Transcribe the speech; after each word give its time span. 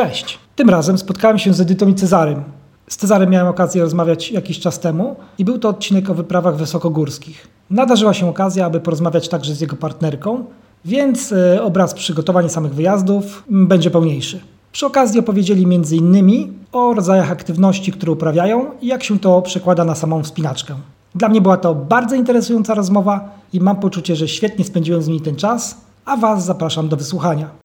Cześć! 0.00 0.38
Tym 0.56 0.70
razem 0.70 0.98
spotkałem 0.98 1.38
się 1.38 1.54
z 1.54 1.60
Edytą 1.60 1.88
i 1.88 1.94
Cezarym. 1.94 2.42
Z 2.88 2.96
Cezarem 2.96 3.30
miałem 3.30 3.48
okazję 3.48 3.82
rozmawiać 3.82 4.30
jakiś 4.30 4.60
czas 4.60 4.80
temu 4.80 5.16
i 5.38 5.44
był 5.44 5.58
to 5.58 5.68
odcinek 5.68 6.10
o 6.10 6.14
wyprawach 6.14 6.56
wysokogórskich. 6.56 7.48
Nadarzyła 7.70 8.14
się 8.14 8.28
okazja, 8.28 8.66
aby 8.66 8.80
porozmawiać 8.80 9.28
także 9.28 9.54
z 9.54 9.60
jego 9.60 9.76
partnerką, 9.76 10.44
więc 10.84 11.32
e, 11.32 11.62
obraz 11.62 11.94
przygotowań 11.94 12.48
samych 12.48 12.74
wyjazdów 12.74 13.44
m, 13.50 13.66
będzie 13.66 13.90
pełniejszy. 13.90 14.40
Przy 14.72 14.86
okazji 14.86 15.20
opowiedzieli 15.20 15.64
m.in. 15.64 16.52
o 16.72 16.94
rodzajach 16.94 17.30
aktywności, 17.30 17.92
które 17.92 18.12
uprawiają 18.12 18.66
i 18.80 18.86
jak 18.86 19.04
się 19.04 19.18
to 19.18 19.42
przekłada 19.42 19.84
na 19.84 19.94
samą 19.94 20.22
wspinaczkę. 20.22 20.74
Dla 21.14 21.28
mnie 21.28 21.40
była 21.40 21.56
to 21.56 21.74
bardzo 21.74 22.14
interesująca 22.14 22.74
rozmowa 22.74 23.38
i 23.52 23.60
mam 23.60 23.76
poczucie, 23.76 24.16
że 24.16 24.28
świetnie 24.28 24.64
spędziłem 24.64 25.02
z 25.02 25.08
nimi 25.08 25.20
ten 25.20 25.36
czas, 25.36 25.80
a 26.04 26.16
Was 26.16 26.44
zapraszam 26.44 26.88
do 26.88 26.96
wysłuchania. 26.96 27.59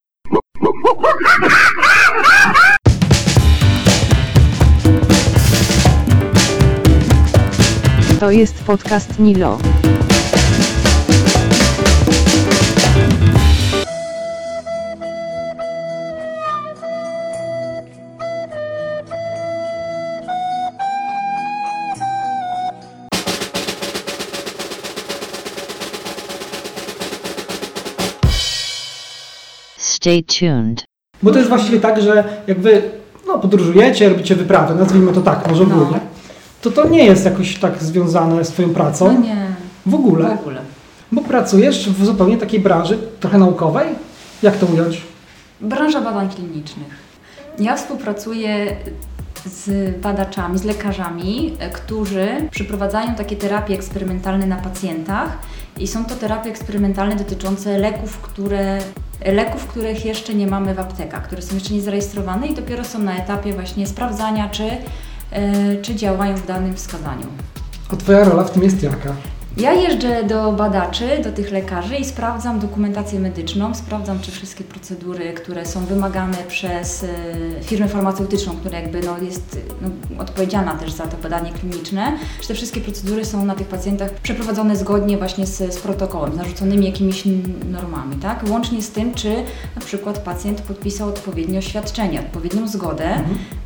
To 8.19 8.31
jest 8.31 8.63
podcast 8.63 9.19
Nilo. 9.19 9.57
Stay 29.77 30.23
tuned. 30.23 30.83
Bo 31.23 31.31
to 31.31 31.37
jest 31.37 31.49
właściwie 31.49 31.79
tak, 31.79 32.01
że 32.01 32.23
jak 32.47 32.59
wy 32.59 32.81
no, 33.27 33.39
podróżujecie, 33.39 34.09
robicie 34.09 34.35
wyprawy, 34.35 34.75
nazwijmy 34.75 35.13
to 35.13 35.21
tak, 35.21 35.47
może 35.47 35.63
No. 35.63 35.75
ogólnie, 35.75 35.99
to 36.65 36.71
to 36.71 36.89
nie 36.89 37.05
jest 37.05 37.25
jakoś 37.25 37.55
tak 37.59 37.83
związane 37.83 38.45
z 38.45 38.49
twoją 38.49 38.69
pracą 38.69 39.13
No 39.13 39.19
nie, 39.19 39.35
w 39.85 39.91
w 39.91 39.95
ogóle, 39.95 40.33
ogóle. 40.39 40.61
bo 41.11 41.21
pracujesz 41.21 41.89
w 41.89 42.05
zupełnie 42.05 42.37
takiej 42.37 42.59
branży, 42.59 42.97
trochę 43.19 43.37
naukowej. 43.37 43.87
Jak 44.43 44.57
to 44.57 44.65
ująć? 44.65 45.01
Branża 45.61 46.01
badań 46.01 46.29
klinicznych. 46.29 46.87
Ja 47.59 47.75
współpracuję 47.75 48.75
z 49.45 49.95
badaczami, 50.01 50.57
z 50.57 50.63
lekarzami, 50.63 51.53
e, 51.59 51.69
którzy 51.69 52.27
przeprowadzają 52.51 53.15
takie 53.15 53.35
terapie 53.35 53.73
eksperymentalne 53.73 54.45
na 54.47 54.55
pacjentach 54.55 55.37
i 55.79 55.87
są 55.87 56.05
to 56.05 56.15
terapie 56.15 56.49
eksperymentalne 56.49 57.15
dotyczące 57.15 57.77
leków, 57.77 58.17
które, 58.17 58.79
leków, 59.25 59.65
których 59.67 60.05
jeszcze 60.05 60.33
nie 60.33 60.47
mamy 60.47 60.75
w 60.75 60.79
aptekach, 60.79 61.23
które 61.23 61.41
są 61.41 61.55
jeszcze 61.55 61.73
nie 61.73 61.81
zarejestrowane 61.81 62.47
i 62.47 62.53
dopiero 62.53 62.83
są 62.83 62.99
na 62.99 63.17
etapie 63.17 63.53
właśnie 63.53 63.87
sprawdzania, 63.87 64.49
czy, 64.49 64.63
czy 65.81 65.95
działają 65.95 66.35
w 66.35 66.47
danym 66.47 66.75
wskazaniu. 66.75 67.27
A 67.93 67.95
twoja 67.95 68.23
rola 68.23 68.43
w 68.43 68.51
tym 68.51 68.63
jest 68.63 68.83
jaka? 68.83 69.13
Ja 69.57 69.73
jeżdżę 69.73 70.23
do 70.23 70.51
badaczy, 70.51 71.21
do 71.23 71.31
tych 71.31 71.51
lekarzy 71.51 71.95
i 71.95 72.05
sprawdzam 72.05 72.59
dokumentację 72.59 73.19
medyczną, 73.19 73.75
sprawdzam, 73.75 74.19
czy 74.19 74.31
wszystkie 74.31 74.63
procedury, 74.63 75.33
które 75.33 75.65
są 75.65 75.85
wymagane 75.85 76.37
przez 76.47 77.03
e, 77.03 77.07
firmę 77.63 77.87
farmaceutyczną, 77.87 78.55
która 78.55 78.79
jakby 78.79 79.01
no, 79.01 79.17
jest 79.17 79.59
no, 79.81 80.21
odpowiedzialna 80.21 80.75
też 80.75 80.91
za 80.91 81.07
to 81.07 81.17
badanie 81.17 81.51
kliniczne, 81.51 82.17
czy 82.41 82.47
te 82.47 82.53
wszystkie 82.53 82.81
procedury 82.81 83.25
są 83.25 83.45
na 83.45 83.55
tych 83.55 83.67
pacjentach 83.67 84.11
przeprowadzone 84.11 84.75
zgodnie 84.75 85.17
właśnie 85.17 85.47
z, 85.47 85.73
z 85.73 85.77
protokołem, 85.77 86.33
z 86.33 86.37
narzuconymi 86.37 86.85
jakimiś 86.85 87.23
normami, 87.71 88.15
tak? 88.15 88.43
Łącznie 88.49 88.81
z 88.81 88.89
tym, 88.89 89.13
czy 89.13 89.35
na 89.75 89.81
przykład 89.81 90.19
pacjent 90.19 90.61
podpisał 90.61 91.09
odpowiednie 91.09 91.59
oświadczenie, 91.59 92.19
odpowiednią 92.19 92.67
zgodę, 92.67 93.09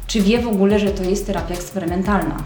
czy 0.08 0.22
wie 0.22 0.40
w 0.40 0.48
ogóle, 0.48 0.80
że 0.80 0.90
to 0.90 1.04
jest 1.04 1.28
terapia 1.28 1.54
eksperymentalna. 1.54 2.38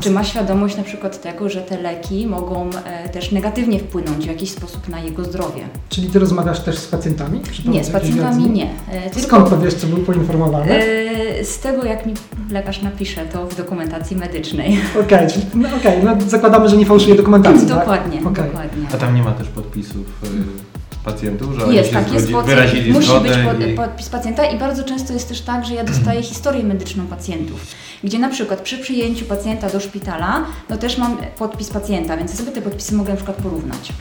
Czy 0.00 0.10
ma 0.10 0.24
świadomość 0.24 0.76
na 0.76 0.82
przykład 0.82 1.22
tego, 1.22 1.48
że 1.48 1.60
te 1.62 1.80
leki 1.80 2.26
mogą 2.26 2.70
e, 2.84 3.08
też 3.08 3.32
negatywnie 3.32 3.78
wpłynąć 3.78 4.24
w 4.24 4.28
jakiś 4.28 4.50
sposób 4.50 4.88
na 4.88 5.00
jego 5.00 5.24
zdrowie? 5.24 5.62
Czyli 5.88 6.08
ty 6.10 6.18
rozmawiasz 6.18 6.60
też 6.60 6.78
z 6.78 6.86
pacjentami? 6.86 7.40
Nie, 7.66 7.84
z 7.84 7.90
pacjentami 7.90 8.50
nie. 8.50 8.70
E, 8.90 9.10
tylko, 9.10 9.20
Skąd 9.28 9.50
to 9.50 9.58
wiesz, 9.58 9.76
czy 9.76 9.86
był 9.86 9.98
poinformowany? 9.98 10.72
e, 10.72 11.44
z 11.44 11.58
tego, 11.58 11.84
jak 11.84 12.06
mi 12.06 12.14
lekarz 12.50 12.82
napisze 12.82 13.24
to 13.26 13.46
w 13.46 13.56
dokumentacji 13.56 14.16
medycznej. 14.16 14.78
Okej, 15.06 15.28
czyli 15.30 15.46
no, 15.54 15.68
okej, 15.76 16.02
no, 16.04 16.16
zakładamy, 16.26 16.68
że 16.68 16.76
nie 16.76 16.86
fałszuje 16.86 17.14
dokumentacji, 17.14 17.68
tak? 17.68 17.78
dokładnie, 17.78 18.20
Okej. 18.20 18.44
dokładnie. 18.44 18.86
A 18.94 18.96
tam 18.96 19.14
nie 19.14 19.22
ma 19.22 19.32
też 19.32 19.48
podpisów 19.48 20.06
y, 20.24 20.71
pacjentów, 21.04 21.54
że 21.54 21.64
oni 21.64 21.74
Jest, 21.76 21.90
się 21.90 21.96
tak, 21.96 22.12
jest 22.12 22.26
zgodzi- 22.26 22.46
wyrazili 22.46 22.92
musi 22.92 23.08
zgodę 23.08 23.28
być 23.28 23.38
pod, 23.38 23.66
i... 23.68 23.74
podpis 23.74 24.08
pacjenta 24.08 24.44
i 24.44 24.58
bardzo 24.58 24.84
często 24.84 25.12
jest 25.12 25.28
też 25.28 25.40
tak, 25.40 25.64
że 25.66 25.74
ja 25.74 25.84
dostaję 25.84 26.22
historię 26.32 26.64
medyczną 26.64 27.06
pacjentów, 27.06 27.66
gdzie 28.04 28.18
na 28.18 28.28
przykład 28.28 28.60
przy 28.60 28.78
przyjęciu 28.78 29.24
pacjenta 29.24 29.70
do 29.70 29.80
szpitala, 29.80 30.44
no 30.70 30.76
też 30.76 30.98
mam 30.98 31.16
podpis 31.38 31.70
pacjenta, 31.70 32.16
więc 32.16 32.30
ja 32.30 32.36
sobie 32.38 32.52
te 32.52 32.62
podpisy 32.62 32.94
mogę 32.94 33.10
na 33.10 33.16
przykład 33.16 33.36
porównać. 33.36 33.92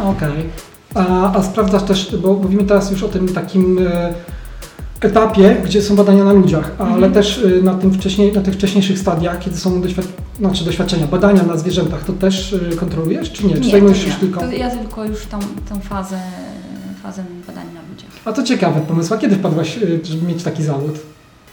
A, 0.00 0.04
Okej. 0.08 0.32
A, 0.94 1.32
a 1.34 1.42
sprawdzasz 1.42 1.82
też, 1.82 2.16
bo 2.16 2.34
mówimy 2.34 2.64
teraz 2.64 2.90
już 2.90 3.02
o 3.02 3.08
tym 3.08 3.28
takim 3.28 3.78
e, 3.86 4.14
etapie, 5.04 5.56
gdzie 5.64 5.82
są 5.82 5.96
badania 5.96 6.24
na 6.24 6.32
ludziach, 6.32 6.70
ale 6.78 6.90
Mhm. 6.94 7.12
też 7.12 7.44
e, 7.44 7.62
na, 7.62 7.74
tym 7.74 7.92
wcześniej, 7.92 8.32
na 8.32 8.40
tych 8.40 8.54
wcześniejszych 8.54 8.98
stadiach, 8.98 9.38
kiedy 9.38 9.56
są 9.56 9.80
doświad 9.82 10.06
znaczy 10.38 10.64
doświadczenia, 10.64 11.06
badania 11.06 11.42
na 11.42 11.56
zwierzętach, 11.56 12.04
to 12.04 12.12
też 12.12 12.56
e, 12.72 12.76
kontrolujesz, 12.76 13.32
czy 13.32 13.46
nie? 13.46 13.54
Czy 13.54 13.58
Nie, 13.60 13.64
to 13.64 13.70
zajmujesz 13.70 13.98
się 14.00 14.08
nie. 14.08 14.14
tylko... 14.14 14.40
To 14.40 14.50
ja 14.52 14.70
tylko 14.70 15.04
już 15.04 15.26
tą, 15.26 15.38
tą 15.68 15.80
fazę, 15.80 16.18
fazę 17.02 17.24
badań 17.46 17.64
na 17.74 17.80
ludziach. 17.90 18.10
A 18.24 18.32
to 18.32 18.42
ciekawy 18.42 18.80
pomysł. 18.80 19.14
A 19.14 19.18
kiedy 19.18 19.36
wpadłaś, 19.36 19.78
e, 19.78 19.80
żeby 20.04 20.26
mieć 20.26 20.42
taki 20.42 20.62
zawód? 20.62 20.98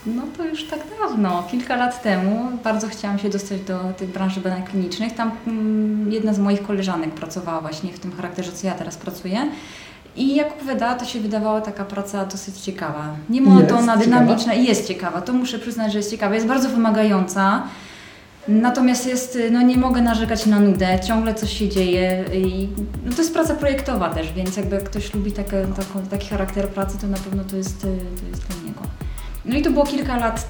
No 0.05 0.21
to 0.37 0.45
już 0.45 0.63
tak 0.67 0.79
dawno, 1.01 1.43
kilka 1.51 1.75
lat 1.75 2.03
temu. 2.03 2.39
Bardzo 2.63 2.87
chciałam 2.87 3.19
się 3.19 3.29
dostać 3.29 3.61
do 3.61 3.79
tych 3.97 4.09
branży 4.09 4.41
badań 4.41 4.63
klinicznych. 4.63 5.13
Tam 5.15 5.31
mm, 5.47 6.11
jedna 6.11 6.33
z 6.33 6.39
moich 6.39 6.63
koleżanek 6.63 7.11
pracowała 7.13 7.61
właśnie 7.61 7.93
w 7.93 7.99
tym 7.99 8.11
charakterze, 8.11 8.51
co 8.51 8.67
ja 8.67 8.73
teraz 8.73 8.97
pracuję. 8.97 9.37
I 10.15 10.35
jak 10.35 10.47
opowiadała, 10.51 10.95
to 10.95 11.05
się 11.05 11.19
wydawała 11.19 11.61
taka 11.61 11.85
praca 11.85 12.25
dosyć 12.25 12.57
ciekawa. 12.57 13.15
Nie 13.29 13.41
monotonna, 13.41 13.93
Jest 13.95 14.05
dynamiczna 14.05 14.53
i 14.53 14.65
jest 14.65 14.87
ciekawa. 14.87 15.21
To 15.21 15.33
muszę 15.33 15.59
przyznać, 15.59 15.91
że 15.91 15.97
jest 15.99 16.11
ciekawa. 16.11 16.35
Jest 16.35 16.47
bardzo 16.47 16.69
wymagająca. 16.69 17.63
Natomiast 18.47 19.07
jest, 19.07 19.37
no 19.51 19.61
nie 19.61 19.77
mogę 19.77 20.01
narzekać 20.01 20.45
na 20.45 20.59
nudę, 20.59 20.99
ciągle 21.07 21.33
coś 21.35 21.57
się 21.57 21.69
dzieje 21.69 22.25
i 22.33 22.69
no 23.05 23.11
to 23.11 23.17
jest 23.17 23.33
praca 23.33 23.55
projektowa 23.55 24.09
też, 24.09 24.33
więc 24.33 24.57
jakby 24.57 24.75
jak 24.75 24.83
ktoś 24.83 25.13
lubi 25.13 25.31
takie, 25.31 25.65
taki 26.09 26.27
charakter 26.29 26.67
pracy, 26.69 26.97
to 27.01 27.07
na 27.07 27.17
pewno 27.17 27.43
to 27.43 27.55
jest, 27.57 27.81
to 27.81 27.87
jest 28.29 28.47
dla 28.47 28.65
niego. 28.67 28.79
No 29.45 29.55
i 29.57 29.61
to 29.61 29.71
było 29.71 29.85
kilka 29.85 30.17
lat, 30.17 30.49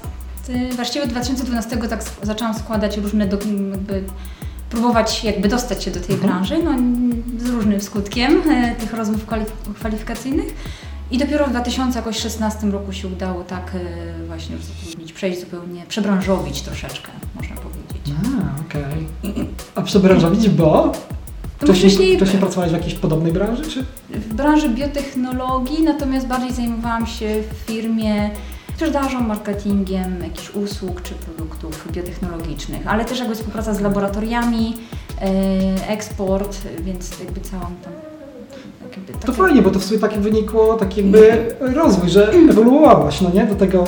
właściwie 0.76 1.04
od 1.04 1.10
2012 1.10 1.76
tak 1.76 2.02
zaczęłam 2.22 2.54
składać 2.54 2.96
różne, 2.96 3.26
dok- 3.28 3.70
jakby 3.70 4.02
próbować 4.70 5.24
jakby 5.24 5.48
dostać 5.48 5.84
się 5.84 5.90
do 5.90 6.00
tej 6.00 6.14
Mhm. 6.14 6.32
branży, 6.32 6.58
no 6.64 6.70
z 7.44 7.48
różnym 7.48 7.80
skutkiem 7.80 8.42
e, 8.50 8.74
tych 8.74 8.92
rozmów 8.92 9.26
kwalif- 9.26 9.74
kwalifikacyjnych. 9.74 10.54
I 11.10 11.18
dopiero 11.18 11.46
w 11.46 11.50
2016 11.50 12.66
roku 12.70 12.92
się 12.92 13.08
udało 13.08 13.44
tak 13.44 13.72
e, 13.74 14.26
właśnie 14.26 14.56
zatrudnić, 14.58 15.12
przejść 15.12 15.40
zupełnie, 15.40 15.84
przebranżowić 15.88 16.60
troszeczkę, 16.62 17.08
można 17.34 17.56
powiedzieć. 17.56 18.14
A, 18.56 18.60
okej. 18.60 19.06
A 19.74 19.82
przebranżowić, 19.82 20.48
bo 20.48 20.92
wcześniej, 21.58 21.90
wcześniej- 21.90 22.16
wcześniej 22.16 22.38
pracowałeś 22.40 22.70
w 22.72 22.74
jakiejś 22.74 22.94
podobnej 22.94 23.32
branży, 23.32 23.62
czy? 23.70 23.84
w 24.10 24.34
branży 24.34 24.68
biotechnologii, 24.68 25.82
natomiast 25.82 26.26
bardziej 26.26 26.52
zajmowałam 26.52 27.06
się 27.06 27.42
w 27.52 27.66
firmie 27.66 28.30
sprzedażą, 28.80 29.20
marketingiem 29.20 30.22
jakichś 30.22 30.50
usług 30.50 31.02
czy 31.02 31.14
produktów 31.14 31.92
biotechnologicznych, 31.92 32.86
ale 32.86 33.04
też 33.04 33.18
jakby 33.18 33.34
współpraca 33.34 33.74
z 33.74 33.80
laboratoriami, 33.80 34.76
e, 35.20 35.88
eksport, 35.88 36.56
więc 36.82 37.10
jakby 37.20 37.40
całą 37.40 37.62
tam... 37.62 37.92
tak 38.82 38.96
jakby 38.96 39.12
To 39.12 39.18
takie- 39.18 39.32
fajnie, 39.32 39.62
bo 39.62 39.70
to 39.70 39.78
w 39.78 39.84
sumie 39.84 40.00
tak 40.00 40.18
wynikło 40.20 40.74
taki 40.74 41.00
jakby 41.00 41.46
rozwój, 41.60 42.10
że 42.10 42.32
ewoluowałaś, 42.50 43.20
no 43.20 43.30
nie, 43.34 43.46
do 43.46 43.54
tego, 43.54 43.84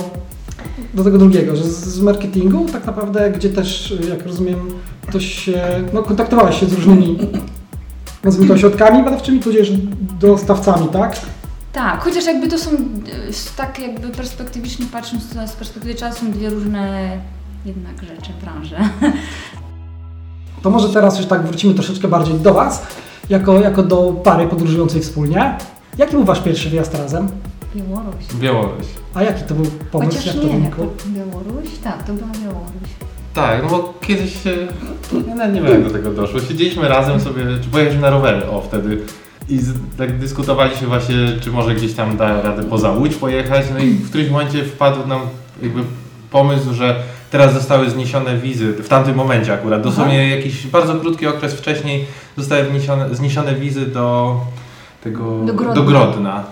do 0.94 1.04
tego 1.04 1.18
drugiego, 1.18 1.56
że 1.56 1.64
z 1.64 2.00
marketingu 2.00 2.66
tak 2.72 2.86
naprawdę, 2.86 3.30
gdzie 3.30 3.48
też, 3.48 3.94
jak 4.08 4.26
rozumiem, 4.26 4.58
ktoś 5.08 5.24
się, 5.44 5.62
no 5.92 6.02
kontaktowałaś 6.02 6.60
się 6.60 6.66
z 6.66 6.72
różnymi, 6.72 7.18
nazwijmy 8.24 8.48
to 8.48 8.54
ośrodkami 8.54 9.04
badawczymi, 9.04 9.40
tudzież 9.40 9.72
dostawcami, 10.20 10.88
tak? 10.88 11.16
Tak, 11.72 12.00
chociaż 12.04 12.26
jakby 12.26 12.48
to 12.48 12.58
są 12.58 12.70
e, 12.70 12.76
tak 13.56 13.78
jakby 13.78 14.08
perspektywicznie 14.08 14.86
patrząc 14.92 15.34
to 15.34 15.48
z 15.48 15.52
perspektywy 15.52 15.94
czasu 15.94 16.20
są 16.20 16.32
dwie 16.32 16.50
różne 16.50 17.10
jednak 17.64 18.02
rzeczy, 18.02 18.32
branże. 18.42 18.76
To 20.62 20.70
może 20.70 20.88
teraz 20.88 21.18
już 21.18 21.26
tak 21.26 21.46
wrócimy 21.46 21.74
troszeczkę 21.74 22.08
bardziej 22.08 22.34
do 22.34 22.54
Was, 22.54 22.86
jako, 23.30 23.60
jako 23.60 23.82
do 23.82 24.20
pary 24.24 24.46
podróżującej 24.46 25.00
wspólnie. 25.00 25.56
Jaki 25.98 26.12
był 26.12 26.24
Wasz 26.24 26.40
pierwszy 26.40 26.70
wyjazd 26.70 26.94
razem? 26.94 27.28
Białoruś. 27.76 28.24
Białoruś. 28.34 28.86
A 29.14 29.22
jaki 29.22 29.42
to 29.44 29.54
był 29.54 29.66
pomysł, 29.92 30.10
Chociaż 30.10 30.26
jak 30.26 30.44
to 30.44 30.48
wynikło? 30.48 30.86
Białoruś? 31.06 31.68
Tak, 31.84 32.02
to 32.02 32.12
była 32.12 32.28
Białoruś. 32.42 32.90
Tak, 33.34 33.62
no 33.62 33.68
bo 33.68 33.94
kiedyś 34.00 34.42
się, 34.42 34.50
ja 35.28 35.46
nie 35.46 35.60
wiem 35.60 35.72
jak 35.72 35.84
do 35.84 35.90
tego 35.90 36.10
doszło, 36.10 36.40
siedzieliśmy 36.40 36.88
razem 36.88 37.20
sobie, 37.20 37.42
czy 37.62 37.68
pojechaliśmy 37.68 38.02
na 38.02 38.10
rowery, 38.10 38.50
o 38.50 38.60
wtedy 38.60 39.02
I 39.48 39.58
z, 39.58 39.72
tak 39.98 40.18
dyskutowaliśmy 40.18 40.86
właśnie, 40.86 41.16
czy 41.40 41.50
może 41.50 41.74
gdzieś 41.74 41.94
tam 41.94 42.16
da 42.16 42.42
radę 42.42 42.64
poza 42.64 42.90
Łódź 42.90 43.14
pojechać. 43.14 43.66
No 43.74 43.78
i 43.78 43.90
w 43.90 44.08
którymś 44.08 44.30
momencie 44.30 44.64
wpadł 44.64 45.06
nam 45.06 45.20
jakby 45.62 45.80
pomysł, 46.30 46.74
że 46.74 46.96
teraz 47.30 47.54
zostały 47.54 47.90
zniesione 47.90 48.36
wizy, 48.38 48.72
w 48.72 48.88
tamtym 48.88 49.16
momencie 49.16 49.52
akurat, 49.54 49.82
dosłownie 49.82 50.30
jakiś 50.36 50.66
bardzo 50.66 50.94
krótki 50.94 51.26
okres 51.26 51.54
wcześniej 51.54 52.04
zostały 52.36 52.64
wniesione, 52.64 53.14
zniesione 53.14 53.54
wizy 53.54 53.86
do 53.86 54.36
tego, 55.04 55.38
Do 55.46 55.54
Grodna. 55.54 55.74
do 55.74 55.82
Grodna. 55.82 56.44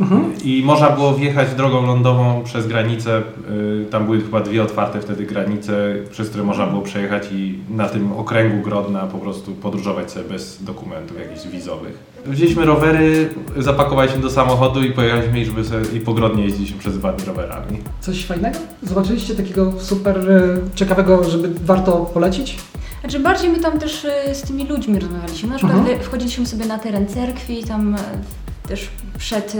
I 0.45 0.63
można 0.65 0.91
było 0.91 1.15
wjechać 1.15 1.55
drogą 1.55 1.87
lądową 1.87 2.43
przez 2.45 2.67
granicę. 2.67 3.23
y, 3.51 3.87
Tam 3.91 4.05
były 4.05 4.21
chyba 4.21 4.41
dwie 4.41 4.63
otwarte 4.63 5.01
wtedy 5.01 5.25
granice, 5.25 5.73
przez 6.11 6.29
które 6.29 6.45
można 6.45 6.67
było 6.67 6.83
przejechać 6.83 7.23
i 7.33 7.59
na 7.69 7.89
tym 7.89 8.13
okręgu 8.13 8.63
Grodna 8.63 9.01
po 9.01 9.19
prostu 9.19 9.53
podróżować 9.53 10.11
sobie 10.11 10.29
bez 10.29 10.65
dokumentów 10.65 11.17
jakichś 11.19 11.47
wizowych. 11.47 11.99
Wzięliśmy 12.27 12.65
rowery, 12.65 13.29
zapakowaliśmy 13.57 14.19
do 14.21 14.31
samochodu 14.31 14.83
i 14.83 14.93
pojechaliśmy 14.93 15.41
i, 15.41 15.45
żeby 15.45 15.65
sobie, 15.65 15.85
i 15.97 16.01
po 16.01 16.15
Grodnie 16.15 16.45
jeździliśmy 16.45 16.79
przez 16.79 16.99
dwa 16.99 17.13
dni 17.13 17.27
rowerami. 17.27 17.79
Coś 18.01 18.25
fajnego? 18.25 18.59
Zobaczyliście 18.83 19.35
takiego 19.35 19.73
super 19.81 20.31
e, 20.31 20.59
ciekawego, 20.75 21.31
żeby 21.31 21.51
warto 21.65 21.93
polecić? 21.93 22.59
Znaczy 23.01 23.21
bardziej 23.21 23.51
my 23.51 23.59
tam 23.61 23.79
też 23.79 24.05
y, 24.05 24.35
z 24.35 24.43
tymi 24.43 24.67
ludźmi 24.67 24.99
rozmawialiśmy. 24.99 25.49
Na 25.49 25.57
przykład 25.57 25.79
Mhm. 25.79 26.01
y, 26.01 26.03
wchodziliśmy 26.05 26.47
sobie 26.47 26.67
na 26.67 26.79
teren 26.79 27.07
cerkwi, 27.09 27.65
tam 27.65 27.97
też 28.69 28.89
przed, 29.19 29.57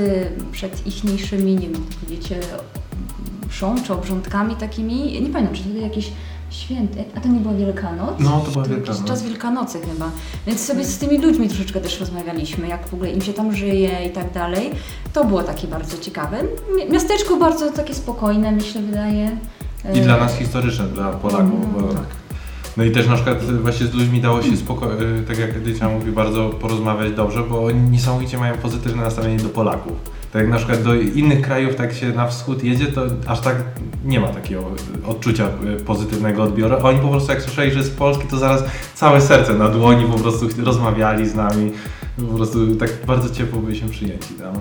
przed 0.53 0.87
ichniejszymi, 0.87 1.55
nie 1.55 1.69
wiem, 1.69 1.85
y, 2.33 3.47
mszą 3.49 3.75
czy 3.87 3.93
obrządkami 3.93 4.57
takimi. 4.57 5.23
Nie 5.23 5.29
pamiętam, 5.31 5.55
czy 5.57 5.63
to 5.63 5.79
jakieś 5.79 6.11
święty, 6.51 7.05
a 7.17 7.21
to 7.21 7.29
nie 7.29 7.41
była 7.41 7.55
Wielkanoc? 7.55 8.11
No, 8.19 8.41
to 8.41 8.51
była 8.51 8.65
Wielkanoc. 8.65 9.05
czas 9.05 9.23
Wielkanocy 9.23 9.79
chyba. 9.93 10.11
Więc 10.47 10.61
sobie 10.61 10.85
z 10.85 10.99
tymi 10.99 11.19
ludźmi 11.19 11.49
troszeczkę 11.49 11.81
też 11.81 12.01
rozmawialiśmy, 12.01 12.69
jak 12.69 12.89
w 12.89 12.95
ogóle 12.95 13.11
im 13.11 13.21
się 13.23 13.33
tam 13.33 13.57
żyje 13.57 13.91
i 14.07 14.11
tak 14.11 14.33
dalej. 14.33 14.71
To 15.13 15.25
było 15.25 15.43
takie 15.43 15.69
bardzo 15.69 15.99
ciekawe. 15.99 16.43
Mi- 16.77 16.93
Miasteczko 16.93 17.37
bardzo 17.37 17.71
takie 17.71 17.95
spokojne, 17.95 18.53
mi 18.53 18.63
się 18.63 18.81
wydaje. 18.81 19.37
I 19.95 20.01
dla 20.01 20.17
nas 20.17 20.37
historyczne, 20.37 20.85
dla 20.89 21.13
Polaków. 21.13 21.73
Bo... 21.75 21.89
No 22.77 22.85
i 22.85 22.91
też 22.91 23.07
na 23.09 23.15
przykład 23.15 23.45
właśnie 23.63 23.87
z 23.87 23.95
ludźmi 23.95 24.21
dało 24.21 24.43
się 24.43 24.57
spoko- 24.57 25.03
y, 25.03 25.23
tak 25.29 25.39
jak 25.39 25.57
Edycja 25.57 25.89
mówi, 25.89 26.13
bardzo 26.13 26.49
porozmawiać 26.49 27.13
dobrze, 27.13 27.43
bo 27.43 27.65
oni 27.65 27.91
niesamowicie 27.91 28.39
mają 28.39 28.55
pozytywne 28.59 29.03
nastawienie 29.03 29.39
do 29.39 29.49
Polaków. 29.49 29.93
Tak 30.33 30.43
jak 30.43 30.51
na 30.51 30.57
przykład 30.57 30.83
do 30.83 30.95
innych 30.95 31.43
krajów, 31.43 31.75
tak 31.75 31.93
się 31.93 32.09
na 32.09 32.27
wschód 32.27 32.65
jedzie, 32.65 32.87
to 32.87 33.07
aż 33.27 33.41
tak 33.41 33.57
nie 34.05 34.21
ma 34.21 34.29
takiego 34.29 34.65
odczucia 35.07 35.49
y, 35.81 35.85
pozytywnego 35.85 36.43
odbioru. 36.43 36.77
Oni 36.83 36.99
po 36.99 37.09
prostu 37.09 37.33
jak 37.33 37.43
słyszeli, 37.43 37.73
że 37.73 37.85
z 37.85 37.91
Polski, 37.91 38.27
to 38.27 38.39
zaraz 38.39 38.65
całe 38.95 39.21
serce 39.21 39.55
na 39.55 39.69
dłoni 39.69 40.05
po 40.05 40.19
prostu 40.19 40.49
rozmawiali 40.65 41.29
z 41.29 41.35
nami. 41.35 41.73
Po 42.31 42.37
prostu 42.37 42.77
tak 42.77 42.91
bardzo 43.07 43.35
ciepło 43.35 43.61
byliśmy 43.61 43.89
przyjęci 43.89 44.35
tam. 44.35 44.55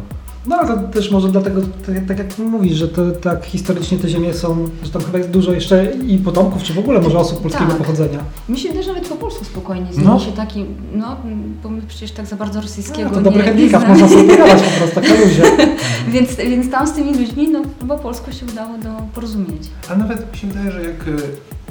No 0.49 0.55
ale 0.55 0.67
to 0.67 0.77
też 0.87 1.11
może 1.11 1.27
dlatego, 1.29 1.61
tak, 1.85 1.95
tak 2.07 2.17
jak 2.19 2.37
mówisz, 2.37 2.73
że 2.77 2.87
to 2.87 3.11
tak 3.11 3.45
historycznie 3.45 3.97
te 3.97 4.09
ziemie 4.09 4.33
są, 4.33 4.69
że 4.83 4.89
tam 4.91 5.01
chyba 5.01 5.17
jest 5.17 5.29
dużo 5.29 5.51
jeszcze 5.53 5.85
i 6.07 6.17
potomków, 6.17 6.63
czy 6.63 6.73
w 6.73 6.79
ogóle 6.79 7.01
może 7.01 7.19
osób 7.19 7.41
polskiego 7.41 7.65
Tak. 7.67 7.77
pochodzenia. 7.77 8.19
Mi 8.49 8.59
się 8.59 8.83
że 8.83 8.87
nawet 8.93 9.07
po 9.09 9.15
polsku 9.15 9.45
spokojnie 9.45 9.93
z 9.93 9.97
No. 9.97 10.19
się 10.19 10.31
taki, 10.31 10.65
no 10.93 11.15
bo 11.63 11.69
my 11.69 11.81
przecież 11.87 12.11
tak 12.11 12.25
za 12.25 12.35
bardzo 12.35 12.61
rosyjskiego 12.61 13.03
No, 13.03 13.09
to 13.09 13.17
nie, 13.17 13.23
dobry 13.23 13.39
nie 13.39 13.45
handicap, 13.47 13.81
znamy. 13.81 13.99
można 13.99 14.17
sobie 14.17 14.37
po 14.37 14.43
prostu, 14.45 14.95
tak 14.95 15.09
na 15.09 15.15
luzie. 15.15 15.43
więc, 16.13 16.35
więc 16.35 16.71
tam 16.71 16.87
z 16.87 16.91
tymi 16.93 17.13
ludźmi, 17.17 17.47
no 17.49 17.61
po 17.87 17.97
polsku 17.97 18.31
się 18.31 18.45
udało 18.45 18.77
do 18.77 18.89
porozumieć. 19.15 19.63
A 19.89 19.95
nawet 19.95 20.31
mi 20.33 20.37
się 20.39 20.47
wydaje, 20.47 20.71
że 20.71 20.81
jak 20.81 21.07
y, 21.07 21.17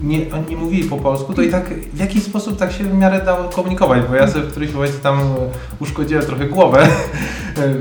nie, 0.03 0.19
oni 0.35 0.45
nie 0.51 0.57
mówili 0.57 0.85
po 0.89 0.97
polsku, 0.97 1.35
to 1.35 1.43
i 1.43 1.49
tak 1.51 1.75
w 1.95 1.99
jakiś 1.99 2.23
sposób 2.23 2.59
tak 2.59 2.73
się 2.73 2.85
w 2.85 2.95
miarę 2.95 3.21
dało 3.25 3.45
komunikować, 3.49 4.03
bo 4.09 4.15
ja 4.15 4.29
sobie 4.29 4.45
w 4.45 4.51
którymś 4.51 4.73
momencie 4.75 4.99
tam 5.03 5.19
y, 5.21 5.25
uszkodziłem 5.81 6.25
trochę 6.27 6.45
głowę. 6.47 6.87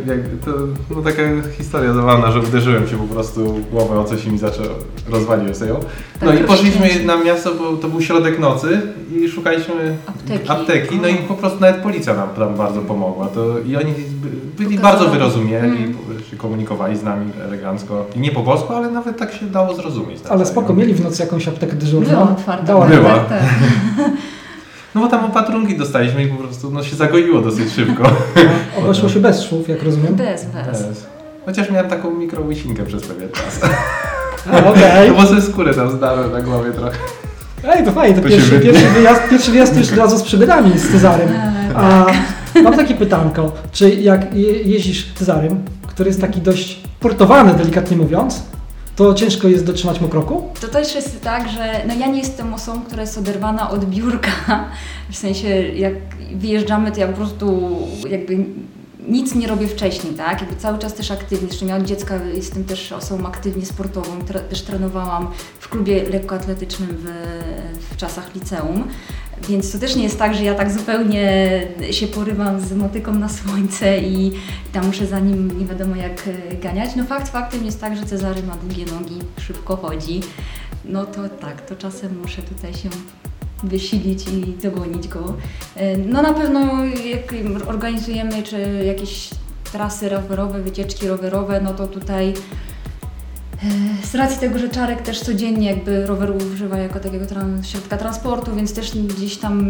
Jak, 0.08 0.20
to 0.46 0.52
no, 0.96 1.02
taka 1.02 1.22
historia 1.58 1.94
zabawna, 1.94 2.32
że 2.32 2.40
uderzyłem 2.40 2.88
się 2.88 2.98
po 2.98 3.14
prostu 3.14 3.54
w 3.54 3.70
głowę 3.70 4.00
o 4.00 4.04
coś 4.04 4.26
i 4.26 4.32
mi 4.32 4.38
zaczął, 4.38 4.66
rozwaliłem 5.10 5.56
sobie 5.56 5.72
ją. 5.72 5.80
No 6.22 6.32
Tak, 6.32 6.40
i 6.40 6.44
poszliśmy 6.44 6.90
na 7.06 7.24
miasto, 7.24 7.52
bo 7.56 7.78
to 7.78 7.88
był 7.90 8.02
środek 8.02 8.40
nocy 8.40 8.82
i 9.16 9.30
szukaliśmy 9.30 9.98
Apteki. 10.06 10.50
apteki 10.50 11.00
no 11.02 11.08
i 11.08 11.16
po 11.16 11.34
prostu 11.34 11.60
nawet 11.60 11.82
policja 11.82 12.14
nam 12.14 12.30
tam 12.30 12.56
bardzo 12.56 12.82
pomogła. 12.82 13.28
To, 13.28 13.60
I 13.60 13.76
oni 13.76 13.92
by- 13.94 14.64
byli 14.64 14.80
bardzo 14.80 15.08
wyrozumieli, 15.10 15.78
Mm. 15.78 15.94
po- 15.94 16.30
się 16.32 16.38
komunikowali 16.38 16.98
z 16.98 17.04
nami 17.04 17.32
elegancko. 17.48 18.06
I 18.16 18.20
nie 18.20 18.32
po 18.32 18.42
polsku, 18.44 18.74
ale 18.74 18.92
nawet 18.92 19.18
tak 19.18 19.34
się 19.34 19.46
dało 19.46 19.76
zrozumieć. 19.76 20.20
Ale 20.20 20.30
nawzajem. 20.30 20.46
spoko, 20.52 20.74
mieli 20.74 20.94
w 20.94 21.04
nocy 21.04 21.24
jakąś 21.24 21.48
aptekę 21.48 21.76
dyżurną. 21.76 22.07
Była 22.10 22.32
otwarta. 22.32 22.64
Dała 22.64 22.88
Była. 22.88 23.14
Tak, 23.14 23.30
tak. 23.30 23.40
No 24.96 25.02
bo 25.04 25.10
tam 25.10 25.26
opatrunki 25.26 25.78
dostaliśmy 25.78 26.24
i 26.24 26.28
po 26.28 26.44
prostu 26.44 26.72
no, 26.72 26.84
się 26.84 26.96
zagoiło 26.96 27.42
dosyć 27.42 27.74
szybko. 27.74 28.04
Obeszło 28.80 29.10
się 29.10 29.20
bez 29.20 29.42
szwów, 29.44 29.70
jak 29.70 29.84
rozumiem. 29.84 30.16
Bez, 30.16 30.46
bez. 30.46 30.82
Yes. 30.82 31.06
Chociaż 31.46 31.72
miałem 31.72 31.90
taką 31.90 32.12
mikrołysinkę 32.12 32.84
przez 32.84 33.08
pewien 33.08 33.30
czas. 33.30 33.60
Okej. 34.66 35.10
No 35.10 35.16
bo 35.16 35.28
sobie 35.28 35.42
skórę 35.42 35.74
tam 35.74 35.92
zdarłem 35.92 36.32
na 36.32 36.42
głowie 36.42 36.72
trochę. 36.72 36.98
Ej, 37.64 37.86
to 37.86 37.92
fajnie, 37.92 38.16
to 38.16 38.22
To 38.22 38.30
pierwszy, 38.30 38.60
pierwszy, 38.60 38.86
wyjazd, 38.88 39.22
pierwszy 39.30 39.52
wyjazd 39.52 39.78
już 39.78 39.92
od 39.92 39.98
razu 39.98 40.18
z 40.18 40.24
przygodami 40.24 40.80
z 40.80 40.92
Cezarym. 40.92 41.30
E, 41.30 41.72
A 41.76 42.06
mam 42.64 42.78
takie 42.78 42.96
pytanko, 42.96 43.52
czy 43.72 43.90
jak 43.90 44.34
je, 44.34 44.52
jeździsz 44.52 45.14
Cezarym, 45.16 45.66
który 45.88 46.10
jest 46.10 46.22
taki 46.22 46.42
dość 46.42 46.80
portowany, 47.00 47.54
delikatnie 47.54 47.98
mówiąc, 47.98 48.44
to 48.98 49.14
ciężko 49.14 49.48
jest 49.48 49.66
dotrzymać 49.66 50.02
mu 50.02 50.08
kroku? 50.08 50.50
To 50.62 50.68
też 50.68 50.96
jest 50.96 51.22
tak, 51.22 51.50
że 51.50 51.82
no 51.88 51.96
ja 51.96 52.08
nie 52.08 52.20
jestem 52.20 52.54
osobą, 52.54 52.82
która 52.82 53.02
jest 53.02 53.18
oderwana 53.18 53.70
od 53.70 53.86
biurka. 53.86 54.32
W 55.12 55.16
sensie 55.18 55.48
jak 55.62 55.94
wyjeżdżamy, 56.36 56.92
to 56.92 57.00
ja 57.00 57.08
po 57.08 57.14
prostu 57.14 57.78
jakby 58.10 58.46
nic 59.08 59.36
nie 59.36 59.48
robię 59.48 59.68
wcześniej, 59.68 60.14
tak? 60.14 60.42
Jakby 60.42 60.56
cały 60.56 60.80
czas 60.80 60.94
też 60.94 61.12
aktywnie. 61.12 61.48
Zresztą 61.48 61.66
ja 61.68 61.76
od 61.76 61.84
dziecka 61.84 62.20
jestem 62.34 62.64
też 62.64 62.92
osobą 62.92 63.28
aktywnie 63.28 63.66
sportową. 63.66 64.22
Też 64.50 64.62
trenowałam 64.62 65.28
w 65.60 65.70
klubie 65.70 66.10
lekkoatletycznym 66.10 66.90
w, 66.90 67.06
w 67.94 67.98
czasach 67.98 68.36
liceum. 68.36 68.88
Więc 69.50 69.72
to 69.72 69.80
też 69.80 69.96
nie 69.96 70.04
jest 70.04 70.20
tak, 70.20 70.36
że 70.36 70.44
ja 70.44 70.56
tak 70.56 70.72
zupełnie 70.72 71.62
się 71.92 72.08
porywam 72.08 72.62
z 72.62 72.74
motyką 72.74 73.16
na 73.16 73.30
słońce 73.30 74.00
i 74.00 74.32
tam 74.74 74.86
muszę 74.86 75.06
za 75.06 75.20
nim 75.20 75.60
nie 75.60 75.66
wiadomo 75.66 75.96
jak 75.96 76.24
e, 76.52 76.56
ganiać. 76.56 76.96
No 76.96 77.06
fakt 77.06 77.30
faktem 77.32 77.66
jest 77.66 77.82
tak, 77.82 77.98
że 77.98 78.06
Cezary 78.06 78.44
ma 78.44 78.56
długie 78.56 78.86
nogi, 78.86 79.20
szybko 79.40 79.78
chodzi. 79.78 80.22
No 80.86 81.06
to 81.06 81.30
tak, 81.30 81.62
to 81.62 81.76
czasem 81.76 82.20
muszę 82.22 82.42
tutaj 82.42 82.74
się 82.74 82.90
wysilić 83.64 84.28
i 84.28 84.54
dogonić 84.64 85.08
go. 85.08 85.34
E, 85.76 85.98
No 85.98 86.22
na 86.22 86.34
pewno 86.34 86.86
jak 86.86 87.34
organizujemy 87.68 88.44
czy 88.44 88.84
jakieś 88.86 89.30
trasy 89.72 90.10
rowerowe, 90.10 90.62
wycieczki 90.62 91.08
rowerowe, 91.08 91.62
no 91.62 91.74
to 91.74 91.88
tutaj 91.88 92.34
z 94.04 94.16
racji 94.16 94.40
tego, 94.40 94.60
że 94.60 94.70
Czarek 94.70 95.02
też 95.02 95.20
codziennie 95.20 95.68
jakby 95.72 96.06
roweru 96.06 96.34
używa 96.54 96.78
jako 96.78 97.00
takiego 97.00 97.26
środka 97.64 97.98
transportu, 97.98 98.56
więc 98.56 98.74
też 98.74 98.98
gdzieś 98.98 99.38
tam 99.38 99.66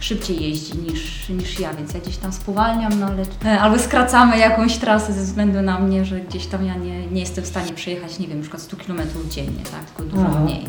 szybciej 0.00 0.42
jeździ 0.42 0.78
niż, 0.78 1.28
niż 1.28 1.60
ja, 1.60 1.74
więc 1.74 1.94
ja 1.94 2.00
gdzieś 2.00 2.16
tam 2.16 2.32
spowalniam, 2.32 3.00
no 3.00 3.06
ale 3.06 3.22
e, 3.44 3.60
albo 3.60 3.78
skracamy 3.78 4.38
jakąś 4.38 4.76
trasę 4.76 5.12
ze 5.12 5.22
względu 5.22 5.62
na 5.62 5.78
mnie, 5.80 6.04
że 6.04 6.20
gdzieś 6.20 6.46
tam 6.46 6.64
ja 6.66 6.74
nie, 6.76 7.06
nie 7.06 7.20
jestem 7.20 7.44
w 7.44 7.46
stanie 7.46 7.72
przejechać, 7.72 8.18
nie 8.18 8.26
wiem, 8.28 8.36
na 8.36 8.42
przykład 8.42 8.62
100 8.62 8.76
km 8.76 9.00
dziennie, 9.30 9.62
tak, 9.72 9.90
tylko 9.90 10.02
dużo 10.16 10.26
Aha. 10.30 10.40
mniej. 10.40 10.64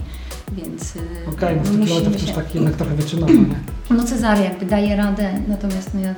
Więc 0.52 0.96
e, 0.96 1.30
Okej, 1.30 1.56
no 1.58 1.66
100 1.66 1.74
musimy 1.96 2.12
też 2.12 2.26
się- 2.26 2.34
tak 2.34 2.56
jednak 2.56 2.74
trochę 2.76 2.96
wyczynowo, 2.96 3.34
nie? 3.34 3.56
No 3.90 4.04
Cezary 4.04 4.44
jakby 4.44 4.66
daje 4.66 4.96
radę, 4.96 5.34
natomiast 5.48 5.94
no 5.94 6.00
ja 6.00 6.16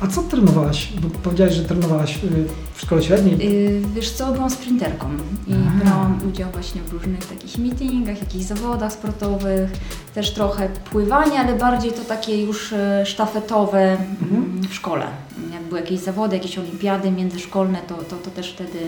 A 0.00 0.06
co 0.06 0.22
trenowałaś? 0.22 0.88
Bo 1.02 1.08
powiedziałaś, 1.22 1.54
że 1.54 1.64
trenowałaś 1.64 2.16
y, 2.16 2.28
w 2.74 2.80
szkole 2.80 3.02
średniej. 3.02 3.38
Yy, 3.38 3.80
wiesz 3.94 4.10
co, 4.10 4.32
byłam 4.32 4.50
sprinterką 4.50 5.06
i 5.48 5.52
Aha. 5.66 5.78
brałam 5.84 6.18
udział 6.28 6.50
właśnie 6.50 6.80
w 6.82 6.92
różnych 6.92 7.26
takich 7.26 7.58
meetingach, 7.58 8.20
jakichś 8.20 8.44
zawodach 8.44 8.92
sportowych, 8.92 9.70
też 10.14 10.30
trochę 10.34 10.68
pływania, 10.68 11.40
ale 11.40 11.54
bardziej 11.58 11.92
to 11.92 12.04
takie 12.04 12.42
już 12.42 12.72
e, 12.72 13.06
sztafetowe 13.06 13.82
Mhm. 14.20 14.44
mm, 14.44 14.68
w 14.68 14.74
szkole. 14.74 15.06
Jak 15.52 15.62
były 15.62 15.80
jakieś 15.80 16.00
zawody, 16.00 16.36
jakieś 16.36 16.58
olimpiady 16.58 17.10
międzyszkolne, 17.10 17.78
to, 17.88 17.94
to, 17.94 18.16
to 18.16 18.30
też 18.30 18.52
wtedy 18.52 18.78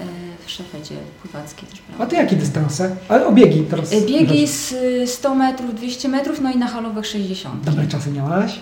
e, 0.00 0.04
w 0.46 0.50
sztafecie 0.50 0.94
pływackiej 1.22 1.68
też 1.68 1.82
brałam. 1.88 2.02
A 2.02 2.06
ty 2.10 2.16
jakie 2.16 2.36
dystanse? 2.36 2.96
Ale 3.08 3.26
o 3.26 3.32
biegi 3.32 3.60
teraz. 3.70 3.90
Biegi 4.06 4.46
z 4.48 4.72
y, 4.72 5.06
100 5.06 5.34
metrów, 5.34 5.74
200 5.74 6.08
metrów, 6.08 6.40
no 6.40 6.52
i 6.52 6.56
na 6.58 6.68
halowych 6.68 7.06
60. 7.06 7.64
Dobre 7.64 7.86
czasy 7.86 8.10
miałaś? 8.10 8.60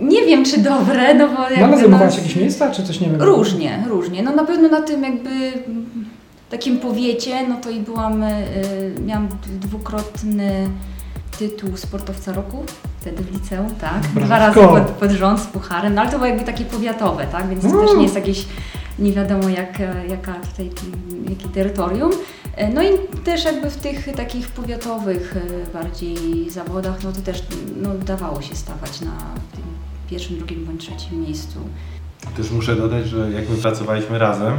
Nie 0.00 0.24
wiem, 0.26 0.44
czy 0.44 0.58
dobre, 0.58 1.14
no 1.14 1.28
bo 1.28 1.34
No 1.34 1.50
jakby 1.50 1.64
ale 1.64 1.78
zajmowałaś 1.78 2.14
nas- 2.14 2.22
jakieś 2.22 2.36
miejsca, 2.36 2.70
czy 2.70 2.82
coś 2.84 3.00
nie 3.00 3.06
wiem? 3.10 3.22
Różnie, 3.22 3.84
różnie. 3.88 4.22
No 4.22 4.32
na 4.34 4.44
pewno 4.44 4.68
na 4.68 4.80
tym 4.82 5.02
jakby 5.02 5.52
takim 6.50 6.78
powiecie, 6.78 7.48
no 7.48 7.56
to 7.56 7.70
i 7.70 7.80
byłam, 7.80 8.22
y, 8.22 8.32
miałam 9.06 9.28
dwukrotny 9.46 10.68
tytuł 11.38 11.76
sportowca 11.76 12.32
roku, 12.32 12.64
wtedy 13.00 13.22
w 13.22 13.32
liceum, 13.32 13.68
tak. 13.80 14.24
Dwa 14.24 14.38
razy 14.38 14.60
pod, 14.60 14.82
pod 14.82 15.10
rząd 15.10 15.40
z 15.40 15.46
pucharem, 15.46 15.94
no 15.94 16.00
ale 16.00 16.10
to 16.10 16.16
było 16.18 16.26
jakby 16.28 16.44
takie 16.44 16.64
powiatowe, 16.64 17.26
tak, 17.32 17.48
więc 17.48 17.62
to 17.62 17.68
Mm. 17.70 17.86
też 17.86 17.96
nie 17.96 18.02
jest 18.02 18.14
jakieś 18.14 18.46
nie 18.98 19.12
wiadomo 19.12 19.48
jak, 19.48 19.78
jaka 20.08 20.34
tutaj, 20.34 20.70
jakie 21.28 21.48
terytorium. 21.48 22.10
E, 22.56 22.72
No 22.72 22.82
i 22.82 22.86
też 23.24 23.44
jakby 23.44 23.70
w 23.70 23.76
tych 23.76 24.12
takich 24.16 24.48
powiatowych 24.48 25.34
e, 25.36 25.72
bardziej 25.72 26.50
zawodach, 26.50 27.04
no 27.04 27.12
to 27.12 27.20
też 27.20 27.42
no, 27.82 27.88
dawało 28.06 28.42
się 28.42 28.56
stawać 28.56 29.00
na 29.00 29.12
pierwszym, 30.10 30.36
drugim 30.36 30.64
bądź 30.64 30.80
trzecim 30.80 31.22
miejscu. 31.22 31.58
Też 32.36 32.50
muszę 32.50 32.76
dodać, 32.76 33.08
że 33.08 33.32
jak 33.32 33.48
my 33.50 33.56
pracowaliśmy 33.56 34.18
razem, 34.18 34.52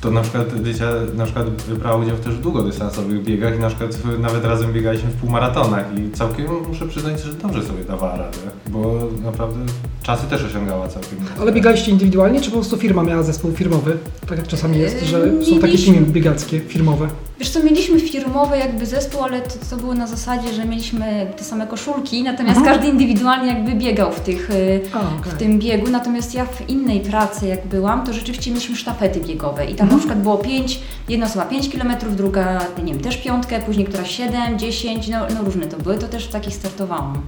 to 0.00 0.10
na 0.10 0.20
przykład 0.22 0.52
Edycja 0.56 0.86
na 1.14 1.24
przykład 1.24 1.50
wybrała 1.62 1.96
udział 1.96 2.16
też 2.16 2.34
w 2.34 2.40
długodystansowych 2.40 3.22
biegach 3.22 3.56
i 3.56 3.58
na 3.58 3.68
przykład 3.68 3.98
nawet 4.20 4.44
razem 4.44 4.72
biegaliśmy 4.72 5.10
w 5.10 5.14
półmaratonach 5.16 5.84
i 5.98 6.10
całkiem 6.10 6.46
muszę 6.68 6.88
przyznać, 6.88 7.20
że 7.22 7.32
dobrze 7.32 7.62
sobie 7.62 7.84
dawała 7.84 8.16
radę, 8.16 8.38
bo 8.68 9.08
naprawdę 9.24 9.72
czasy 10.02 10.26
też 10.26 10.44
osiągała 10.44 10.88
całkiem. 10.88 11.18
Ale 11.40 11.52
biegaliście 11.52 11.90
indywidualnie, 11.90 12.40
czy 12.40 12.50
po 12.50 12.56
prostu 12.56 12.76
firma 12.76 13.02
miała 13.02 13.22
zespół 13.22 13.52
firmowy? 13.52 13.96
Tak 14.28 14.38
jak 14.38 14.48
czasami 14.48 14.78
jest, 14.78 15.04
że 15.04 15.18
Yy, 15.18 15.46
są 15.46 15.58
takie 15.58 15.78
teamy 15.78 16.00
biegackie, 16.00 16.60
firmowe. 16.60 17.08
Wiesz 17.40 17.50
co, 17.50 17.62
mieliśmy 17.62 18.00
firmowy 18.00 18.58
jakby 18.58 18.86
zespół, 18.86 19.22
ale 19.24 19.40
to, 19.40 19.54
to 19.70 19.76
było 19.76 19.94
na 19.94 20.06
zasadzie, 20.06 20.52
że 20.52 20.64
mieliśmy 20.64 21.32
te 21.36 21.44
same 21.44 21.66
koszulki, 21.66 22.22
natomiast 22.22 22.58
Mhm. 22.58 22.76
każdy 22.76 22.90
indywidualnie 22.92 23.48
jakby 23.48 23.74
biegał 23.74 24.12
w 24.12 24.20
tych 24.20 24.50
y, 24.50 24.80
A, 24.92 24.98
okej. 24.98 25.32
w 25.32 25.34
tym 25.34 25.58
biegu, 25.58 25.90
natomiast 25.90 26.34
ja 26.34 26.44
w 26.44 26.68
innej 26.68 27.00
pracy 27.00 27.46
jak 27.46 27.66
byłam, 27.66 28.06
to 28.06 28.12
rzeczywiście 28.12 28.50
mieliśmy 28.50 28.76
sztafety 28.76 29.20
biegowe 29.20 29.66
i 29.66 29.74
tam 29.74 29.88
na 29.88 29.98
przykład 29.98 30.22
było 30.22 30.38
5, 30.38 30.80
jedna 31.08 31.26
osoba 31.26 31.44
5 31.44 31.68
km, 31.68 31.92
druga, 32.16 32.60
nie 32.84 32.92
wiem, 32.92 33.02
też 33.02 33.16
piątkę, 33.16 33.60
później 33.60 33.86
któraś 33.86 34.16
7, 34.16 34.58
10, 34.58 35.08
no, 35.08 35.18
no 35.34 35.44
różne 35.44 35.66
to 35.66 35.76
były, 35.76 35.98
to 35.98 36.08
też 36.08 36.26
w 36.28 36.32
takich 36.32 36.54
startowałam 36.54 37.22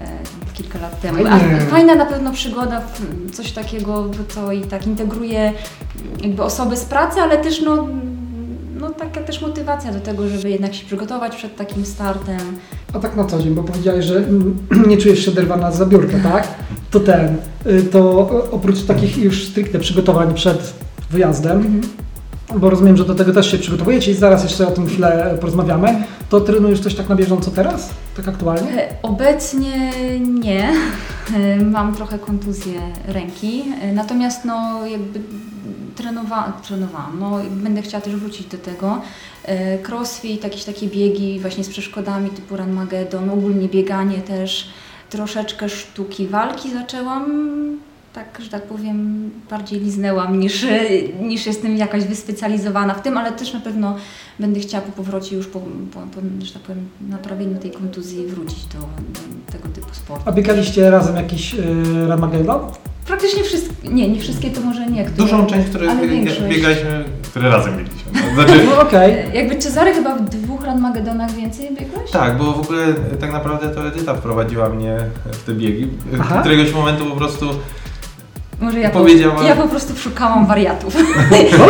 e, 0.00 0.06
kilka 0.54 0.78
lat 0.78 1.00
temu. 1.00 1.22
Fajnie. 1.24 1.58
A 1.62 1.70
fajna 1.70 1.94
na 1.94 2.06
pewno 2.06 2.32
przygoda, 2.32 2.82
coś 3.32 3.52
takiego, 3.52 4.10
to 4.34 4.52
i 4.52 4.60
tak 4.60 4.86
integruje 4.86 5.52
jakby 6.22 6.42
osoby 6.42 6.76
z 6.76 6.84
pracy, 6.84 7.20
ale 7.20 7.38
też 7.38 7.62
no, 7.62 7.88
no 8.80 8.90
taka 8.90 9.20
też 9.20 9.42
motywacja 9.42 9.92
do 9.92 10.00
tego, 10.00 10.28
żeby 10.28 10.50
jednak 10.50 10.74
się 10.74 10.86
przygotować 10.86 11.36
przed 11.36 11.56
takim 11.56 11.86
startem. 11.86 12.40
A 12.92 12.98
tak 12.98 13.16
na 13.16 13.24
co 13.24 13.42
dzień, 13.42 13.54
bo 13.54 13.62
powiedziałeś, 13.62 14.04
że 14.04 14.16
mm, 14.16 14.56
nie 14.88 14.96
czujesz 14.96 15.24
się 15.24 15.30
oderwana 15.30 15.72
z 15.72 15.78
zabiórka, 15.78 16.18
tak? 16.22 16.48
To 16.90 17.00
ten, 17.00 17.36
y, 17.66 17.82
to 17.82 18.28
oprócz 18.50 18.82
takich 18.82 19.18
już 19.18 19.48
stricte 19.48 19.78
przygotowań 19.78 20.34
przed 20.34 20.74
wyjazdem, 21.10 21.80
bo 22.54 22.70
rozumiem, 22.70 22.96
że 22.96 23.04
do 23.04 23.14
tego 23.14 23.32
też 23.32 23.50
się 23.50 23.58
przygotowujecie 23.58 24.10
i 24.10 24.14
zaraz 24.14 24.42
jeszcze 24.42 24.68
o 24.68 24.70
tym 24.70 24.86
chwilę 24.86 25.36
porozmawiamy, 25.40 26.04
to 26.28 26.40
trenujesz 26.40 26.80
coś 26.80 26.94
tak 26.94 27.08
na 27.08 27.14
bieżąco 27.16 27.50
teraz? 27.50 27.90
Tak 28.16 28.28
aktualnie? 28.28 28.82
E, 28.82 28.88
Obecnie 29.02 29.92
nie. 30.20 30.70
E, 31.36 31.56
Mam 31.56 31.94
trochę 31.94 32.18
kontuzję 32.18 32.80
ręki, 33.08 33.64
e, 33.82 33.92
natomiast 33.92 34.44
no 34.44 34.86
jakby 34.86 35.20
trenowa 35.94 36.52
trenowałam. 36.68 37.16
No, 37.20 37.38
będę 37.50 37.82
chciała 37.82 38.00
też 38.00 38.16
wrócić 38.16 38.46
do 38.46 38.58
tego. 38.58 39.00
Crossfit, 39.88 40.44
jakieś 40.44 40.64
takie 40.64 40.86
biegi 40.86 41.40
właśnie 41.40 41.64
z 41.64 41.68
przeszkodami 41.68 42.30
typu 42.30 42.56
Run 42.56 42.72
Magedon, 42.72 43.30
ogólnie 43.30 43.68
bieganie 43.68 44.18
też. 44.18 44.68
Troszeczkę 45.10 45.68
sztuki 45.68 46.26
walki 46.28 46.70
zaczęłam, 46.72 47.24
tak, 48.16 48.38
że 48.44 48.50
tak 48.50 48.62
powiem, 48.62 49.30
bardziej 49.50 49.80
liznęłam 49.80 50.40
niż, 50.40 50.66
niż 51.20 51.46
jestem 51.46 51.76
jakaś 51.76 52.04
wyspecjalizowana 52.04 52.94
w 52.94 53.02
tym, 53.02 53.16
ale 53.18 53.32
też 53.32 53.52
na 53.52 53.60
pewno 53.60 53.96
będę 54.40 54.60
chciała 54.60 54.84
po 54.84 54.92
powrocie 54.92 55.36
już 55.36 55.46
po, 55.46 55.60
po, 55.60 56.00
po 56.00 56.20
że 56.44 56.52
tak 56.52 56.62
powiem, 56.62 56.88
naprawieniu 57.08 57.58
tej 57.58 57.70
kontuzji 57.70 58.26
wrócić 58.26 58.64
do, 58.64 58.78
do 58.78 59.52
tego 59.52 59.68
typu 59.68 59.94
sportu. 59.94 60.22
A 60.26 60.32
biegaliście 60.32 60.90
razem 60.90 61.16
jakiś 61.16 61.54
y, 61.54 61.58
Ramagedon? 62.08 62.60
Praktycznie 63.06 63.42
wszystkie, 63.44 63.88
nie, 63.88 64.08
nie 64.08 64.20
wszystkie 64.20 64.50
to 64.50 64.60
może 64.60 64.86
nie. 64.86 65.04
Które, 65.04 65.16
Dużą 65.24 65.46
część, 65.46 65.68
które 65.68 65.90
ale 65.90 66.00
bieg- 66.02 66.10
większość. 66.10 66.40
biegaliśmy, 66.42 67.04
które 67.22 67.50
razem 67.50 67.76
biegliśmy. 67.76 68.10
No, 68.14 68.20
Znaczy, 68.44 68.64
No 68.66 68.80
okej. 68.82 69.12
E, 69.12 69.34
Jakby 69.34 69.56
Cezary 69.56 69.94
chyba 69.94 70.14
w 70.16 70.28
dwóch 70.28 70.64
Ranmagedonach 70.64 71.32
więcej 71.32 71.68
biegłeś? 71.68 72.10
Tak, 72.10 72.38
bo 72.38 72.52
w 72.52 72.60
ogóle 72.60 72.94
tak 73.20 73.32
naprawdę 73.32 73.68
to 73.68 73.88
Edyta 73.88 74.14
wprowadziła 74.14 74.68
mnie 74.68 74.96
w 75.32 75.44
te 75.44 75.52
biegi. 75.52 75.88
Aha. 76.20 76.40
Któregoś 76.40 76.72
momentu 76.72 77.04
po 77.06 77.16
prostu 77.16 77.46
Może 78.60 78.80
ja, 78.80 78.90
Powiedziała- 78.90 79.34
po, 79.34 79.42
ja 79.42 79.56
po 79.56 79.68
prostu 79.68 79.96
szukałam 79.96 80.46
wariatów. 80.46 80.96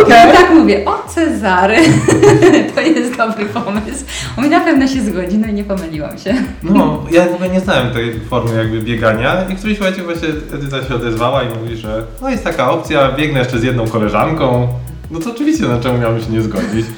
I 0.07 0.11
tak 0.33 0.51
mówię, 0.53 0.85
o 0.85 1.09
Cezary, 1.09 1.77
to 2.75 2.81
jest 2.81 3.17
dobry 3.17 3.45
pomysł. 3.45 4.05
On 4.37 4.43
mi 4.43 4.49
na 4.49 4.59
pewno 4.59 4.87
się 4.87 5.01
zgodzi, 5.01 5.37
no 5.37 5.47
i 5.47 5.53
nie 5.53 5.63
pomyliłam 5.63 6.17
się. 6.17 6.33
No, 6.63 7.03
ja 7.11 7.25
w 7.25 7.33
ogóle 7.33 7.49
nie 7.49 7.59
znałem 7.59 7.93
tej 7.93 8.19
formy 8.19 8.57
jakby 8.57 8.81
biegania 8.81 9.43
i 9.49 9.55
w 9.55 9.57
którymś 9.57 9.79
momencie 9.79 10.03
właśnie 10.03 10.27
Edyta 10.53 10.83
się 10.83 10.95
odezwała 10.95 11.43
i 11.43 11.47
mówi, 11.61 11.77
że 11.77 12.03
no 12.21 12.29
jest 12.29 12.43
taka 12.43 12.71
opcja, 12.71 13.11
biegnę 13.11 13.39
jeszcze 13.39 13.59
z 13.59 13.63
jedną 13.63 13.87
koleżanką. 13.87 14.67
No 15.11 15.19
to 15.19 15.31
oczywiście, 15.31 15.63
no 15.63 15.79
czemu 15.79 15.99
miałbym 15.99 16.23
się 16.23 16.29
nie 16.31 16.41
zgodzić? 16.41 16.85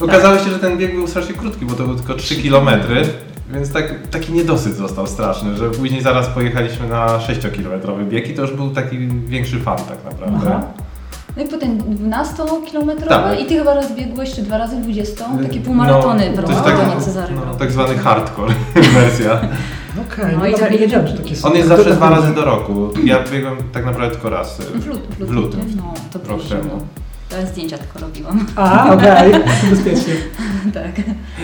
Okazało 0.00 0.38
się, 0.38 0.50
że 0.50 0.58
ten 0.58 0.78
bieg 0.78 0.94
był 0.94 1.06
strasznie 1.06 1.34
krótki, 1.34 1.64
bo 1.66 1.74
to 1.74 1.82
było 1.82 1.94
tylko 1.96 2.14
3 2.14 2.42
km, 2.42 2.68
więc 3.54 3.72
tak, 3.72 3.94
taki 4.10 4.32
niedosyt 4.32 4.74
został 4.76 5.06
straszny, 5.06 5.56
że 5.56 5.70
później 5.70 6.02
zaraz 6.02 6.26
pojechaliśmy 6.28 6.88
na 6.88 7.06
6-kilometrowy 7.18 8.04
bieg 8.08 8.28
i 8.28 8.34
to 8.34 8.42
już 8.42 8.52
był 8.52 8.70
taki 8.70 8.98
większy 9.08 9.60
fan 9.60 9.78
tak 9.78 10.04
naprawdę. 10.04 10.38
Aha. 10.56 10.62
No 11.36 11.42
i 11.42 11.48
potem 11.48 11.78
12-kilometrowe 11.78 13.08
Tak. 13.08 13.40
i 13.40 13.46
ty 13.46 13.58
chyba 13.58 13.74
raz 13.74 13.92
biegłeś, 13.96 14.34
czy 14.34 14.42
dwa 14.42 14.58
razy 14.58 14.76
20, 14.76 15.24
takie 15.42 15.60
półmaratony 15.60 16.32
no, 16.36 16.42
w 16.42 16.44
to 16.44 16.52
jest 16.52 16.64
maratonie 16.64 16.90
taki, 16.92 17.04
Cezary. 17.04 17.34
no, 17.34 17.54
tak 17.54 17.72
zwany 17.72 17.98
hardcore 17.98 18.54
wersja. 18.94 19.32
Okej, 20.12 20.32
No 20.32 20.38
no, 20.38 20.46
i 20.46 20.74
i- 20.74 20.78
wiedziałem, 20.78 21.06
że 21.06 21.14
takie 21.14 21.36
są. 21.36 21.48
On 21.48 21.56
jest 21.56 21.68
zawsze 21.68 21.84
tak 21.84 21.94
dwa 21.94 22.10
razy 22.10 22.34
do 22.34 22.44
roku. 22.44 22.88
Ja 23.04 23.16
biegłem 23.32 23.56
tak 23.72 23.84
naprawdę 23.86 24.14
tylko 24.14 24.30
raz. 24.30 24.60
y, 24.60 24.62
W 24.62 24.86
lutym. 24.86 25.26
W 25.26 25.30
lutym. 25.30 25.60
No, 25.76 25.94
to 26.12 26.28
Rok 26.28 26.42
temu. 26.48 26.62
Zdjęcia 27.50 27.78
tylko 27.78 27.98
robiłam. 27.98 28.46
A, 28.56 28.92
okej, 28.94 29.32
to 29.32 29.38
bezpiecznie. 29.70 30.14
tak. 30.74 30.90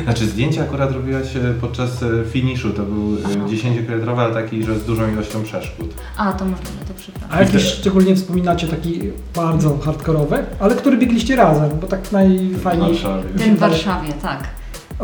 Znaczy 0.04 0.26
zdjęcie 0.26 0.62
akurat 0.62 0.92
robiłaś 0.92 1.36
e, 1.36 1.40
podczas 1.60 2.02
e, 2.02 2.06
finiszu, 2.30 2.70
to 2.72 2.82
był 2.82 3.16
e, 3.16 3.48
10-kilometrowy, 3.48 4.18
ale 4.20 4.34
taki, 4.34 4.62
że 4.62 4.78
z 4.78 4.84
dużą 4.84 5.12
ilością 5.12 5.42
przeszkód. 5.42 5.94
A, 6.16 6.32
to 6.32 6.44
możliwe, 6.44 6.84
to 6.88 6.94
przepraszam. 6.96 7.28
A 7.38 7.40
jakiś 7.42 7.62
szczególnie 7.62 8.16
wspominacie 8.16 8.66
taki 8.68 9.00
bardzo 9.34 9.78
hardkorowy, 9.78 10.44
ale 10.60 10.74
który 10.74 10.96
biegliście 10.96 11.36
razem, 11.36 11.70
bo 11.80 11.86
tak 11.86 12.00
W 12.02 12.12
najfajniej... 12.12 12.88
Warszawie. 12.92 13.28
Ten 13.38 13.56
w 13.56 13.58
Warszawie, 13.58 14.12
tak. 14.22 14.48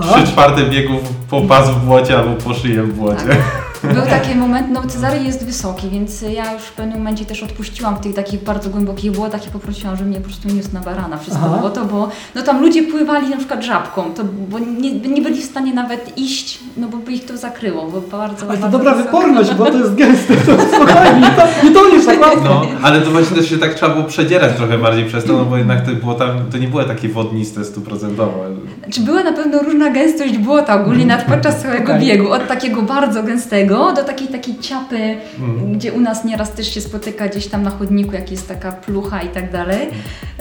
Trzy 0.01 0.27
czwarte 0.27 0.65
biegów 0.71 1.01
po 1.31 1.41
pas 1.41 1.71
w 1.71 1.85
błocie 1.85 2.19
albo 2.19 2.35
po 2.35 2.55
szyję 2.55 2.83
w 2.83 2.95
błocie. 2.95 3.27
Był 3.83 4.03
taki 4.03 4.35
moment, 4.35 4.67
no 4.73 4.83
Cezary 4.89 5.19
jest 5.25 5.47
wysoki, 5.47 5.89
więc 5.91 6.23
ja 6.23 6.53
już 6.53 6.63
w 6.63 6.73
pewnym 6.73 6.99
momencie 6.99 7.25
też 7.25 7.43
odpuściłam 7.43 7.97
w 7.97 8.01
tych 8.01 8.15
takich 8.15 8.45
bardzo 8.45 8.71
głębokich 8.71 9.13
błotach 9.13 9.47
i 9.47 9.51
poprosiłam, 9.51 9.97
żeby 9.97 10.11
mnie 10.11 10.19
po 10.21 10.25
prostu 10.25 10.49
niósł 10.49 10.69
na 10.73 10.81
barana 10.81 11.17
to 11.17 11.33
Aha. 11.35 11.59
błoto, 11.61 11.85
bo 11.85 12.09
no 12.35 12.43
tam 12.43 12.61
ludzie 12.61 12.83
pływali 12.83 13.31
na 13.31 13.37
przykład 13.37 13.65
żabką, 13.65 14.15
to, 14.15 14.23
bo 14.49 14.59
nie, 14.59 14.93
nie 14.93 15.23
byli 15.23 15.41
w 15.43 15.45
stanie 15.45 15.75
nawet 15.75 16.19
iść, 16.19 16.59
no 16.77 16.89
bo 16.89 16.97
by 16.97 17.13
ich 17.13 17.25
to 17.25 17.37
zakryło, 17.37 17.91
bo 17.91 18.01
bardzo 18.01 18.47
Ale 18.49 18.59
to 18.59 18.63
bardzo 18.63 18.79
dobra 18.79 18.95
wysoko. 18.95 19.17
wyporność, 19.17 19.55
bo 19.55 19.65
to 19.65 19.79
jest 19.79 19.95
gęste, 19.95 20.35
to 20.37 20.53
spokojnie, 20.77 21.21
nie, 21.65 21.71
to, 21.71 21.89
nie 21.97 22.01
tak 22.07 22.21
łatwo. 22.27 22.45
No, 22.45 22.63
ale 22.83 23.01
to 23.01 23.11
właśnie 23.11 23.37
też 23.37 23.51
się 23.51 23.59
tak 23.59 23.75
trzeba 23.75 23.95
było 23.95 24.05
przedzierać 24.07 24.57
trochę 24.57 24.79
bardziej 24.79 25.05
przez 25.05 25.25
to, 25.25 25.33
no 25.33 25.45
bo 25.45 25.57
jednak 25.57 25.87
to, 25.87 25.93
było 25.93 26.15
tam, 26.15 26.29
to 26.53 26.59
nie 26.59 26.69
było 26.69 26.85
takie 26.85 27.09
wodniste 27.09 27.65
stuprocentowo. 27.65 28.45
Czy 28.91 29.01
była 29.01 29.23
na 29.23 29.33
pewno 29.33 29.63
różna 29.63 29.91
gęstość 29.91 30.39
błota 30.39 30.81
ogólnie 30.81 31.07
na, 31.07 31.17
podczas 31.19 31.63
całego 31.63 31.93
Okej. 31.93 32.07
biegu, 32.07 32.33
od 32.33 32.49
takiego 32.49 32.83
bardzo 32.83 33.23
gęstego 33.23 33.72
do 33.79 34.05
takiej 34.05 34.29
takiej 34.29 34.59
ciapy, 34.59 35.17
Mm. 35.39 35.73
gdzie 35.79 35.93
u 35.93 36.01
nas 36.01 36.25
nieraz 36.25 36.51
też 36.53 36.75
się 36.75 36.81
spotyka 36.81 37.29
gdzieś 37.29 37.47
tam 37.47 37.63
na 37.63 37.71
chodniku, 37.71 38.13
jak 38.13 38.31
jest 38.31 38.49
taka 38.49 38.73
plucha 38.73 39.23
i 39.23 39.29
tak 39.29 39.53
dalej. 39.53 39.89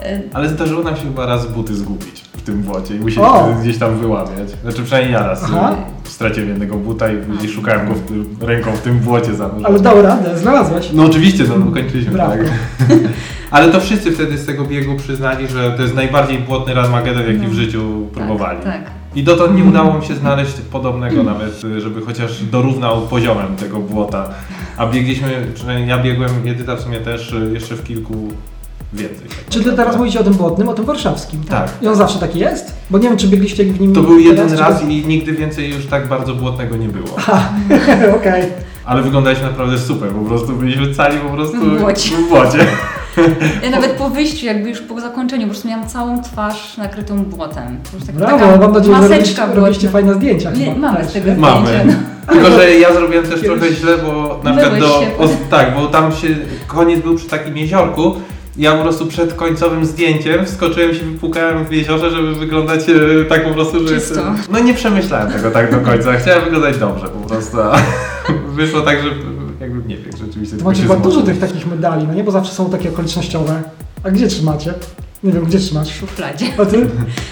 E, 0.01 0.21
Ale 0.33 0.49
zdarzyło 0.49 0.83
nam 0.83 0.95
się 0.95 1.01
chyba 1.03 1.25
raz 1.25 1.47
buty 1.51 1.75
zgubić 1.75 2.21
w 2.37 2.41
tym 2.41 2.61
błocie 2.61 2.95
i 2.95 2.99
musieliśmy 2.99 3.55
gdzieś 3.61 3.77
tam 3.77 3.97
wyłamiać. 3.97 4.49
Znaczy 4.63 4.83
przynajmniej 4.83 5.13
ja 5.13 5.27
raz 5.27 5.43
Aha. 5.43 5.75
y, 6.05 6.09
straciłem 6.09 6.49
jednego 6.49 6.75
buta 6.75 7.11
i 7.11 7.17
później 7.17 7.51
szukałem 7.51 7.87
go 7.87 7.93
w 7.93 8.01
tym, 8.01 8.37
ręką 8.41 8.71
w 8.71 8.81
tym 8.81 8.99
błocie 8.99 9.33
zanurzonym. 9.35 9.65
Ale 9.65 9.79
dał 9.79 10.01
radę, 10.01 10.37
znalazłeś. 10.37 10.89
No 10.93 11.03
oczywiście, 11.05 11.43
no 11.49 11.65
ukończyliśmy, 11.65 12.11
Brawo. 12.13 12.31
tak. 12.31 12.39
Ale 13.51 13.71
to 13.71 13.81
wszyscy 13.81 14.11
wtedy 14.11 14.37
z 14.37 14.45
tego 14.45 14.65
biegu 14.65 14.95
przyznali, 14.95 15.47
że 15.47 15.71
to 15.71 15.81
jest 15.81 15.95
najbardziej 15.95 16.39
błotny 16.39 16.73
Ranmagedon, 16.73 17.23
jaki 17.27 17.39
No. 17.39 17.49
w 17.49 17.53
życiu 17.53 18.07
próbowali. 18.13 18.59
Tak, 18.63 18.73
tak. 18.73 18.91
I 19.15 19.23
dotąd 19.23 19.57
nie 19.57 19.63
udało 19.63 19.93
mi 19.99 20.05
się 20.05 20.15
znaleźć 20.15 20.53
podobnego 20.71 21.23
nawet, 21.23 21.61
żeby 21.77 22.01
chociaż 22.05 22.43
dorównał 22.43 23.01
poziomem 23.01 23.55
tego 23.55 23.79
błota. 23.79 24.29
A 24.77 24.87
biegliśmy, 24.87 25.27
przynajmniej 25.53 25.87
ja 25.89 25.97
biegłem, 25.97 26.29
Edyta 26.47 26.75
w 26.75 26.81
sumie 26.81 26.97
też 26.99 27.35
jeszcze 27.53 27.75
w 27.75 27.83
kilku 27.83 28.13
więcej. 28.93 29.27
tak 29.29 29.49
Czy 29.49 29.63
ty 29.63 29.73
teraz 29.73 29.97
mówicie 29.97 30.19
o 30.19 30.23
tym 30.23 30.33
błotnym, 30.33 30.69
o 30.69 30.73
tym 30.73 30.85
warszawskim? 30.85 31.43
Tak. 31.43 31.69
I 31.81 31.87
on 31.87 31.95
zawsze 31.95 32.19
taki 32.19 32.39
jest? 32.39 32.73
Bo 32.89 32.97
nie 32.97 33.09
wiem, 33.09 33.17
czy 33.17 33.27
biegliście 33.27 33.63
w 33.65 33.81
nim 33.81 33.93
To 33.93 34.01
był 34.01 34.19
jeden 34.19 34.49
teraz, 34.49 34.59
raz 34.69 34.81
czy- 34.81 34.87
i 34.87 35.05
nigdy 35.07 35.31
więcej 35.33 35.69
już 35.73 35.85
tak 35.85 36.07
bardzo 36.07 36.35
błotnego 36.35 36.77
nie 36.77 36.87
było. 36.87 37.07
Okej. 38.17 38.43
Ale 38.85 39.01
wyglądaliśmy 39.01 39.45
naprawdę 39.47 39.79
super, 39.79 40.09
po 40.09 40.25
prostu 40.25 40.53
byliśmy 40.55 40.95
cali 40.95 41.17
po 41.17 41.29
prostu 41.29 41.57
W 41.57 41.79
błocie. 41.79 42.15
w 42.17 42.29
błocie. 42.29 42.59
Ja 43.63 43.69
nawet 43.69 43.91
po 43.91 44.09
wyjściu, 44.09 44.45
jakby 44.45 44.69
już 44.69 44.81
po 44.81 45.01
zakończeniu, 45.01 45.43
po 45.43 45.49
prostu 45.49 45.67
miałam 45.67 45.87
całą 45.87 46.23
twarz 46.23 46.77
nakrytą 46.77 47.17
błotem. 47.25 47.77
Taka- 48.05 48.19
Brawo, 48.19 48.39
taka 48.39 48.57
mam 48.57 48.73
nadzieję, 48.73 48.95
że 48.95 49.01
robiliście, 49.01 49.19
maseczka 49.41 49.55
robiliście 49.55 49.89
fajne 49.89 50.13
zdjęcia. 50.13 50.51
Nie, 50.51 50.65
chyba 50.65 50.91
mamy 50.91 51.05
z 51.05 51.13
tego? 51.13 51.31
Mamy. 51.37 51.67
zdjęcie. 51.67 51.95
Tylko, 52.31 52.51
że 52.51 52.71
ja 52.71 52.93
zrobiłem 52.93 53.25
też 53.25 53.41
Kiedyś- 53.41 53.45
trochę 53.59 53.73
źle, 53.73 53.97
bo 53.97 54.39
na 54.43 54.51
przykład 54.57 54.79
do. 54.79 54.97
O, 54.97 55.27
tak, 55.49 55.75
bo 55.75 55.87
tam 55.87 56.11
się 56.11 56.27
koniec 56.67 57.01
był 57.01 57.15
przy 57.15 57.27
takim 57.27 57.57
jeziorku. 57.57 58.15
Ja 58.57 58.71
po 58.71 58.83
prostu 58.83 59.05
przed 59.05 59.33
końcowym 59.33 59.85
zdjęciem 59.85 60.45
wskoczyłem 60.45 60.95
się, 60.95 60.99
wypłukałem 61.05 61.65
w 61.65 61.71
jeziorze, 61.71 62.11
żeby 62.11 62.35
wyglądać 62.35 62.79
e, 62.89 63.25
tak 63.25 63.43
po 63.43 63.49
prostu, 63.53 63.87
że 63.87 63.95
Czysto. 63.95 64.21
No 64.51 64.59
nie 64.59 64.73
przemyślałem 64.73 65.31
tego 65.31 65.51
tak 65.51 65.71
do 65.71 65.77
końca. 65.91 66.13
Chciałem 66.13 66.43
wyglądać 66.43 66.77
dobrze 66.77 67.07
po 67.07 67.29
prostu. 67.29 67.61
A 67.61 67.77
wyszło 68.57 68.81
tak, 68.81 68.97
że 69.03 69.09
jakbym 69.61 69.87
nie 69.87 69.97
biegł 69.97 70.17
rzeczywiście. 70.17 70.57
To 70.57 70.65
macie 70.65 70.81
chyba 70.81 70.95
dużo 70.95 71.21
tych 71.21 71.39
takich 71.39 71.67
medali, 71.67 72.07
no 72.07 72.13
nie? 72.13 72.23
Bo 72.23 72.31
zawsze 72.31 72.53
są 72.53 72.69
takie 72.69 72.89
okolicznościowe. 72.89 73.61
A 74.03 74.11
gdzie 74.11 74.27
trzymacie? 74.27 74.73
Nie 75.23 75.31
wiem, 75.31 75.45
gdzie 75.45 75.57
w 75.59 75.61
trzymasz? 75.61 75.95
szufladzie. 75.99 76.45
A 76.57 76.65
ty? 76.65 76.89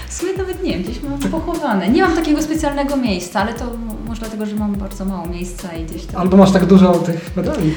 W 0.08 0.14
sumie 0.14 0.34
nawet 0.38 0.64
nie 0.64 0.72
wiem, 0.74 0.84
gdzieś 0.84 0.98
mam 1.04 1.32
pochowane. 1.32 1.90
Nie 1.90 2.02
mam 2.02 2.16
takiego 2.16 2.42
specjalnego 2.42 2.98
miejsca, 2.98 3.40
ale 3.42 3.54
to 3.54 3.66
może 4.08 4.20
dlatego, 4.20 4.46
że 4.46 4.56
mam 4.56 4.76
bardzo 4.76 5.06
mało 5.06 5.28
miejsca 5.28 5.74
i 5.74 5.86
gdzieś 5.86 6.06
tam... 6.06 6.22
Albo 6.22 6.38
masz 6.38 6.52
tak 6.52 6.66
dużo 6.66 6.94
tych 6.94 7.36
medali. 7.36 7.74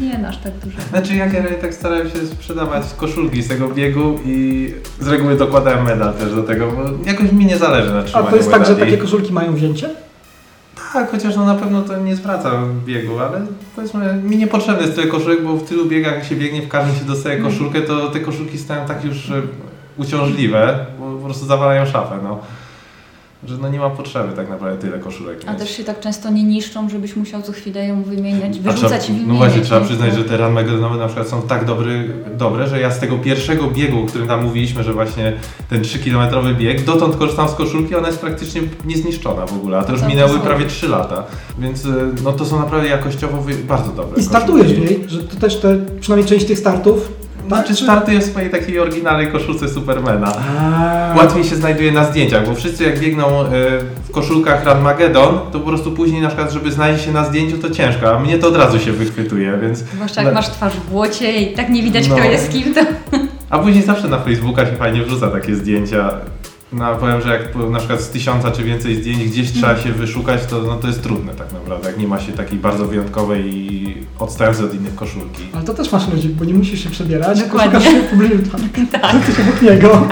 Nie 0.00 0.28
aż 0.28 0.38
tak 0.38 0.52
dużo. 0.64 0.76
Znaczy 0.90 1.16
ja 1.16 1.26
generalnie 1.26 1.58
tak 1.58 1.74
starałem 1.74 2.10
się 2.10 2.26
sprzedawać 2.26 2.82
koszulki 2.96 3.42
z 3.42 3.48
tego 3.48 3.68
biegu 3.68 4.18
i 4.24 4.70
z 5.00 5.06
reguły 5.06 5.36
dokładałem 5.36 5.84
medal 5.84 6.14
też 6.14 6.34
do 6.34 6.42
tego, 6.42 6.72
bo 6.72 6.82
jakoś 7.10 7.32
mi 7.32 7.46
nie 7.46 7.58
zależy 7.58 7.90
na 7.92 7.98
A 7.98 8.02
trzymaniu 8.02 8.30
to 8.30 8.36
jest 8.36 8.50
tak, 8.50 8.66
że 8.66 8.72
medali. 8.72 8.90
takie 8.92 9.02
koszulki 9.02 9.32
mają 9.32 9.54
wzięcie? 9.54 9.90
Tak, 10.96 11.10
chociaż 11.10 11.36
no 11.36 11.46
na 11.46 11.54
pewno 11.54 11.82
to 11.82 11.98
nie 11.98 12.16
zwraca 12.16 12.50
biegu, 12.86 13.18
ale 13.18 13.46
powiedzmy 13.76 14.14
mi 14.14 14.36
niepotrzebny 14.36 14.82
jest 14.82 14.94
tyle 14.94 15.06
koszulek, 15.06 15.42
bo 15.42 15.56
w 15.56 15.68
tylu 15.68 15.86
biegach 15.86 16.14
jak 16.14 16.24
się 16.24 16.36
biegnie, 16.36 16.62
w 16.62 16.68
każdym 16.68 16.96
się 16.96 17.04
dostaje 17.04 17.42
koszulkę, 17.42 17.80
to 17.80 18.10
te 18.10 18.20
koszulki 18.20 18.58
stają 18.58 18.86
tak 18.86 19.04
już 19.04 19.32
uciążliwe, 19.96 20.86
bo 20.98 21.12
po 21.12 21.24
prostu 21.24 21.46
zawalają 21.46 21.86
szafę, 21.86 22.18
no. 22.22 22.38
Że 23.44 23.56
no 23.58 23.68
nie 23.68 23.78
ma 23.78 23.90
potrzeby 23.90 24.32
tak 24.36 24.48
naprawdę 24.50 24.78
tyle 24.78 24.98
koszulek 24.98 25.38
A 25.46 25.50
mieć. 25.50 25.60
też 25.60 25.70
się 25.76 25.84
tak 25.84 26.00
często 26.00 26.30
nie 26.30 26.42
niszczą, 26.44 26.88
żebyś 26.90 27.16
musiał 27.16 27.42
co 27.42 27.52
chwilę 27.52 27.86
ją 27.86 28.02
wymieniać, 28.02 28.58
wyrzucać 28.60 29.02
trzeba, 29.02 29.18
i 29.18 29.20
wymieniać. 29.20 29.28
No 29.28 29.34
właśnie, 29.34 29.62
trzeba 29.62 29.80
przyznać, 29.80 30.14
że 30.14 30.24
te 30.24 30.36
run 30.36 30.52
magazynowe 30.52 30.96
na 30.96 31.06
przykład 31.06 31.28
są 31.28 31.42
tak 31.42 31.64
dobry, 31.64 32.08
dobre, 32.38 32.66
że 32.68 32.80
ja 32.80 32.90
z 32.90 32.98
tego 32.98 33.18
pierwszego 33.18 33.66
biegu, 33.70 34.02
o 34.02 34.06
którym 34.06 34.28
tam 34.28 34.44
mówiliśmy, 34.44 34.82
że 34.82 34.92
właśnie 34.92 35.32
ten 35.70 35.82
3-kilometrowy 35.82 36.54
bieg, 36.54 36.84
dotąd 36.84 37.16
korzystam 37.16 37.48
z 37.48 37.54
koszulki, 37.54 37.94
ona 37.94 38.06
jest 38.06 38.20
praktycznie 38.20 38.60
niezniszczona 38.84 39.46
w 39.46 39.52
ogóle, 39.52 39.78
a 39.78 39.84
to 39.84 39.92
już 39.92 40.00
To 40.00 40.08
minęły 40.08 40.30
są- 40.32 40.40
prawie 40.40 40.66
3 40.66 40.88
lata, 40.88 41.24
więc 41.58 41.84
y, 41.84 41.88
no 42.24 42.32
to 42.32 42.44
są 42.44 42.58
naprawdę 42.58 42.88
jakościowo 42.88 43.44
bardzo 43.68 43.92
dobre 43.92 44.18
I 44.20 44.22
startujesz 44.24 44.72
w 44.72 44.78
niej, 44.80 45.04
że 45.08 45.18
to 45.24 45.36
też 45.36 45.56
te, 45.60 45.78
przynajmniej 46.00 46.28
część 46.30 46.46
tych 46.46 46.58
startów. 46.58 47.25
Znaczy 47.48 47.74
startuję 47.76 48.18
w 48.20 48.24
swojej 48.24 48.50
takiej 48.50 48.78
oryginalnej 48.80 49.32
koszulce 49.32 49.68
Supermana. 49.68 50.32
A, 50.60 51.14
Łatwiej 51.16 51.44
się 51.44 51.56
znajduje 51.56 51.92
na 51.92 52.04
zdjęciach, 52.04 52.46
bo 52.46 52.54
wszyscy 52.54 52.84
jak 52.84 53.00
biegną 53.00 53.42
y, 53.42 53.46
w 54.08 54.10
koszulkach 54.10 54.64
Run 54.66 54.80
Magedon, 54.80 55.38
to 55.52 55.60
po 55.60 55.66
prostu 55.68 55.92
później 55.92 56.22
na 56.22 56.28
przykład, 56.28 56.52
żeby 56.52 56.72
znaleźć 56.72 57.04
się 57.04 57.12
na 57.12 57.24
zdjęciu 57.24 57.58
to 57.58 57.70
ciężko, 57.70 58.16
a 58.16 58.18
mnie 58.20 58.38
to 58.38 58.48
od 58.48 58.56
razu 58.56 58.78
się 58.80 58.92
wychwytuje, 58.92 59.58
więc... 59.62 59.78
Zwłaszcza 59.78 60.22
jak 60.22 60.34
masz 60.34 60.48
twarz 60.48 60.72
w 60.74 60.90
błocie 60.90 61.32
i 61.40 61.54
tak 61.54 61.68
nie 61.68 61.82
widać, 61.82 62.08
No. 62.08 62.16
kto 62.16 62.24
jest 62.24 62.50
kim, 62.52 62.74
to... 62.74 62.80
A 63.50 63.58
później 63.58 63.84
zawsze 63.84 64.08
na 64.08 64.18
Facebooka 64.18 64.66
się 64.66 64.72
fajnie 64.76 65.02
wrzuca 65.02 65.28
takie 65.28 65.54
zdjęcia. 65.54 66.10
No 66.72 66.96
powiem, 66.96 67.20
że 67.20 67.28
jak 67.32 67.70
na 67.70 67.78
przykład 67.78 68.00
z 68.00 68.08
tysiąca 68.08 68.50
czy 68.50 68.62
więcej 68.64 68.96
zdjęć 68.96 69.24
gdzieś 69.24 69.52
trzeba 69.52 69.76
się 69.76 69.92
wyszukać, 69.92 70.46
to, 70.46 70.62
no, 70.62 70.76
to 70.76 70.86
jest 70.86 71.02
trudne 71.02 71.34
tak 71.34 71.52
naprawdę, 71.52 71.88
jak 71.88 71.98
nie 71.98 72.06
ma 72.08 72.20
się 72.20 72.32
takiej 72.32 72.58
bardzo 72.58 72.84
wyjątkowej 72.86 73.56
i 73.56 73.94
odstającej 74.18 74.64
od 74.64 74.74
innych 74.74 74.94
koszulki. 74.94 75.42
ale 75.54 75.64
to 75.64 75.74
też 75.74 75.92
masz 75.92 76.08
ludzi, 76.08 76.28
bo 76.28 76.44
nie 76.44 76.54
musisz 76.54 76.84
się 76.84 76.90
przebierać, 76.90 77.38
tylko 77.38 77.58
Dokładnie. 77.58 77.80
szukasz 77.80 77.94
się 77.94 78.02
w 78.02 78.10
publicznym 78.10 78.44
tak. 78.90 79.00
Tak. 79.02 79.14
Obok 79.40 79.62
niego. 79.62 80.08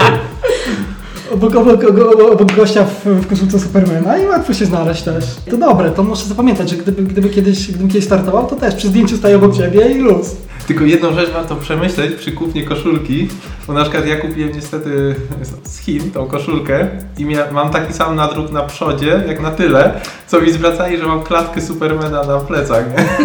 Obok, 1.35 1.55
obok, 1.55 1.83
obok, 1.83 2.31
obok 2.31 2.51
gościa 2.55 2.83
w, 2.85 3.05
w 3.05 3.27
koszulce 3.27 3.59
Supermana 3.59 4.17
i 4.17 4.25
łatwo 4.25 4.53
się 4.53 4.65
znaleźć 4.65 5.03
też. 5.03 5.25
To 5.51 5.57
dobre, 5.57 5.91
to 5.91 6.03
muszę 6.03 6.25
zapamiętać, 6.25 6.69
że 6.69 6.75
gdyby, 6.75 7.03
gdyby, 7.03 7.29
kiedyś, 7.29 7.69
gdybym 7.69 7.87
kiedyś 7.87 8.05
startował, 8.05 8.47
to 8.47 8.55
też 8.55 8.75
przy 8.75 8.87
zdjęciu 8.87 9.17
staję 9.17 9.35
obok 9.35 9.55
ciebie 9.57 9.91
i 9.91 9.97
luz. 9.97 10.35
Tylko 10.67 10.83
jedną 10.83 11.13
rzecz 11.13 11.31
warto 11.31 11.55
przemyśleć 11.55 12.15
przy 12.15 12.31
kupnie 12.31 12.63
koszulki, 12.63 13.27
bo 13.67 13.73
na 13.73 13.81
przykład 13.81 14.07
ja 14.07 14.15
kupiłem 14.17 14.51
niestety 14.55 15.15
z 15.63 15.79
Chin 15.79 16.11
tą 16.11 16.25
koszulkę 16.25 16.87
i 17.17 17.25
mia- 17.25 17.51
mam 17.53 17.69
taki 17.69 17.93
sam 17.93 18.15
nadruk 18.15 18.51
na 18.51 18.63
przodzie, 18.63 19.23
jak 19.27 19.41
na 19.41 19.51
tyle, 19.51 19.93
co 20.27 20.41
mi 20.41 20.51
zwracali, 20.51 20.97
że 20.97 21.07
mam 21.07 21.23
klatkę 21.23 21.61
Supermana 21.61 22.23
na 22.23 22.39
plecach. 22.39 22.85
nie? 22.97 23.05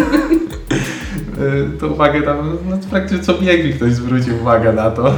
Y, 1.41 1.69
to 1.79 1.87
uwagę 1.87 2.21
tam, 2.21 2.57
no 2.69 2.77
praktycznie 2.89 3.23
co 3.23 3.33
bieg 3.33 3.65
mi 3.65 3.73
ktoś 3.73 3.93
zwrócił 3.93 4.35
uwagę 4.41 4.73
na 4.73 4.91
to. 4.91 5.13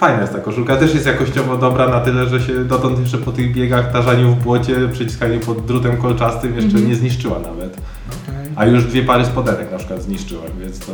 Fajna 0.00 0.20
jest 0.20 0.32
ta 0.32 0.38
koszulka, 0.38 0.76
też 0.76 0.94
jest 0.94 1.06
jakościowo 1.06 1.56
dobra 1.56 1.88
na 1.88 2.00
tyle, 2.00 2.26
że 2.26 2.40
się 2.40 2.64
dotąd 2.64 2.98
jeszcze 2.98 3.18
po 3.18 3.32
tych 3.32 3.52
biegach, 3.52 3.92
tarzaniu 3.92 4.28
w 4.34 4.42
błocie, 4.42 4.88
przyciskaniu 4.92 5.40
pod 5.40 5.66
drutem 5.66 5.96
kolczastym 5.96 6.54
jeszcze 6.54 6.70
Mhm. 6.70 6.88
nie 6.88 6.94
zniszczyła 6.94 7.38
nawet. 7.38 7.76
A 8.56 8.66
już 8.66 8.84
dwie 8.84 9.02
pary 9.02 9.24
spodenek 9.24 9.72
na 9.72 9.78
przykład 9.78 10.02
zniszczyłem, 10.02 10.50
więc 10.60 10.78
to 10.78 10.92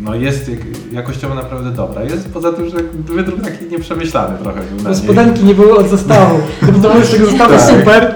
no 0.00 0.14
jest 0.14 0.48
jak, 0.48 0.58
jakościowo 0.92 1.34
naprawdę 1.34 1.70
dobra. 1.70 2.02
Jest 2.02 2.32
poza 2.32 2.52
tym, 2.52 2.68
że 2.68 2.76
wydruk 3.14 3.40
taki 3.40 3.64
nieprzemyślany 3.64 4.38
trochę 4.42 4.60
był 4.60 4.84
na 4.84 4.90
Bo 4.90 4.96
spodenki 4.96 5.44
nie 5.44 5.54
były 5.54 5.76
od 5.76 5.88
zestawu. 5.88 6.38
Gdyby 6.62 6.80
to 6.80 6.90
były 6.90 7.04
z 7.04 7.10
tego 7.10 7.26
zestawu 7.26 7.54
Tak. 7.54 7.70
super. 7.78 8.14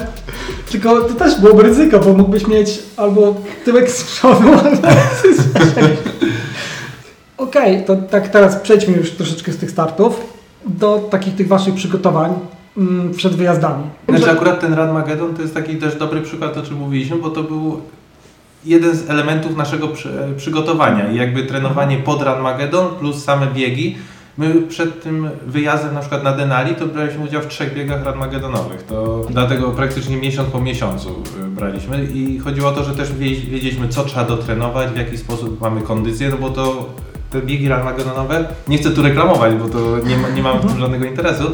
Tylko 0.71 1.01
to 1.01 1.15
też 1.15 1.41
byłoby 1.41 1.63
ryzyko, 1.63 1.99
bo 1.99 2.13
mógłbyś 2.13 2.47
mieć 2.47 2.79
albo 2.97 3.35
tyłek 3.65 3.91
z 3.91 4.05
przodu, 4.05 4.49
albo 4.65 4.89
z. 5.37 5.43
Okej, 7.37 7.85
to 7.85 7.97
tak 7.97 8.29
teraz 8.29 8.57
przejdźmy 8.57 8.97
już 8.97 9.11
troszeczkę 9.11 9.53
z 9.53 9.57
tych 9.57 9.71
startów 9.71 10.32
do 10.67 10.99
takich 11.11 11.35
tych 11.35 11.49
waszych 11.49 11.75
przygotowań 11.75 12.33
mm, 12.79 13.11
przed 13.15 13.35
wyjazdami. 13.35 13.85
Znaczy 14.09 14.31
akurat 14.31 14.61
ten 14.61 14.75
Run 14.75 14.91
Magedon 14.93 15.35
to 15.35 15.43
jest 15.43 15.55
taki 15.55 15.77
też 15.77 15.95
dobry 15.97 16.21
przykład, 16.21 16.57
o 16.57 16.63
czym 16.63 16.77
mówiliśmy, 16.77 17.17
bo 17.17 17.31
to 17.31 17.43
był 17.43 17.81
jeden 18.65 18.97
z 18.97 19.11
elementów 19.11 19.57
naszego 19.57 19.89
przy, 19.89 20.09
przygotowania 20.37 21.11
i 21.11 21.17
jakby 21.17 21.43
trenowanie 21.47 21.97
pod 21.99 22.23
Run 22.23 22.41
Magedon 22.41 22.89
plus 22.99 23.25
same 23.25 23.47
biegi. 23.47 23.97
My 24.39 24.55
przed 24.69 25.03
tym 25.03 25.29
wyjazdem 25.47 25.95
na 25.95 26.01
przykład 26.01 26.25
na 26.25 26.33
Denali 26.33 26.75
to 26.75 26.87
braliśmy 26.87 27.25
udział 27.25 27.43
w 27.43 27.47
trzech 27.47 27.75
biegach 27.75 28.05
Run 28.07 28.17
Magedonowych. 28.19 28.83
To 28.83 29.21
dlatego 29.31 29.71
praktycznie 29.71 30.17
miesiąc 30.17 30.49
po 30.49 30.61
miesiącu 30.61 31.09
y, 31.11 31.49
braliśmy 31.49 32.05
i 32.05 32.39
chodziło 32.39 32.69
o 32.69 32.73
to, 32.73 32.85
że 32.85 32.95
też 32.95 33.13
wie- 33.13 33.37
wiedzieliśmy 33.37 33.89
co 33.89 34.05
trzeba 34.05 34.25
dotrenować, 34.25 34.91
w 34.91 34.97
jaki 34.97 35.19
sposób 35.19 35.61
mamy 35.61 35.81
kondycję, 35.83 36.29
no 36.31 36.37
bo 36.37 36.51
to 36.51 36.87
te 37.33 37.43
biegi 37.43 37.69
Run 37.69 37.85
Magedonowe, 37.85 38.45
nie 38.69 38.79
chcę 38.79 38.91
tu 38.91 39.03
reklamować, 39.03 39.55
bo 39.55 39.69
to 39.69 39.99
nie, 40.07 40.17
ma, 40.17 40.29
nie 40.29 40.43
mam 40.43 40.59
w 40.59 40.67
tym 40.67 40.81
żadnego 40.81 41.05
interesu, 41.05 41.45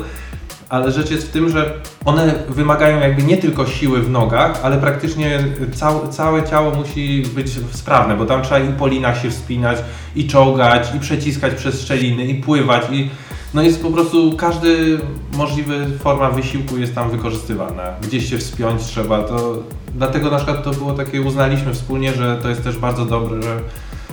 ale 0.68 0.92
rzecz 0.92 1.10
jest 1.10 1.28
w 1.28 1.30
tym, 1.30 1.48
że 1.48 1.74
one 2.04 2.34
wymagają 2.48 3.00
jakby 3.00 3.22
nie 3.22 3.36
tylko 3.36 3.66
siły 3.66 4.02
w 4.02 4.10
nogach, 4.10 4.60
ale 4.62 4.78
praktycznie 4.78 5.44
cał, 5.74 6.08
całe 6.08 6.48
ciało 6.48 6.74
musi 6.74 7.22
być 7.34 7.50
sprawne, 7.70 8.16
bo 8.16 8.26
tam 8.26 8.42
trzeba 8.42 8.60
i 8.60 8.72
po 8.72 8.86
linach 8.86 9.22
się 9.22 9.30
wspinać, 9.30 9.78
i 10.16 10.26
czołgać, 10.26 10.94
i 10.96 11.00
przeciskać 11.00 11.54
przez 11.54 11.82
szczeliny, 11.82 12.24
i 12.24 12.34
pływać, 12.34 12.82
i 12.92 13.10
no 13.54 13.62
jest 13.62 13.82
po 13.82 13.90
prostu 13.90 14.32
każdy 14.36 14.98
możliwy 15.36 15.86
forma 15.98 16.30
wysiłku 16.30 16.78
jest 16.78 16.94
tam 16.94 17.10
wykorzystywana. 17.10 17.82
Gdzieś 18.02 18.30
się 18.30 18.38
wspiąć 18.38 18.82
trzeba, 18.82 19.22
to 19.22 19.62
dlatego 19.94 20.30
na 20.30 20.36
przykład 20.36 20.64
to 20.64 20.70
było 20.70 20.92
takie, 20.92 21.22
uznaliśmy 21.22 21.74
wspólnie, 21.74 22.12
że 22.12 22.36
to 22.42 22.48
jest 22.48 22.64
też 22.64 22.78
bardzo 22.78 23.04
dobre, 23.04 23.42
że 23.42 23.60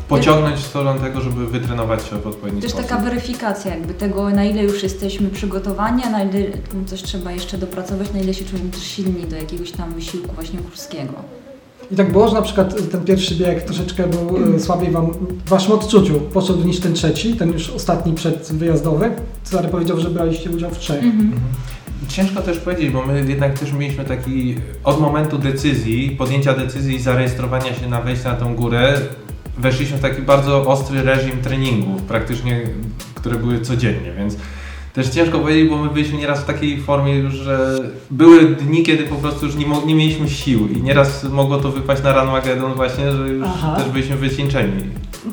pociągnąć 0.08 0.60
w 0.60 0.68
stronę 0.68 1.00
tego, 1.00 1.22
żeby 1.22 1.48
wytrenować 1.48 2.04
się 2.08 2.16
w 2.22 2.28
odpowiedni 2.28 2.62
Też 2.62 2.72
sposób. 2.72 2.90
taka 2.90 3.04
weryfikacja 3.04 3.76
jakby 3.76 3.94
tego, 3.94 4.30
na 4.30 4.46
ile 4.46 4.64
już 4.64 4.84
jesteśmy 4.84 5.30
przygotowani, 5.30 6.04
a 6.04 6.10
na 6.10 6.24
ile 6.24 6.40
coś 6.86 7.04
trzeba 7.04 7.32
jeszcze 7.32 7.58
dopracować, 7.58 8.14
na 8.14 8.20
ile 8.20 8.34
się 8.34 8.46
czujemy 8.46 8.70
też 8.70 8.84
silni 8.84 9.24
do 9.24 9.36
jakiegoś 9.36 9.72
tam 9.72 9.94
wysiłku 9.94 10.36
właśnie 10.36 10.60
górskiego. 10.60 11.14
I 11.92 11.96
tak 11.96 12.12
było, 12.12 12.28
że 12.28 12.34
na 12.34 12.42
przykład 12.42 12.92
ten 12.92 13.04
pierwszy 13.04 13.36
bieg 13.36 13.64
troszeczkę 13.64 14.08
był 14.08 14.56
e, 14.56 14.60
słabiej 14.60 14.92
wam, 14.92 15.12
w 15.46 15.50
waszym 15.50 15.72
odczuciu 15.72 16.20
poszedł 16.20 16.64
niż 16.64 16.80
ten 16.80 16.94
trzeci, 16.94 17.34
ten 17.34 17.52
już 17.52 17.70
ostatni 17.70 18.14
przedwyjazdowy. 18.14 19.12
Cezary 19.44 19.68
powiedział, 19.68 20.00
że 20.00 20.10
braliście 20.10 20.52
udział 20.52 20.72
w 20.72 20.78
trzech. 20.80 21.04
Mhm. 21.04 21.32
Ciężko 22.08 22.42
też 22.42 22.58
powiedzieć, 22.58 22.90
bo 22.90 23.06
my 23.06 23.26
jednak 23.28 23.60
też 23.60 23.74
mieliśmy 23.74 24.06
taki 24.06 24.56
od 24.84 25.02
momentu 25.02 25.38
decyzji, 25.38 26.16
podjęcia 26.18 26.54
decyzji 26.54 26.96
i 26.96 27.00
zarejestrowania 27.00 27.74
się 27.74 27.90
na 27.90 28.02
wejście 28.02 28.30
na 28.30 28.36
tą 28.36 28.56
górę, 28.56 28.98
weszliśmy 29.58 29.98
w 29.98 30.02
taki 30.02 30.22
bardzo 30.22 30.68
ostry 30.68 31.02
reżim 31.02 31.42
treningów, 31.42 32.02
praktycznie, 32.02 32.62
które 33.16 33.36
były 33.36 33.62
codziennie, 33.62 34.14
więc 34.18 34.38
też 34.96 35.10
ciężko 35.10 35.40
powiedzieć, 35.40 35.70
bo 35.70 35.78
my 35.78 35.90
byliśmy 35.90 36.18
nieraz 36.18 36.40
w 36.40 36.46
takiej 36.46 36.82
formie 36.82 37.30
że 37.30 37.80
były 38.12 38.56
dni, 38.56 38.84
kiedy 38.84 39.04
po 39.04 39.16
prostu 39.16 39.46
już 39.46 39.56
nie, 39.56 39.66
nie 39.86 39.96
mieliśmy 39.96 40.30
sił 40.30 40.68
i 40.68 40.82
nieraz 40.82 41.24
mogło 41.24 41.58
to 41.58 41.72
wypaść 41.72 42.04
na 42.04 42.14
Ranmagedon 42.14 42.74
właśnie, 42.74 43.12
że 43.12 43.30
już 43.30 43.48
Aha. 43.48 43.76
też 43.76 43.90
byliśmy 43.90 44.16
wycieńczeni. 44.16 44.84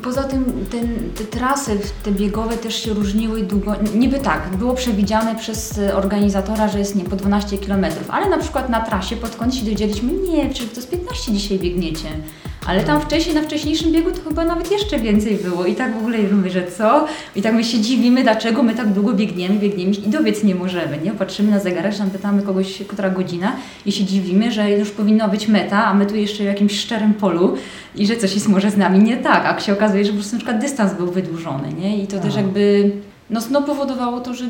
Poza 0.03 0.23
tym 0.23 0.45
ten, 0.71 0.87
te 1.15 1.23
trasy 1.23 1.79
te 2.03 2.11
biegowe 2.11 2.57
też 2.57 2.83
się 2.83 2.93
różniły 2.93 3.43
długo. 3.43 3.75
Niby 3.95 4.19
tak, 4.19 4.49
było 4.57 4.73
przewidziane 4.73 5.35
przez 5.35 5.79
organizatora, 5.93 6.67
że 6.67 6.79
jest 6.79 6.95
nie 6.95 7.03
po 7.03 7.15
12 7.15 7.57
km, 7.57 7.85
ale 8.09 8.29
na 8.29 8.37
przykład 8.37 8.69
na 8.69 8.81
trasie 8.81 9.15
pod 9.15 9.35
koniec 9.35 9.55
się 9.55 9.63
dowiedzieliśmy, 9.65 10.13
nie, 10.13 10.49
przecież 10.49 10.73
to 10.73 10.81
z 10.81 10.85
15 10.85 11.33
dzisiaj 11.33 11.59
biegniecie. 11.59 12.07
Ale 12.65 12.83
tam 12.83 13.01
wcześniej, 13.01 13.35
na 13.35 13.41
wcześniejszym 13.41 13.91
biegu 13.91 14.11
to 14.11 14.29
chyba 14.29 14.45
nawet 14.45 14.71
jeszcze 14.71 14.99
więcej 14.99 15.35
było. 15.35 15.65
I 15.65 15.75
tak 15.75 15.93
w 15.93 15.97
ogóle 15.97 16.17
mówię, 16.31 16.49
że 16.49 16.67
co? 16.77 17.05
I 17.35 17.41
tak 17.41 17.53
my 17.53 17.63
się 17.63 17.79
dziwimy, 17.79 18.23
dlaczego 18.23 18.63
my 18.63 18.75
tak 18.75 18.93
długo 18.93 19.13
biegniemy, 19.13 19.55
biegniemy 19.55 19.91
i 19.91 20.09
dobiec 20.09 20.43
nie 20.43 20.55
możemy, 20.55 20.97
nie? 21.03 21.11
Patrzymy 21.11 21.51
na 21.51 21.59
zegarek, 21.59 21.97
tam 21.97 22.09
pytamy 22.09 22.41
kogoś, 22.41 22.83
która 22.87 23.09
godzina 23.09 23.55
i 23.85 23.91
się 23.91 24.03
dziwimy, 24.03 24.51
że 24.51 24.71
już 24.71 24.91
powinno 24.91 25.29
być 25.29 25.47
meta, 25.47 25.85
a 25.85 25.93
my 25.93 26.05
tu 26.05 26.15
jeszcze 26.15 26.43
w 26.43 26.45
jakimś 26.45 26.79
szczerym 26.79 27.13
polu 27.13 27.53
i 27.95 28.07
że 28.07 28.15
coś 28.15 28.33
jest 28.33 28.47
może 28.47 28.71
z 28.71 28.77
nami 28.77 28.99
nie 28.99 29.17
tak, 29.17 29.45
a 29.45 29.59
się 29.59 29.73
okazuje, 29.73 30.05
że 30.05 30.11
po 30.11 30.17
prostu 30.17 30.35
na 30.35 30.39
przykład 30.39 30.61
dystans 30.61 30.93
był 30.93 31.11
wydłużony, 31.11 31.73
nie? 31.79 32.03
I 32.03 32.07
to 32.07 32.19
też 32.19 32.35
jakby, 32.35 32.91
no, 33.29 33.39
no 33.51 33.61
powodowało 33.61 34.19
to, 34.19 34.33
że 34.33 34.45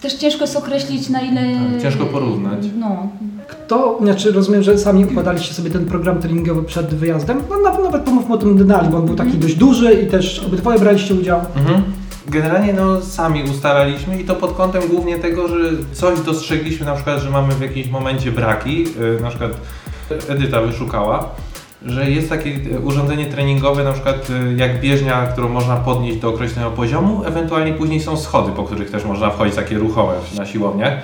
też 0.00 0.14
ciężko 0.14 0.40
jest 0.40 0.56
określić 0.56 1.08
na 1.08 1.20
ile... 1.20 1.40
Tak, 1.72 1.82
ciężko 1.82 2.06
porównać. 2.06 2.58
No, 2.78 3.08
Kto, 3.52 3.98
znaczy 4.02 4.32
rozumiem, 4.32 4.62
że 4.62 4.78
sami 4.78 5.04
układaliście 5.04 5.54
sobie 5.54 5.70
ten 5.70 5.86
program 5.86 6.20
treningowy 6.20 6.62
przed 6.62 6.94
wyjazdem. 6.94 7.40
No 7.50 7.82
nawet, 7.82 8.02
pomówmy 8.02 8.34
o 8.34 8.38
tym 8.38 8.56
Denali, 8.56 8.88
bo 8.88 8.96
on 8.96 9.06
był 9.06 9.14
taki 9.14 9.38
dość 9.38 9.54
duży 9.54 9.92
i 9.92 10.06
też 10.06 10.44
obydwoje 10.46 10.78
braliście 10.78 11.14
udział. 11.14 11.40
Mhm. 11.56 11.82
Generalnie 12.28 12.72
no 12.72 13.00
sami 13.00 13.42
ustalaliśmy 13.50 14.20
i 14.20 14.24
to 14.24 14.34
pod 14.34 14.52
kątem 14.52 14.82
głównie 14.90 15.18
tego, 15.18 15.48
że 15.48 15.54
coś 15.92 16.20
dostrzegliśmy 16.20 16.86
na 16.86 16.94
przykład, 16.94 17.22
że 17.22 17.30
mamy 17.30 17.54
w 17.54 17.60
jakimś 17.60 17.88
momencie 17.88 18.32
braki, 18.32 18.84
yy, 18.84 19.18
na 19.22 19.28
przykład 19.28 19.52
Edyta 20.28 20.60
wyszukała, 20.60 21.28
że 21.86 22.10
jest 22.10 22.28
takie 22.28 22.50
y, 22.50 22.80
urządzenie 22.80 23.26
treningowe, 23.26 23.84
na 23.84 23.92
przykład 23.92 24.30
y, 24.30 24.54
jak 24.56 24.80
bieżnia, 24.80 25.26
którą 25.26 25.48
można 25.48 25.76
podnieść 25.76 26.18
do 26.18 26.28
określonego 26.28 26.70
poziomu, 26.70 27.22
ewentualnie 27.24 27.72
później 27.72 28.00
są 28.00 28.16
schody, 28.16 28.52
po 28.52 28.64
których 28.64 28.90
też 28.90 29.04
można 29.04 29.30
wchodzić, 29.30 29.54
takie 29.54 29.78
ruchowe 29.78 30.14
na 30.36 30.46
siłowniach. 30.46 30.94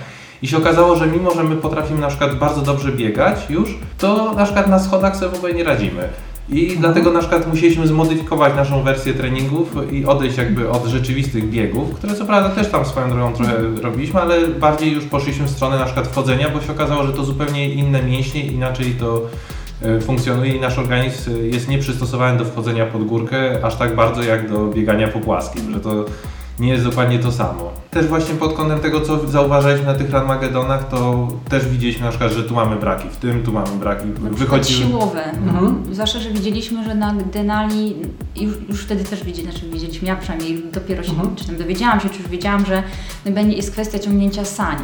I 0.42 0.48
się 0.48 0.57
okazało, 0.57 0.96
że 0.96 1.07
mimo, 1.07 1.35
że 1.35 1.44
my 1.44 1.57
potrafimy 1.57 2.01
na 2.01 2.09
przykład 2.09 2.35
bardzo 2.35 2.61
dobrze 2.61 2.92
biegać 2.92 3.51
już, 3.51 3.79
to 3.98 4.35
na 4.35 4.44
przykład 4.44 4.66
na 4.66 4.79
schodach 4.79 5.16
sobie 5.16 5.31
w 5.31 5.38
ogóle 5.38 5.55
nie 5.55 5.64
radzimy. 5.64 6.09
I 6.51 6.77
dlatego 6.81 7.12
na 7.12 7.20
przykład 7.20 7.48
musieliśmy 7.48 7.87
zmodyfikować 7.87 8.57
naszą 8.57 8.83
wersję 8.83 9.14
treningów 9.14 9.92
i 9.92 10.07
odejść 10.07 10.37
jakby 10.37 10.70
od 10.70 10.87
rzeczywistych 10.87 11.51
biegów, 11.51 11.94
które 11.94 12.14
co 12.14 12.24
prawda 12.24 12.51
też 12.51 12.68
tam 12.68 12.85
swoją 12.85 13.11
drogą 13.11 13.33
trochę 13.33 13.55
robiliśmy, 13.83 14.20
ale 14.20 14.48
bardziej 14.48 14.92
już 14.92 15.05
poszliśmy 15.05 15.46
w 15.46 15.51
stronę 15.51 15.79
na 15.79 15.85
przykład 15.85 16.09
wchodzenia, 16.09 16.48
bo 16.51 16.61
się 16.61 16.72
okazało, 16.72 17.07
że 17.07 17.12
to 17.12 17.24
zupełnie 17.24 17.72
inne 17.74 18.03
mięśnie, 18.03 18.46
inaczej 18.46 18.94
to 19.01 19.22
e, 19.83 20.01
funkcjonuje 20.01 20.53
i 20.53 20.61
nasz 20.61 20.79
organizm 20.79 21.31
e, 21.31 21.46
jest 21.46 21.68
nieprzystosowany 21.68 22.38
do 22.38 22.44
wchodzenia 22.44 22.87
pod 22.87 23.05
górkę 23.05 23.64
aż 23.64 23.77
tak 23.77 23.94
bardzo 23.94 24.22
jak 24.22 24.51
do 24.51 24.66
biegania 24.66 25.09
po 25.09 25.20
płaskim, 25.20 25.72
że 25.72 25.81
to 25.81 26.05
nie 26.61 26.68
jest 26.68 26.85
dokładnie 26.85 27.18
to 27.18 27.33
samo. 27.33 27.71
Też 27.90 28.07
właśnie 28.07 28.35
pod 28.35 28.53
kątem 28.53 28.79
tego, 28.81 29.01
co 29.01 29.29
zauważaliśmy 29.29 29.87
na 29.87 29.94
tych 29.94 30.11
Ranmagedonach, 30.11 30.88
to 30.88 31.29
też 31.49 31.68
widzieliśmy 31.68 32.03
na 32.05 32.11
przykład, 32.11 32.33
że 32.33 32.42
tu 32.42 32.55
mamy 32.55 32.77
braki 32.77 33.09
w 33.09 33.16
tym, 33.16 33.42
tu 33.42 33.53
mamy 33.53 33.77
braki. 33.81 34.07
Na 34.07 34.31
Wychodzimy... 34.31 34.87
siłowe. 34.90 35.25
Mhm. 35.25 35.83
Zwłaszcza, 35.92 36.18
że 36.18 36.31
widzieliśmy, 36.31 36.85
że 36.85 36.94
na 36.94 37.14
Denali, 37.14 37.97
już, 38.37 38.55
już 38.68 38.81
wtedy 38.85 39.05
też 39.05 39.25
widzieliśmy, 39.25 39.53
znaczy 39.53 39.71
widzieliśmy, 39.73 40.09
ja 40.09 40.16
przynajmniej 40.16 40.62
dopiero 40.73 41.03
się, 41.03 41.11
Mhm. 41.11 41.37
czy 41.37 41.47
tam 41.47 41.57
dowiedziałam 41.57 42.01
się, 42.01 42.09
czy 42.11 42.18
już 42.23 42.29
wiedziałam, 42.31 42.64
że 42.66 42.83
jest 43.47 43.71
kwestia 43.73 43.99
ciągnięcia 43.99 44.44
sań. 44.44 44.77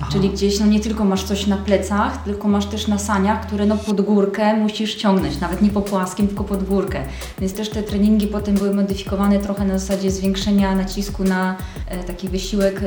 Aha. 0.00 0.10
Czyli 0.12 0.30
gdzieś 0.30 0.60
no 0.60 0.66
nie 0.66 0.80
tylko 0.80 1.04
masz 1.04 1.24
coś 1.24 1.46
na 1.46 1.56
plecach, 1.56 2.24
tylko 2.24 2.48
masz 2.48 2.66
też 2.66 2.88
na 2.88 2.98
saniach, 2.98 3.46
które 3.46 3.66
no 3.66 3.76
pod 3.76 4.00
górkę 4.00 4.56
musisz 4.56 4.94
ciągnąć, 4.94 5.40
nawet 5.40 5.62
nie 5.62 5.70
po 5.70 5.82
płaskim, 5.82 6.28
tylko 6.28 6.44
pod 6.44 6.64
górkę. 6.64 7.02
Więc 7.38 7.54
też 7.54 7.68
te 7.70 7.82
treningi 7.82 8.26
potem 8.26 8.54
były 8.54 8.74
modyfikowane 8.74 9.38
trochę 9.38 9.64
na 9.64 9.78
zasadzie 9.78 10.10
zwiększenia 10.10 10.74
nacisku 10.74 11.24
na 11.24 11.56
e, 11.88 12.04
taki 12.04 12.28
wysiłek 12.28 12.82
e, 12.82 12.86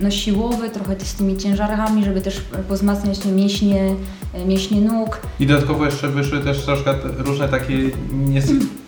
no, 0.00 0.10
siłowy, 0.10 0.70
trochę 0.70 0.96
z 1.00 1.14
tymi 1.14 1.36
ciężarami, 1.36 2.04
żeby 2.04 2.20
też 2.20 2.38
e, 2.38 2.58
pozmacniać 2.68 3.18
te 3.18 3.28
mięśnie, 3.28 3.94
e, 4.34 4.44
mięśnie 4.44 4.80
nóg. 4.80 5.20
I 5.40 5.46
dodatkowo 5.46 5.84
jeszcze 5.84 6.08
wyszły 6.08 6.40
też 6.40 6.64
troszkę 6.64 6.94
różne 7.18 7.48
takie 7.48 7.74
nie, 8.12 8.42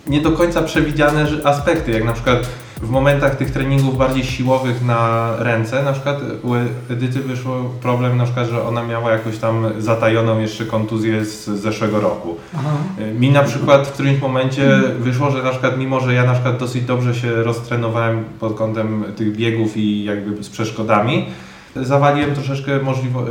nie 0.07 0.21
do 0.21 0.31
końca 0.31 0.61
przewidziane 0.61 1.27
aspekty, 1.43 1.91
jak 1.91 2.05
na 2.05 2.13
przykład 2.13 2.47
w 2.85 2.89
momentach 2.89 3.35
tych 3.35 3.51
treningów 3.51 3.97
bardziej 3.97 4.23
siłowych 4.23 4.85
na 4.85 5.31
ręce, 5.39 5.83
na 5.83 5.93
przykład 5.93 6.19
u 6.43 6.53
Edyty 6.89 7.19
wyszło 7.19 7.55
problem 7.81 8.17
na 8.17 8.23
przykład, 8.23 8.49
że 8.49 8.63
ona 8.63 8.83
miała 8.83 9.11
jakąś 9.11 9.37
tam 9.37 9.65
zatajoną 9.77 10.39
jeszcze 10.39 10.65
kontuzję 10.65 11.25
z 11.25 11.45
zeszłego 11.45 11.99
roku. 11.99 12.35
Aha. 12.57 12.77
Mi 13.19 13.31
na 13.31 13.43
przykład 13.43 13.87
w 13.87 13.91
którymś 13.91 14.21
momencie 14.21 14.81
wyszło, 14.99 15.31
że 15.31 15.43
na 15.43 15.49
przykład 15.49 15.77
mimo, 15.77 15.99
że 15.99 16.13
ja 16.13 16.23
na 16.23 16.33
przykład 16.33 16.57
dosyć 16.57 16.83
dobrze 16.83 17.15
się 17.15 17.43
roztrenowałem 17.43 18.23
pod 18.39 18.55
kątem 18.57 19.03
tych 19.15 19.37
biegów 19.37 19.77
i 19.77 20.03
jakby 20.03 20.43
z 20.43 20.49
przeszkodami, 20.49 21.25
zawaliłem 21.75 22.33
troszeczkę 22.35 22.79
możliwo- 22.79 23.25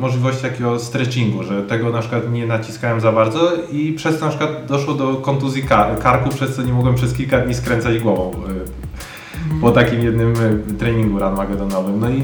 możliwości 0.00 0.42
takiego 0.42 0.78
stretchingu, 0.78 1.42
że 1.42 1.62
tego 1.62 1.90
na 1.90 2.00
przykład 2.00 2.32
nie 2.32 2.46
naciskałem 2.46 3.00
za 3.00 3.12
bardzo 3.12 3.52
i 3.72 3.92
przez 3.92 4.18
to 4.18 4.24
na 4.24 4.30
przykład 4.30 4.66
doszło 4.66 4.94
do 4.94 5.14
kontuzji 5.14 5.62
kar- 5.62 5.98
karku, 5.98 6.30
przez 6.30 6.56
co 6.56 6.62
nie 6.62 6.72
mogłem 6.72 6.94
przez 6.94 7.14
kilka 7.14 7.38
dni 7.38 7.54
skręcać 7.54 7.98
głową 7.98 8.30
y, 8.32 9.60
po 9.60 9.70
takim 9.70 10.00
jednym 10.02 10.32
y, 10.70 10.74
treningu 10.78 11.18
ranmagedonowym. 11.18 12.00
No 12.00 12.10
i 12.10 12.22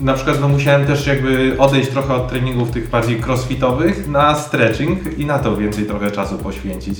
na 0.00 0.14
przykład 0.14 0.40
no, 0.40 0.48
musiałem 0.48 0.86
też 0.86 1.06
jakby 1.06 1.54
odejść 1.58 1.90
trochę 1.90 2.14
od 2.14 2.28
treningów 2.28 2.70
tych 2.70 2.90
bardziej 2.90 3.20
crossfitowych 3.22 4.08
na 4.08 4.34
stretching 4.34 5.18
i 5.18 5.26
na 5.26 5.38
to 5.38 5.56
więcej 5.56 5.86
trochę 5.86 6.10
czasu 6.10 6.38
poświęcić, 6.38 6.98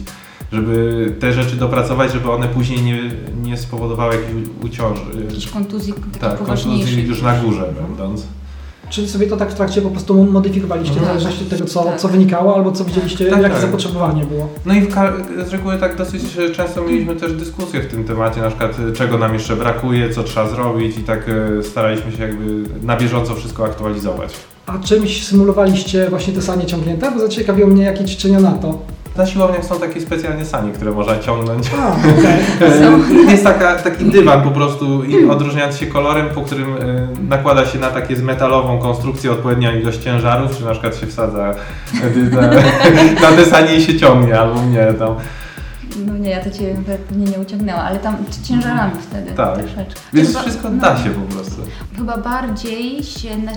żeby 0.53 1.15
te 1.21 1.33
rzeczy 1.33 1.57
dopracować, 1.57 2.13
żeby 2.13 2.31
one 2.31 2.49
później 2.49 2.83
nie, 2.83 2.99
nie 3.43 3.57
spowodowały 3.57 4.15
jakichś 4.15 4.49
uciąż, 4.65 4.99
Jakichś 5.29 5.47
kontuzji 5.49 5.95
tak, 6.21 6.39
kontuzji 6.45 7.03
już 7.07 7.23
na 7.23 7.35
górze 7.41 7.73
będąc. 7.89 8.23
Czyli 8.91 9.09
sobie 9.09 9.27
to 9.27 9.37
tak 9.37 9.51
w 9.51 9.55
trakcie 9.55 9.83
po 9.83 9.91
prostu 9.91 10.25
modyfikowaliście, 10.25 10.95
w 10.95 10.99
Mhm. 10.99 11.19
zależności 11.19 11.45
od 11.45 11.51
tego, 11.51 11.65
co, 11.65 11.85
Tak. 11.85 11.99
co 12.01 12.09
wynikało, 12.09 12.55
albo 12.55 12.73
co 12.73 12.85
widzieliście, 12.85 13.27
Tak, 13.27 13.43
jakie 13.43 13.55
tak. 13.55 13.63
zapotrzebowanie 13.63 14.25
było. 14.25 14.49
No 14.67 14.75
i 14.75 14.81
w 14.81 14.95
z 15.49 15.53
reguły 15.53 15.77
tak 15.79 15.97
dosyć 15.97 16.23
często 16.57 16.83
mieliśmy 16.83 17.17
też 17.17 17.33
dyskusje 17.33 17.81
w 17.81 17.87
tym 17.87 18.05
temacie, 18.05 18.41
na 18.41 18.49
przykład 18.49 18.77
y, 18.91 18.93
czego 18.93 19.19
nam 19.19 19.35
jeszcze 19.35 19.57
brakuje, 19.57 20.11
co 20.11 20.23
trzeba 20.23 20.49
zrobić 20.49 20.99
i 20.99 21.03
tak 21.03 21.29
y, 21.29 21.63
staraliśmy 21.65 22.13
się 22.13 22.23
jakby 22.23 22.65
na 22.83 22.97
bieżąco 22.97 23.35
wszystko 23.35 23.65
aktualizować. 23.65 24.33
A 24.67 24.79
czymś 24.79 25.27
symulowaliście 25.27 26.11
właśnie 26.11 26.33
te 26.33 26.43
sanie 26.43 26.67
ciągnięte? 26.67 27.11
Bo 27.11 27.19
zaciekawiło 27.21 27.69
mnie, 27.69 27.83
jakie 27.85 28.05
ćwiczenia 28.05 28.41
na 28.41 28.53
to. 28.53 28.79
Na 29.17 29.27
siłowniach 29.27 29.65
są 29.65 29.81
takie 29.81 30.01
specjalne 30.01 30.45
sanie, 30.47 30.73
które 30.73 30.91
można 30.91 31.19
ciągnąć. 31.19 31.71
A, 31.81 31.89
okej. 32.19 33.27
E, 33.29 33.31
Jest 33.31 33.45
taka, 33.45 33.75
taki 33.79 34.05
dywan 34.05 34.43
po 34.43 34.51
prostu 34.51 35.05
i 35.05 35.25
odróżniając 35.31 35.77
się 35.77 35.87
kolorem, 35.87 36.29
po 36.35 36.43
którym 36.43 36.75
e, 36.77 36.79
nakłada 37.29 37.67
się 37.67 37.79
na 37.79 37.91
takie 37.91 38.17
z 38.17 38.23
metalową 38.23 38.79
konstrukcję 38.79 39.33
odpowiednią 39.33 39.73
ilość 39.75 39.99
ciężarów, 39.99 40.57
czy 40.59 40.65
na 40.65 40.71
przykład 40.71 40.97
się 40.97 41.07
wsadza 41.07 41.51
e, 41.51 42.11
te- 42.11 43.21
na 43.31 43.37
te 43.37 43.47
sanie 43.47 43.75
i 43.77 43.83
się 43.83 43.99
ciągnie, 43.99 44.41
albo 44.41 44.63
mnie 44.63 44.95
tam. 44.99 45.15
No 46.07 46.19
nie, 46.19 46.31
ja 46.31 46.45
to 46.45 46.51
Cię 46.51 46.75
pewnie 47.09 47.25
nie 47.27 47.39
uciągnęła, 47.39 47.81
ale 47.83 47.99
tam 47.99 48.17
ciężarami 48.45 48.93
wtedy 49.11 49.33
Tak. 49.33 49.55
troszeczkę. 49.59 50.01
Więc 50.13 50.29
Chyba- 50.29 50.41
wszystko 50.41 50.71
no. 50.71 50.81
da 50.81 50.97
się 50.97 51.11
po 51.11 51.35
prostu. 51.35 51.63
Chyba 51.97 52.17
bardziej 52.19 53.03
się 53.03 53.39
na, 53.39 53.53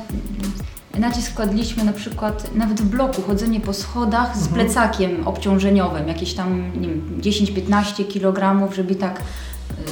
nacisk 1.00 1.34
kładliśmy 1.34 1.84
na 1.84 1.94
przykład 1.94 2.56
nawet 2.56 2.82
w 2.82 2.86
bloku, 2.86 3.22
chodzenie 3.22 3.60
po 3.60 3.74
schodach 3.74 4.38
z 4.38 4.48
Mhm. 4.48 4.56
plecakiem 4.66 5.28
obciążeniowym, 5.28 6.08
jakieś 6.08 6.34
tam 6.34 6.72
nie 6.82 6.88
wiem, 6.88 7.02
10-15 7.22 8.08
kg, 8.14 8.74
żeby 8.76 8.96
tak 8.96 9.22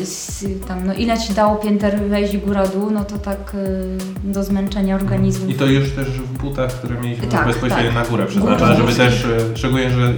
y, 0.02 0.06
z, 0.06 0.46
tam, 0.68 0.88
no 0.88 0.94
ile 0.94 1.18
Ci 1.20 1.34
dało 1.34 1.56
pięter 1.56 2.00
wejść 2.10 2.38
góra-dół, 2.38 2.92
no 2.92 3.04
to 3.06 3.18
tak 3.18 3.56
y, 3.56 4.32
do 4.32 4.44
zmęczenia 4.44 4.96
organizmu. 4.96 5.50
I 5.50 5.54
to 5.54 5.66
już 5.66 5.92
też 5.92 6.08
w 6.08 6.38
butach, 6.38 6.72
które 6.72 7.02
mieliśmy 7.02 7.28
Tak, 7.28 7.48
bezpośrednio 7.48 7.92
tak. 7.92 8.04
na 8.04 8.06
górę 8.10 8.26
przeznaczone, 8.26 8.76
żeby 8.76 8.94
też, 8.96 9.26
e, 9.26 9.58
szczególnie, 9.58 9.89
że 9.89 10.13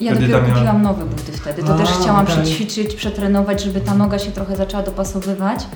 Ja 0.00 0.14
dopiero 0.14 0.38
miała- 0.42 0.52
kupiłam 0.54 0.82
nowe 0.82 1.04
buty 1.04 1.32
wtedy. 1.32 1.62
To 1.62 1.74
A, 1.74 1.78
też 1.78 1.88
chciałam 1.90 2.24
okej. 2.26 2.36
przećwiczyć, 2.36 2.94
przetrenować, 2.94 3.62
żeby 3.64 3.80
ta 3.80 3.94
noga 3.94 4.18
się 4.18 4.30
trochę 4.32 4.56
zaczęła 4.56 4.82
dopasowywać, 4.82 5.66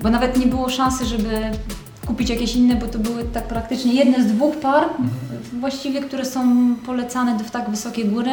bo 0.00 0.10
nawet 0.10 0.36
nie 0.36 0.46
było 0.46 0.68
szansy, 0.68 1.06
żeby 1.06 1.28
kupić 2.10 2.30
jakieś 2.30 2.56
inne, 2.56 2.76
bo 2.76 2.86
to 2.86 2.98
były 2.98 3.24
tak 3.24 3.44
praktycznie 3.44 3.94
jedne 3.94 4.22
z 4.22 4.26
dwóch 4.26 4.56
par 4.56 4.84
właściwie, 5.60 6.00
które 6.00 6.24
są 6.24 6.74
polecane 6.86 7.38
w 7.38 7.50
tak 7.50 7.70
wysokie 7.70 8.04
góry 8.04 8.30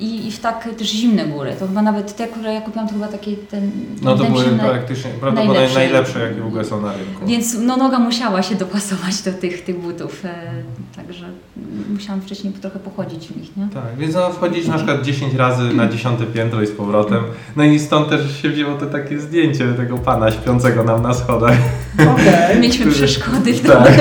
i, 0.00 0.26
i 0.26 0.32
w 0.32 0.38
tak 0.40 0.68
też 0.78 0.88
zimne 0.88 1.24
góry. 1.26 1.56
To 1.58 1.66
chyba 1.66 1.82
nawet 1.82 2.16
te, 2.16 2.26
które 2.26 2.54
ja 2.54 2.60
kupiłam, 2.60 2.88
to 2.88 2.94
chyba 2.94 3.08
takie 3.08 3.36
ten 3.36 3.70
no 4.02 4.16
to 4.16 4.24
były 4.24 4.44
praktycznie, 4.44 5.10
prawdopodobnie 5.10 5.54
najlepsze. 5.54 5.78
najlepsze, 5.78 6.20
jakie 6.20 6.40
w 6.40 6.46
ogóle 6.46 6.64
są 6.64 6.80
na 6.82 6.92
rynku. 6.92 7.26
Więc 7.26 7.56
no, 7.60 7.76
noga 7.76 7.98
musiała 7.98 8.42
się 8.42 8.54
dopasować 8.54 9.22
do 9.22 9.32
tych, 9.32 9.64
tych 9.64 9.80
butów, 9.80 10.24
e, 10.24 10.34
także 10.96 11.26
musiałam 11.90 12.20
wcześniej 12.20 12.52
trochę 12.52 12.78
pochodzić 12.78 13.28
w 13.28 13.36
nich, 13.36 13.56
nie? 13.56 13.68
Tak, 13.74 13.96
więc 13.98 14.14
no 14.14 14.30
wchodzić 14.30 14.66
na 14.66 14.74
przykład 14.76 15.02
10 15.02 15.34
razy 15.34 15.62
na 15.74 15.88
dziesiąte 15.88 16.24
piętro 16.24 16.62
i 16.62 16.66
z 16.66 16.70
powrotem. 16.70 17.24
No 17.56 17.64
i 17.64 17.78
stąd 17.78 18.08
też 18.08 18.42
się 18.42 18.48
wzięło 18.50 18.74
to 18.78 18.86
takie 18.86 19.20
zdjęcie 19.20 19.72
tego 19.72 19.98
pana 19.98 20.30
śpiącego 20.30 20.84
nam 20.84 21.02
na 21.02 21.14
schodach. 21.14 21.58
Okej. 21.94 22.60
Mieliśmy 22.60 22.86
Który- 22.86 22.96
przeszkody 22.96 23.54
w 23.54 23.66
Tak. 23.66 23.92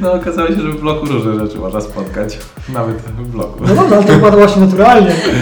No 0.00 0.12
okazało 0.12 0.48
się, 0.48 0.60
że 0.60 0.72
w 0.72 0.80
bloku 0.80 1.06
różne 1.06 1.46
rzeczy 1.46 1.58
można 1.58 1.80
spotkać. 1.80 2.38
Nawet 2.68 2.96
w 2.96 3.28
bloku. 3.28 3.64
No 3.68 3.74
dobra, 3.74 4.02
to 4.02 4.12
wypada 4.12 4.36
właśnie 4.36 4.62
naturalnie. 4.62 4.87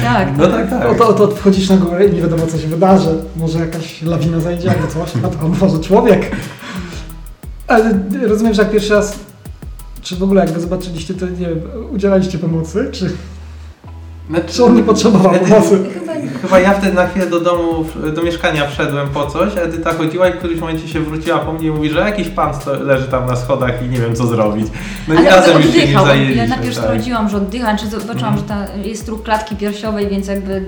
Tak, 0.03 0.29
No 0.39 0.47
tak, 0.49 0.71
tak. 0.71 0.89
Oto, 0.91 1.09
oto 1.09 1.29
wchodzisz 1.29 1.71
na 1.71 1.77
górę 1.77 2.07
i 2.07 2.13
nie 2.13 2.23
wiadomo, 2.23 2.47
co 2.47 2.59
się 2.59 2.69
wydarzy. 2.69 3.11
Może 3.37 3.59
jakaś 3.59 4.03
lawina 4.03 4.41
zajdzie 4.41 4.71
albo 4.71 4.87
coś, 4.87 5.11
a 5.25 5.29
to 5.29 5.49
może 5.49 5.79
człowiek. 5.79 6.37
Ale 7.67 7.99
rozumiem, 8.27 8.55
że 8.55 8.63
jak 8.63 8.71
pierwszy 8.71 8.95
raz, 8.95 9.19
czy 10.03 10.17
w 10.17 10.23
ogóle 10.23 10.45
jak 10.45 10.55
go 10.55 10.61
zobaczyliście, 10.61 11.15
to 11.15 11.27
nie 11.27 11.47
wiem, 11.47 11.61
udzielaliście 11.93 12.39
pomocy, 12.39 12.89
czy, 12.93 13.11
Znaczy, 14.31 14.47
czy 14.55 14.65
on 14.65 14.75
nie 14.77 14.83
potrzebował 14.83 15.35
Edy- 15.35 15.51
pomocy? 15.51 15.81
Chyba 15.95 16.13
Chyba 16.43 16.61
ja 16.61 16.73
wtedy 16.75 16.93
na 16.93 17.07
chwilę 17.07 17.27
do 17.27 17.41
domu, 17.41 17.85
do 18.15 18.23
mieszkania 18.23 18.67
wszedłem 18.69 19.09
po 19.09 19.27
coś, 19.27 19.57
a 19.57 19.61
Edyta 19.61 19.93
chodziła 19.95 20.29
i 20.29 20.33
w 20.33 20.37
którymś 20.37 20.61
momencie 20.61 20.89
się 20.89 21.01
wróciła 21.01 21.39
po 21.39 21.53
mnie 21.53 21.67
i 21.69 21.71
mówi, 21.71 21.91
że 21.91 22.01
jakiś 22.01 22.29
pan 22.29 22.53
leży 22.81 23.05
tam 23.09 23.27
na 23.27 23.37
schodach 23.37 23.83
i 23.87 23.89
nie 23.89 23.99
wiem 23.99 24.15
co 24.17 24.27
zrobić. 24.27 24.67
No 25.09 25.15
i 25.15 25.25
razem 25.25 25.57
już 25.57 25.67
się 25.67 25.73
nim 25.73 25.81
oddychał. 25.83 26.07
zajęliśmy. 26.07 26.37
Ja 26.43 26.49
najpierw 26.49 26.75
tak. 26.75 26.85
sprawdziłam, 26.85 27.29
że 27.29 27.37
oddycha, 27.37 27.77
czy 27.77 27.87
zobaczyłam, 27.87 28.35
Mhm. 28.35 28.37
że 28.39 28.43
ta, 28.43 28.89
jest 28.89 29.09
ruch 29.09 29.23
klatki 29.23 29.57
piersiowej, 29.57 30.09
więc 30.09 30.27
jakby 30.29 30.65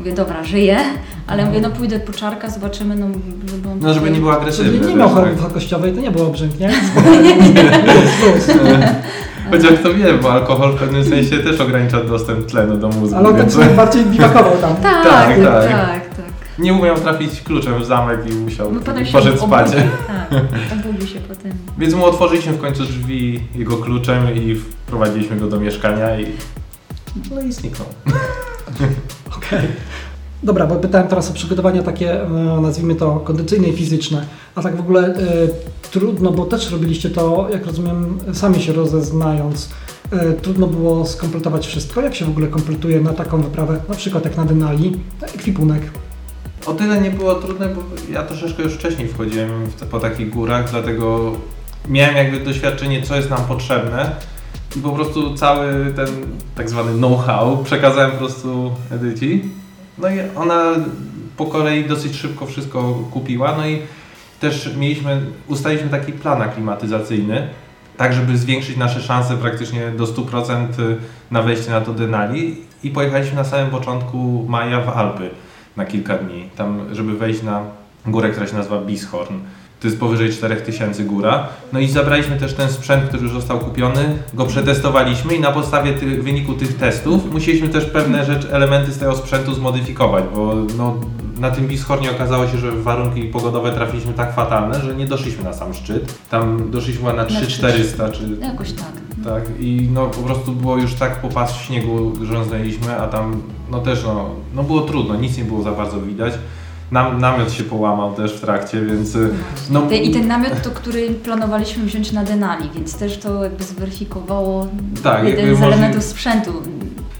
mówię, 0.00 0.12
dobra, 0.12 0.44
żyje, 0.44 0.78
ale 1.26 1.46
mówię, 1.46 1.60
no 1.60 1.70
pójdę 1.70 2.00
po 2.00 2.12
czarka, 2.12 2.50
zobaczymy, 2.50 2.96
no 2.96 3.06
żeby 3.50 3.68
on 3.68 3.78
No 3.80 3.94
żeby 3.94 4.10
nie 4.10 4.18
był 4.20 4.28
Czyli 4.28 4.40
agresywny. 4.40 4.88
nie 4.88 4.94
miał 4.94 5.08
tak. 5.08 5.16
choroby 5.16 5.34
wysokościowej, 5.34 5.92
to 5.92 6.00
nie 6.00 6.10
był 6.10 6.26
obrzęk, 6.26 6.60
nie? 6.60 6.70
Chociaż 9.50 9.72
to 9.82 9.94
wiem, 9.94 10.18
bo 10.22 10.32
alkohol 10.32 10.72
w 10.72 10.76
pewnym 10.78 11.04
sensie 11.04 11.38
też 11.38 11.60
ogranicza 11.60 12.04
dostęp 12.04 12.46
tlenu 12.46 12.76
do 12.76 12.88
mózgu. 12.88 13.16
Ale 13.16 13.28
on 13.28 13.36
tak 13.36 13.50
więc 13.50 13.76
bardziej 13.76 14.04
biwakował 14.04 14.56
tam. 14.60 14.76
Tak, 14.76 15.04
Tak, 15.04 15.28
tak, 15.28 15.42
tak. 15.44 15.70
tak, 15.70 16.00
nie 16.58 16.74
umiał 16.74 16.96
trafić 16.96 17.40
kluczem 17.42 17.82
w 17.82 17.84
zamek 17.84 18.30
i 18.30 18.34
musiał 18.34 18.72
No 18.72 18.80
potem 18.80 19.06
poszedł 19.12 19.46
spać. 19.46 19.70
Tak, 19.70 20.42
obudził 20.88 21.08
się 21.08 21.20
potem. 21.20 21.52
Więc 21.78 21.94
mu 21.94 22.04
otworzyliśmy 22.04 22.52
w 22.52 22.60
końcu 22.60 22.84
drzwi 22.84 23.40
jego 23.54 23.76
kluczem 23.76 24.34
i 24.34 24.54
wprowadziliśmy 24.54 25.36
go 25.36 25.46
do 25.46 25.60
mieszkania 25.60 26.20
i 26.20 26.26
no 27.34 27.40
i 27.40 27.52
zniknął. 27.52 27.88
Okej. 29.46 29.68
Dobra, 30.42 30.66
bo 30.66 30.76
pytałem 30.76 31.08
teraz 31.08 31.30
o 31.30 31.34
przygotowania 31.34 31.82
takie, 31.82 32.22
e, 32.22 32.28
nazwijmy 32.62 32.94
to, 32.94 33.20
kondycyjne 33.20 33.68
i 33.68 33.72
fizyczne. 33.72 34.26
A 34.54 34.62
tak 34.62 34.76
w 34.76 34.80
ogóle 34.80 35.06
e, 35.06 35.14
trudno, 35.90 36.30
bo 36.30 36.44
też 36.44 36.70
robiliście 36.70 37.10
to, 37.10 37.48
jak 37.52 37.66
rozumiem, 37.66 38.18
sami 38.32 38.62
się 38.62 38.72
rozeznając. 38.72 39.68
E, 40.12 40.32
trudno 40.32 40.66
było 40.66 41.06
skompletować 41.06 41.66
wszystko. 41.66 42.00
Jak 42.00 42.14
się 42.14 42.24
w 42.24 42.28
ogóle 42.28 42.46
kompletuje 42.46 43.00
na 43.00 43.12
taką 43.12 43.42
wyprawę, 43.42 43.80
na 43.88 43.94
przykład 43.94 44.24
jak 44.24 44.36
na 44.36 44.44
Denali, 44.44 44.96
ekwipunek? 45.22 45.82
O 46.66 46.72
tyle 46.72 47.00
nie 47.00 47.10
było 47.10 47.34
trudne, 47.34 47.68
bo 47.68 47.82
ja 48.12 48.22
troszeczkę 48.22 48.62
już 48.62 48.72
wcześniej 48.72 49.08
wchodziłem 49.08 49.66
w 49.66 49.74
te, 49.74 49.86
po 49.86 50.00
takich 50.00 50.30
górach, 50.30 50.70
dlatego 50.70 51.32
miałem 51.88 52.16
jakby 52.16 52.40
doświadczenie, 52.40 53.02
co 53.02 53.16
jest 53.16 53.30
nam 53.30 53.44
potrzebne 53.44 54.10
i 54.76 54.80
po 54.80 54.90
prostu 54.90 55.34
cały 55.34 55.92
ten 55.96 56.06
tak 56.54 56.70
zwany 56.70 56.92
know-how 56.92 57.64
przekazałem 57.64 58.10
po 58.10 58.16
prostu 58.16 58.70
Edyci. 58.90 59.42
No 59.98 60.08
i 60.08 60.18
ona 60.36 60.72
po 61.36 61.46
kolei 61.46 61.84
dosyć 61.84 62.16
szybko 62.16 62.46
wszystko 62.46 62.94
kupiła, 63.10 63.56
no 63.56 63.66
i 63.66 63.78
też 64.40 64.76
mieliśmy, 64.76 65.20
ustaliśmy 65.46 65.88
taki 65.88 66.12
plan 66.12 66.42
aklimatyzacyjny, 66.42 67.48
tak 67.96 68.12
żeby 68.12 68.38
zwiększyć 68.38 68.76
nasze 68.76 69.00
szanse 69.00 69.36
praktycznie 69.36 69.90
do 69.90 70.04
100% 70.04 70.66
na 71.30 71.42
wejście 71.42 71.70
na 71.70 71.80
to 71.80 71.92
Denali 71.92 72.56
i 72.82 72.90
pojechaliśmy 72.90 73.36
na 73.36 73.44
samym 73.44 73.70
początku 73.70 74.46
maja 74.48 74.80
w 74.80 74.88
Alpy 74.88 75.30
na 75.76 75.84
kilka 75.84 76.18
dni, 76.18 76.48
tam 76.56 76.80
żeby 76.92 77.16
wejść 77.16 77.42
na 77.42 77.62
górę, 78.06 78.30
która 78.30 78.46
się 78.46 78.56
nazywa 78.56 78.80
Bieshorn. 78.80 79.34
To 79.80 79.86
jest 79.86 80.00
powyżej 80.00 80.32
4000 80.32 81.04
góra. 81.04 81.48
No 81.72 81.80
i 81.80 81.88
zabraliśmy 81.88 82.36
też 82.36 82.54
ten 82.54 82.70
sprzęt, 82.70 83.04
który 83.04 83.22
już 83.22 83.32
został 83.32 83.58
kupiony, 83.58 84.18
go 84.34 84.46
przetestowaliśmy 84.46 85.34
i 85.34 85.40
na 85.40 85.52
podstawie 85.52 85.92
ty, 85.92 86.22
wyniku 86.22 86.54
tych 86.54 86.76
testów 86.76 87.32
musieliśmy 87.32 87.68
też 87.68 87.84
pewne 87.84 88.24
rzeczy, 88.24 88.52
elementy 88.52 88.92
z 88.92 88.98
tego 88.98 89.16
sprzętu 89.16 89.54
zmodyfikować, 89.54 90.24
bo 90.34 90.54
no, 90.76 90.96
na 91.40 91.50
tym 91.50 91.68
Bieshornie 91.68 92.10
okazało 92.10 92.48
się, 92.48 92.58
że 92.58 92.72
warunki 92.72 93.22
pogodowe 93.22 93.72
trafiliśmy 93.72 94.12
tak 94.12 94.34
fatalne, 94.34 94.80
że 94.80 94.94
nie 94.94 95.06
doszliśmy 95.06 95.44
na 95.44 95.52
sam 95.52 95.74
szczyt. 95.74 96.18
Tam 96.30 96.70
doszliśmy 96.70 97.12
na 97.12 97.24
3400 97.24 98.08
czy 98.08 98.36
jakoś 98.40 98.72
tak. 98.72 98.92
tak, 99.24 99.60
i 99.60 99.88
no 99.92 100.06
po 100.06 100.22
prostu 100.22 100.52
było 100.52 100.76
już 100.76 100.94
tak 100.94 101.20
po 101.20 101.28
pas 101.28 101.56
śniegu 101.56 102.12
rządziliśmy, 102.24 102.96
a 102.96 103.06
tam 103.06 103.42
no 103.70 103.80
też 103.80 104.04
no, 104.04 104.30
no 104.54 104.62
było 104.62 104.80
trudno, 104.80 105.14
nic 105.14 105.38
nie 105.38 105.44
było 105.44 105.62
za 105.62 105.72
bardzo 105.72 106.00
widać. 106.00 106.34
Nam, 106.90 107.20
namiot 107.20 107.52
się 107.52 107.64
połamał 107.64 108.14
też 108.14 108.32
w 108.32 108.40
trakcie, 108.40 108.80
więc 108.80 109.14
y, 109.14 109.28
no, 109.70 109.90
I 109.90 110.10
ten 110.10 110.28
namiot, 110.28 110.62
to, 110.62 110.70
który 110.70 111.10
planowaliśmy 111.10 111.84
wziąć 111.84 112.12
na 112.12 112.24
Denali, 112.24 112.70
więc 112.74 112.94
też 112.98 113.18
to 113.18 113.44
jakby 113.44 113.64
zweryfikowało 113.64 114.66
Tak, 115.02 115.24
jeden 115.24 115.40
jakby 115.40 115.56
z 115.56 115.60
możli- 115.60 115.72
elementów 115.72 116.04
sprzętu. 116.04 116.52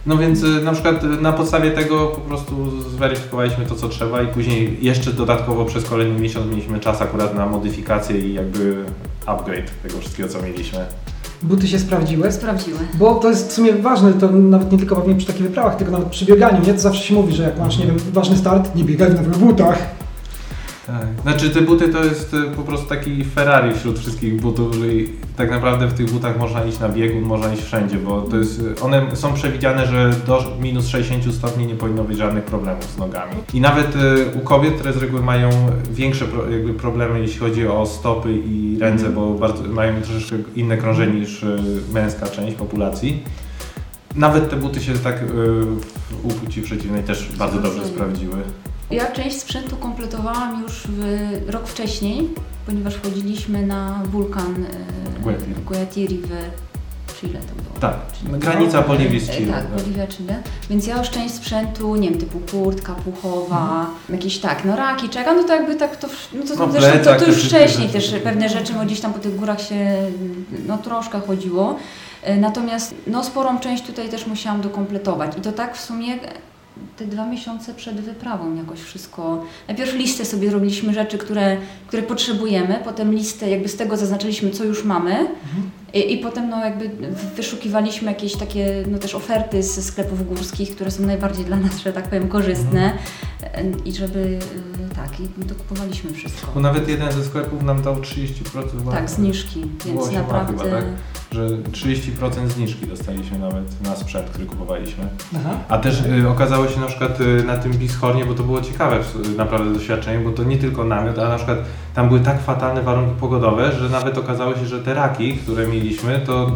no 0.06 0.16
więc 0.18 0.42
y, 0.42 0.46
na 0.64 0.72
przykład 0.72 1.04
y, 1.04 1.06
na 1.06 1.32
podstawie 1.32 1.70
tego 1.70 2.06
po 2.06 2.20
prostu 2.20 2.80
zweryfikowaliśmy 2.90 3.66
to 3.66 3.74
co 3.74 3.88
trzeba 3.88 4.22
i 4.22 4.26
później 4.26 4.78
jeszcze 4.80 5.12
dodatkowo 5.12 5.64
przez 5.64 5.84
kolejny 5.84 6.20
miesiąc 6.20 6.46
mieliśmy 6.46 6.80
czas 6.80 7.02
akurat 7.02 7.34
na 7.34 7.46
modyfikację 7.46 8.18
i 8.18 8.34
jakby 8.34 8.84
upgrade 9.26 9.70
tego 9.82 9.98
wszystkiego 9.98 10.28
co 10.28 10.42
mieliśmy. 10.42 10.78
Buty 11.42 11.68
się 11.68 11.78
sprawdziły? 11.78 12.32
Sprawdziły. 12.32 12.78
Bo 12.94 13.14
to 13.14 13.28
jest 13.28 13.48
w 13.48 13.52
sumie 13.52 13.72
ważne, 13.72 14.12
to 14.12 14.30
nawet 14.30 14.72
nie 14.72 14.78
tylko 14.78 14.96
pewnie 14.96 15.14
przy 15.14 15.26
takich 15.26 15.42
wyprawach, 15.42 15.76
tylko 15.76 15.92
nawet 15.92 16.08
przy 16.08 16.24
bieganiu, 16.24 16.66
nie? 16.66 16.74
To 16.74 16.80
zawsze 16.80 17.02
się 17.02 17.14
mówi, 17.14 17.34
że 17.34 17.42
jak 17.42 17.58
masz, 17.58 17.78
nie 17.78 17.86
wiem, 17.86 17.96
ważny 18.12 18.36
start, 18.36 18.74
nie 18.74 18.84
biegaj 18.84 19.10
w 19.10 19.14
nowych 19.14 19.38
butach. 19.38 19.99
Tak. 20.90 21.22
Znaczy 21.22 21.50
te 21.50 21.60
buty 21.60 21.88
to 21.88 22.04
jest 22.04 22.34
y, 22.34 22.42
po 22.56 22.62
prostu 22.62 22.88
taki 22.88 23.24
Ferrari 23.24 23.74
wśród 23.74 23.98
wszystkich 23.98 24.40
butów, 24.40 24.74
że 24.74 24.94
i 24.94 25.08
tak 25.36 25.50
naprawdę 25.50 25.86
w 25.86 25.92
tych 25.92 26.10
butach 26.10 26.38
można 26.38 26.64
iść 26.64 26.80
na 26.80 26.88
biegun, 26.88 27.22
można 27.22 27.54
iść 27.54 27.62
wszędzie, 27.62 27.96
bo 27.96 28.22
to 28.22 28.36
jest, 28.36 28.62
one 28.82 29.16
są 29.16 29.34
przewidziane, 29.34 29.86
że 29.86 30.10
do 30.26 30.44
minus 30.60 30.86
60 30.86 31.34
stopni 31.34 31.66
nie 31.66 31.74
powinno 31.74 32.04
być 32.04 32.18
żadnych 32.18 32.44
problemów 32.44 32.84
z 32.84 32.98
nogami. 32.98 33.32
I 33.54 33.60
nawet 33.60 33.96
y, 33.96 33.98
u 34.34 34.40
kobiet, 34.40 34.74
które 34.74 34.92
z 34.92 34.96
reguły 34.96 35.22
mają 35.22 35.50
większe 35.90 36.24
jakby 36.50 36.74
problemy, 36.74 37.20
jeśli 37.20 37.38
chodzi 37.38 37.66
o 37.66 37.86
stopy 37.86 38.32
i 38.32 38.78
ręce, 38.80 39.10
bo 39.10 39.34
bardzo, 39.34 39.62
mają 39.62 40.02
troszeczkę 40.02 40.36
inne 40.56 40.76
krążenie 40.76 41.20
niż 41.20 41.42
y, 41.42 41.58
męska 41.92 42.26
część 42.26 42.56
populacji. 42.56 43.22
Nawet 44.16 44.50
te 44.50 44.56
buty 44.56 44.80
się 44.80 44.92
tak 44.92 45.22
y, 45.22 45.26
u 46.22 46.28
płci 46.28 46.62
przeciwnej 46.62 47.02
też 47.02 47.28
bardzo 47.38 47.58
dobrze 47.60 47.84
Sprawdziły. 47.86 48.36
Ja 48.90 49.12
część 49.12 49.38
sprzętu 49.40 49.76
kompletowałam 49.76 50.62
już 50.62 50.82
rok 51.46 51.68
wcześniej, 51.68 52.28
ponieważ 52.66 53.00
chodziliśmy 53.02 53.66
na 53.66 54.02
wulkan 54.04 54.64
e. 55.26 55.60
Guatiri 55.66 56.18
w 56.18 56.30
Chile 57.20 57.38
to 57.38 57.62
było. 57.62 57.80
Tak, 57.80 57.94
Chile. 58.12 58.38
granica 58.38 58.82
Boliwii 58.82 59.20
z 59.20 59.30
Chile. 59.30 59.52
Tak, 59.52 59.66
Boliwia, 59.66 60.06
Chile. 60.06 60.42
Więc 60.70 60.86
ja 60.86 60.98
już 60.98 61.10
część 61.10 61.34
sprzętu, 61.34 61.96
nie 61.96 62.10
wiem, 62.10 62.20
typu 62.20 62.40
kurtka 62.50 62.94
puchowa, 62.94 63.86
jakieś 64.08 64.38
tak, 64.38 64.64
no 64.64 64.76
raki, 64.76 65.08
czeka, 65.08 65.34
no 65.34 65.42
to 65.44 65.54
jakby 65.54 65.76
tak 65.76 65.96
to, 65.96 66.08
no 66.32 66.42
to, 66.42 66.66
No, 66.66 66.72
to, 66.72 66.78
plecak, 66.78 67.18
to 67.18 67.24
te 67.24 67.30
już 67.30 67.44
wcześniej 67.44 67.88
też 67.88 68.14
pewne 68.24 68.48
rzeczy, 68.48 68.72
bo 68.72 68.80
gdzieś 68.84 69.00
tam 69.00 69.12
po 69.12 69.18
tych 69.18 69.36
górach 69.36 69.60
się 69.60 69.96
no 70.66 70.78
troszkę 70.78 71.20
chodziło. 71.20 71.76
E, 72.22 72.36
Natomiast 72.36 72.94
no 73.06 73.24
sporą 73.24 73.58
część 73.60 73.86
tutaj 73.86 74.08
też 74.08 74.26
musiałam 74.26 74.60
dokompletować 74.60 75.38
i 75.38 75.40
to 75.40 75.52
tak 75.52 75.76
w 75.76 75.80
sumie 75.80 76.18
te 76.96 77.06
dwa 77.06 77.26
miesiące 77.26 77.74
przed 77.74 78.00
wyprawą 78.00 78.54
jakoś 78.54 78.80
wszystko. 78.80 79.44
Najpierw 79.68 79.94
listę 79.94 80.24
sobie 80.24 80.50
robiliśmy 80.50 80.94
rzeczy, 80.94 81.18
które, 81.18 81.56
które 81.86 82.02
potrzebujemy, 82.02 82.80
potem 82.84 83.12
listę 83.12 83.50
jakby 83.50 83.68
z 83.68 83.76
tego 83.76 83.96
zaznaczyliśmy, 83.96 84.50
co 84.50 84.64
już 84.64 84.84
mamy 84.84 85.26
i, 85.94 86.12
i 86.12 86.18
potem 86.18 86.48
no 86.48 86.64
jakby 86.64 86.90
wyszukiwaliśmy 87.36 88.08
jakieś 88.12 88.36
takie 88.36 88.84
no 88.90 88.98
też 88.98 89.14
oferty 89.14 89.62
ze 89.62 89.82
sklepów 89.82 90.28
górskich, 90.28 90.74
które 90.74 90.90
są 90.90 91.06
najbardziej 91.06 91.44
dla 91.44 91.56
nas, 91.56 91.78
że 91.78 91.92
tak 91.92 92.04
powiem, 92.04 92.28
korzystne 92.28 92.92
E, 93.42 93.62
i 93.84 93.92
żeby 93.92 94.18
y, 94.18 94.94
tak, 94.94 95.20
i 95.20 95.44
dokupowaliśmy 95.44 96.12
wszystko. 96.12 96.50
Bo 96.54 96.60
nawet 96.60 96.88
jeden 96.88 97.12
ze 97.12 97.24
sklepów 97.24 97.62
nam 97.62 97.82
dał 97.82 97.94
30% 97.94 98.30
chyba. 98.78 98.92
Tak, 98.92 99.10
zniżki, 99.10 99.66
Było 99.86 100.06
więc 100.06 100.16
naprawdę... 100.16 100.64
chyba, 100.64 100.76
tak? 100.76 100.84
Że 101.32 101.48
30% 101.48 102.48
zniżki 102.48 102.86
dostaliśmy 102.86 103.38
nawet 103.38 103.82
na 103.84 103.96
sprzęt, 103.96 104.30
który 104.30 104.46
kupowaliśmy. 104.46 105.04
Aha. 105.36 105.58
A 105.68 105.78
też 105.78 106.00
y, 106.00 106.28
okazało 106.28 106.68
się 106.68 106.80
na 106.80 106.86
przykład 106.86 107.20
y, 107.20 107.44
na 107.44 107.56
tym 107.56 107.72
Bischornie, 107.72 108.24
bo 108.24 108.34
to 108.34 108.42
było 108.42 108.60
ciekawe 108.60 108.96
y, 108.96 109.36
naprawdę 109.36 109.74
doświadczenie, 109.74 110.24
bo 110.24 110.30
to 110.30 110.44
nie 110.44 110.58
tylko 110.58 110.84
namiot, 110.84 111.18
ale 111.18 111.28
na 111.28 111.36
przykład 111.36 111.58
tam 111.94 112.08
były 112.08 112.20
tak 112.20 112.42
fatalne 112.42 112.82
warunki 112.82 113.20
pogodowe, 113.20 113.72
że 113.72 113.88
nawet 113.88 114.18
okazało 114.18 114.54
się, 114.54 114.66
że 114.66 114.78
te 114.78 114.94
raki, 114.94 115.36
które 115.36 115.66
mieliśmy, 115.66 116.20
to 116.26 116.50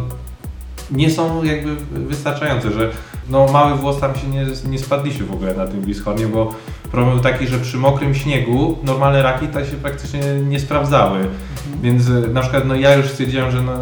nie 0.91 1.09
są 1.09 1.43
jakby 1.43 1.75
wystarczające, 1.91 2.71
że 2.71 2.91
no 3.29 3.47
mały 3.47 3.75
włos 3.75 3.99
tam 3.99 4.15
się 4.15 4.27
nie, 4.27 4.45
nie 4.69 4.79
spadliśmy 4.79 5.25
w 5.25 5.31
ogóle 5.31 5.53
na 5.53 5.67
tym 5.67 5.81
Bischornie, 5.81 6.27
bo 6.27 6.53
problem 6.91 7.13
był 7.13 7.23
taki, 7.23 7.47
że 7.47 7.59
przy 7.59 7.77
mokrym 7.77 8.15
śniegu 8.15 8.77
normalne 8.83 9.21
raki 9.21 9.47
tak 9.47 9.65
się 9.65 9.75
praktycznie 9.75 10.21
nie 10.47 10.59
sprawdzały. 10.59 11.19
Więc 11.81 12.07
y, 12.07 12.27
na 12.27 12.41
przykład 12.41 12.65
no 12.65 12.75
ja 12.75 12.95
już 12.95 13.05
stwierdziłem, 13.05 13.51
że 13.51 13.61
no 13.61 13.73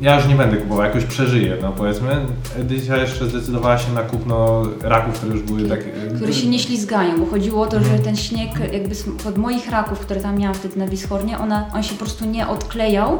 ja 0.00 0.16
już 0.16 0.26
nie 0.26 0.34
będę 0.34 0.56
kupował, 0.56 0.84
jakoś 0.84 1.04
przeżyję, 1.04 1.56
no 1.62 1.72
powiedzmy. 1.72 2.16
Edycja 2.58 2.96
jeszcze 2.96 3.26
zdecydowała 3.26 3.78
się 3.78 3.92
na 3.92 4.02
kupno 4.02 4.62
raków, 4.82 5.14
które 5.14 5.32
już 5.32 5.42
były 5.42 5.68
tak... 5.68 5.80
y, 5.80 6.16
które 6.16 6.32
się 6.32 6.48
nie 6.48 6.58
ślizgają, 6.58 7.20
bo 7.20 7.26
chodziło 7.26 7.62
o 7.62 7.66
to, 7.66 7.84
że 7.84 7.98
ten 7.98 8.16
śnieg 8.16 8.50
jakby 8.72 8.94
pod 9.24 9.38
moich 9.38 9.70
raków, 9.70 9.98
które 9.98 10.20
tam 10.20 10.38
miałam 10.38 10.54
wtedy 10.54 10.78
na 10.78 10.86
Bischornie, 10.86 11.38
ona, 11.38 11.66
on 11.74 11.82
się 11.82 11.94
po 11.94 12.04
prostu 12.04 12.24
nie 12.24 12.48
odklejał, 12.48 13.18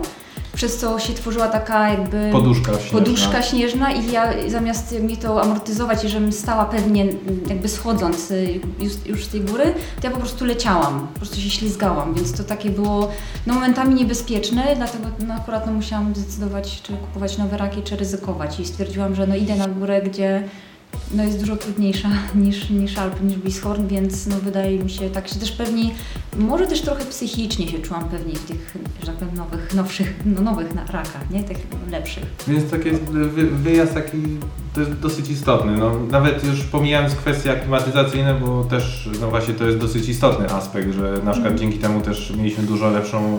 przez 0.55 0.77
co 0.79 0.99
się 0.99 1.13
tworzyła 1.13 1.49
taka 1.49 1.91
jakby 1.91 2.29
Poduszka 2.33 2.73
śnieżna. 2.73 2.99
poduszka 2.99 3.43
śnieżna 3.43 3.93
i 3.93 4.13
ja 4.13 4.33
zamiast 4.49 5.01
mi 5.01 5.17
to 5.17 5.43
amortyzować 5.43 6.05
i 6.05 6.09
żebym 6.09 6.33
stała 6.33 6.65
pewnie 6.65 7.07
jakby 7.49 7.69
schodząc 7.69 8.31
y, 8.31 8.61
już, 8.81 8.93
już 9.07 9.25
z 9.25 9.29
tej 9.29 9.41
góry, 9.41 9.75
to 10.01 10.07
ja 10.07 10.11
po 10.11 10.19
prostu 10.19 10.45
leciałam, 10.45 11.07
po 11.13 11.19
prostu 11.19 11.37
się 11.41 11.51
ślizgałam, 11.51 12.15
więc 12.15 12.33
to 12.33 12.45
takie 12.45 12.71
było 12.71 13.09
no, 13.47 13.55
momentami 13.55 13.95
niebezpieczne, 13.95 14.63
dlatego 14.77 15.05
no, 15.27 15.35
akurat 15.35 15.67
no, 15.67 15.73
musiałam 15.73 16.15
zdecydować, 16.15 16.83
czy 16.83 16.93
kupować 16.93 17.39
nowe 17.39 17.57
raki, 17.57 17.83
czy 17.83 17.97
ryzykować 17.97 18.61
i 18.61 18.67
stwierdziłam, 18.67 19.15
że 19.15 19.27
no, 19.27 19.37
idę 19.37 19.57
na 19.57 19.69
górę, 19.69 20.03
gdzie 20.03 20.43
no, 21.17 21.23
jest 21.25 21.41
dużo 21.41 21.57
trudniejsza 21.57 22.09
niż, 22.35 22.71
niż 22.71 22.99
Alpy, 22.99 23.25
niż 23.25 23.37
Bieshorn, 23.37 23.87
więc 23.87 24.27
no, 24.27 24.37
wydaje 24.45 24.79
mi 24.79 24.91
się, 24.91 25.11
tak 25.11 25.29
się 25.29 25.35
też 25.39 25.53
pewnie, 25.53 25.91
może 26.39 26.67
też 26.67 26.83
trochę 26.83 27.05
psychicznie 27.05 27.69
się 27.69 27.79
czułam 27.79 28.05
pewniej 28.09 28.37
w 28.37 28.45
tych, 28.45 28.75
że 29.01 29.07
tak 29.07 29.17
powiem, 29.17 29.35
nowych, 29.37 29.75
nowszych, 29.75 30.15
no, 30.25 30.41
nowych 30.41 30.69
rakach, 30.75 31.31
nie? 31.31 31.45
Takich 31.45 31.67
lepszych. 31.91 32.25
Więc 32.49 32.71
taki 32.71 32.89
jest 32.89 33.03
wy, 33.03 33.47
wyjazd 33.47 33.95
taki 33.95 34.19
dosyć 35.03 35.29
istotny. 35.31 35.73
No, 35.77 35.93
nawet 36.11 36.45
już 36.45 36.61
pomijając 36.61 37.15
kwestie 37.15 37.53
aklimatyzacyjne, 37.53 38.35
bo 38.35 38.65
też 38.65 39.09
no 39.21 39.31
właśnie 39.31 39.55
to 39.55 39.65
jest 39.65 39.79
dosyć 39.79 40.09
istotny 40.09 40.51
aspekt, 40.51 40.95
że 40.95 41.21
na 41.25 41.33
przykład 41.33 41.55
dzięki 41.55 41.79
temu 41.79 42.01
też 42.01 42.33
mieliśmy 42.37 42.65
dużo 42.65 42.91
lepszą 42.91 43.37
y, 43.37 43.39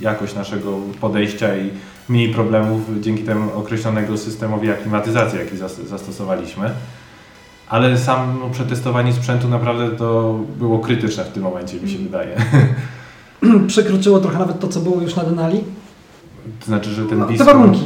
jakość 0.00 0.34
naszego 0.34 0.78
podejścia 1.00 1.56
i 1.56 1.70
mniej 2.08 2.34
problemów 2.34 2.80
dzięki 3.00 3.22
temu 3.22 3.54
określonego 3.54 4.18
systemowi 4.18 4.70
aklimatyzacji, 4.70 5.38
jaki 5.38 5.56
zas- 5.56 5.86
zastosowaliśmy. 5.86 6.70
Ale 7.72 7.98
samo 7.98 8.50
przetestowanie 8.50 9.12
sprzętu 9.12 9.48
naprawdę 9.48 9.90
to 9.90 10.38
było 10.58 10.78
krytyczne 10.78 11.24
w 11.24 11.28
tym 11.28 11.42
momencie, 11.42 11.80
mi 11.80 11.90
się 11.90 11.98
wydaje. 11.98 12.36
Przekroczyło 13.66 14.20
trochę 14.20 14.38
nawet 14.38 14.60
to, 14.60 14.68
co 14.68 14.80
było 14.80 15.00
już 15.00 15.16
na 15.16 15.24
Denali. 15.24 15.64
To 16.60 16.66
znaczy, 16.66 16.90
że 16.90 17.04
ten 17.04 17.18
No, 17.18 17.26
te 17.38 17.44
warunki. 17.44 17.80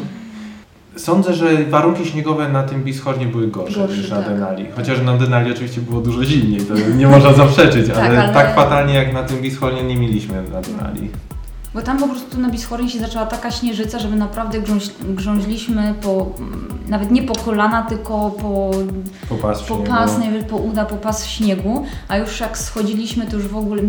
Sądzę, 0.97 1.35
że 1.35 1.65
warunki 1.65 2.05
śniegowe 2.05 2.49
na 2.49 2.63
tym 2.63 2.85
Bishornie 2.85 3.27
były 3.27 3.49
gorsze, 3.49 3.81
Gorsze, 3.81 3.97
niż 3.97 4.11
na 4.11 4.17
tak. 4.17 4.29
Denali. 4.29 4.67
Chociaż 4.77 5.03
na 5.03 5.17
Denali 5.17 5.53
oczywiście 5.53 5.81
było 5.81 6.01
dużo 6.01 6.25
zimniej, 6.25 6.61
to 6.61 6.75
nie 6.97 7.07
można 7.07 7.33
zaprzeczyć, 7.33 7.89
Tak, 7.89 7.99
ale, 7.99 8.23
ale- 8.25 8.35
tak 8.35 8.55
fatalnie 8.55 8.95
jak 8.95 9.13
na 9.13 9.23
tym 9.23 9.39
Bishornie 9.43 9.83
nie 9.83 9.97
mieliśmy 9.97 10.43
na 10.53 10.61
Denali. 10.61 11.11
Bo 11.77 11.83
tam 11.83 11.99
po 11.99 12.09
prostu 12.09 12.41
na 12.41 12.51
Bischornie 12.51 12.91
się 12.91 12.99
zaczęła 12.99 13.27
taka 13.27 13.51
śnieżyca, 13.51 13.99
że 13.99 14.09
my 14.09 14.17
naprawdę 14.17 14.61
grząś, 14.61 14.91
grząźliśmy 15.09 15.95
po, 16.03 16.27
nawet 16.89 17.11
nie 17.11 17.23
po 17.23 17.35
kolana, 17.35 17.83
tylko 17.83 18.31
po, 18.31 18.71
Po 19.29 19.35
pas, 19.35 19.63
po 19.63 19.77
pas, 19.77 20.19
nie 20.19 20.31
wiem, 20.31 20.45
po 20.45 20.57
uda, 20.57 20.85
po 20.85 20.97
pas 20.97 21.25
w 21.25 21.29
śniegu, 21.29 21.85
a 22.09 22.17
już 22.17 22.41
jak 22.41 22.59
schodziliśmy, 22.59 23.27
to 23.27 23.37
już 23.37 23.49
w 23.49 23.57
ogóle 23.57 23.83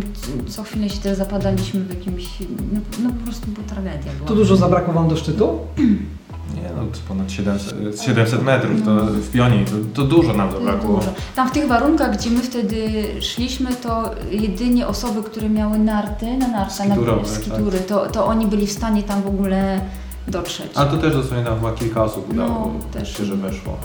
co 0.48 0.64
chwilę 0.64 0.90
się 0.90 1.02
też 1.02 1.18
zapadaliśmy 1.18 1.80
w 1.80 1.90
jakimś, 1.90 2.28
no, 2.74 2.80
no 3.04 3.10
po 3.10 3.24
prostu 3.24 3.48
była 3.48 3.68
tragedia. 3.68 4.12
Była. 4.18 4.28
Tu 4.28 4.36
dużo 4.36 4.56
zabrakło 4.56 4.94
Wam 4.94 5.08
do 5.08 5.18
szczytu. 5.18 5.50
Nie 6.56 6.62
no, 6.76 6.82
to 6.92 7.00
ponad 7.08 7.32
700, 7.32 8.02
700 8.02 8.44
metrów 8.44 8.82
to 8.86 9.06
w 9.06 9.32
pionie, 9.32 9.66
to, 9.66 9.72
to 9.94 10.04
dużo 10.08 10.34
nam 10.34 10.52
zabrakło. 10.52 10.90
No 10.94 11.00
Dużo. 11.00 11.12
Tam 11.36 11.50
w 11.50 11.52
tych 11.52 11.68
warunkach, 11.68 12.18
gdzie 12.18 12.30
my 12.30 12.42
wtedy 12.42 13.04
szliśmy, 13.22 13.76
to 13.76 14.12
jedynie 14.32 14.88
osoby, 14.88 15.24
które 15.24 15.50
miały 15.50 15.80
narty 15.80 16.38
na 16.38 16.48
nartach, 16.48 16.88
na 16.88 16.96
Skiturowe, 16.96 17.28
skitury, 17.30 17.80
to, 17.80 18.06
to 18.10 18.26
oni 18.26 18.48
byli 18.48 18.68
w 18.68 18.72
stanie 18.72 19.04
tam 19.04 19.22
w 19.22 19.28
ogóle 19.28 19.82
dotrzeć. 20.28 20.72
A 20.76 20.86
to 20.86 20.98
też 20.98 21.14
dosłownie 21.14 21.46
tam 21.46 21.56
chyba 21.56 21.72
kilka 21.72 22.04
osób 22.04 22.26
No, 22.34 22.46
udało 22.46 22.74
też. 22.94 23.18
się, 23.18 23.26
że 23.26 23.36
weszło. 23.36 23.78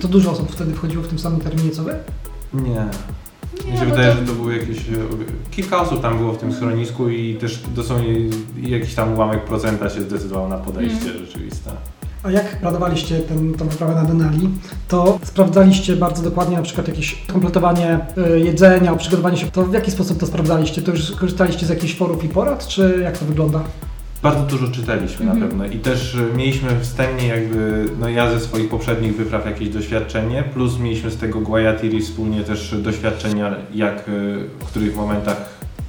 To 0.00 0.08
dużo 0.08 0.30
osób 0.30 0.52
wtedy 0.52 0.74
wchodziło 0.74 1.02
w 1.04 1.08
tym 1.08 1.18
samym 1.18 1.40
terminie 1.40 1.70
co 1.70 1.82
Wy? 1.82 1.94
Nie. 2.54 2.84
Nie, 3.66 3.72
Mi 3.72 3.78
się 3.78 3.84
wydaje, 3.86 4.12
to- 4.12 4.20
że 4.20 4.26
to 4.26 4.32
było 4.32 4.50
jakieś. 4.50 4.78
e, 4.78 4.92
Kilka 5.50 5.80
osób 5.80 6.02
tam 6.02 6.18
było 6.18 6.32
w 6.32 6.38
tym 6.38 6.52
schronisku 6.52 7.08
i 7.08 7.34
też 7.34 7.60
dosłownie 7.74 8.14
jakiś 8.62 8.94
tam 8.94 9.14
ułamek 9.14 9.44
procenta 9.44 9.90
się 9.90 10.00
zdecydował 10.00 10.48
na 10.48 10.58
podejście 10.58 11.10
Mm. 11.10 11.26
rzeczywiste. 11.26 11.70
A 12.22 12.30
jak 12.30 12.60
planowaliście 12.60 13.18
ten, 13.18 13.54
tą 13.54 13.68
wyprawę 13.68 13.94
na 13.94 14.04
Denali, 14.04 14.48
to 14.88 15.18
sprawdzaliście 15.24 15.96
bardzo 15.96 16.22
dokładnie 16.22 16.56
na 16.56 16.62
przykład 16.62 16.88
jakieś 16.88 17.22
kompletowanie 17.32 17.98
y, 18.36 18.40
jedzenia, 18.40 18.96
przygotowanie 18.96 19.36
się. 19.36 19.46
To 19.46 19.64
w 19.64 19.72
jaki 19.72 19.90
sposób 19.90 20.18
to 20.18 20.26
sprawdzaliście? 20.26 20.82
To 20.82 20.90
już 20.90 21.12
korzystaliście 21.12 21.66
z 21.66 21.68
jakichś 21.68 21.96
forów 21.96 22.24
i 22.24 22.28
porad, 22.28 22.66
czy 22.66 23.00
jak 23.02 23.18
to 23.18 23.24
wygląda? 23.24 23.60
Bardzo 24.22 24.42
dużo 24.42 24.68
czytaliśmy 24.68 25.20
Mhm. 25.24 25.40
na 25.40 25.46
pewno 25.46 25.66
i 25.66 25.78
też 25.78 26.14
e, 26.14 26.36
mieliśmy 26.36 26.68
wstępnie 26.80 27.26
jakby, 27.28 27.84
no 28.00 28.08
ja 28.08 28.30
ze 28.30 28.40
swoich 28.40 28.68
poprzednich 28.68 29.16
wypraw 29.16 29.46
jakieś 29.46 29.68
doświadczenie, 29.68 30.44
plus 30.54 30.78
mieliśmy 30.78 31.10
z 31.10 31.16
tego 31.16 31.40
Guayatiri 31.40 32.00
wspólnie 32.00 32.44
też 32.44 32.74
doświadczenia, 32.82 33.54
jak, 33.74 33.98
e, 33.98 34.02
w 34.60 34.64
których 34.64 34.96
momentach 34.96 35.36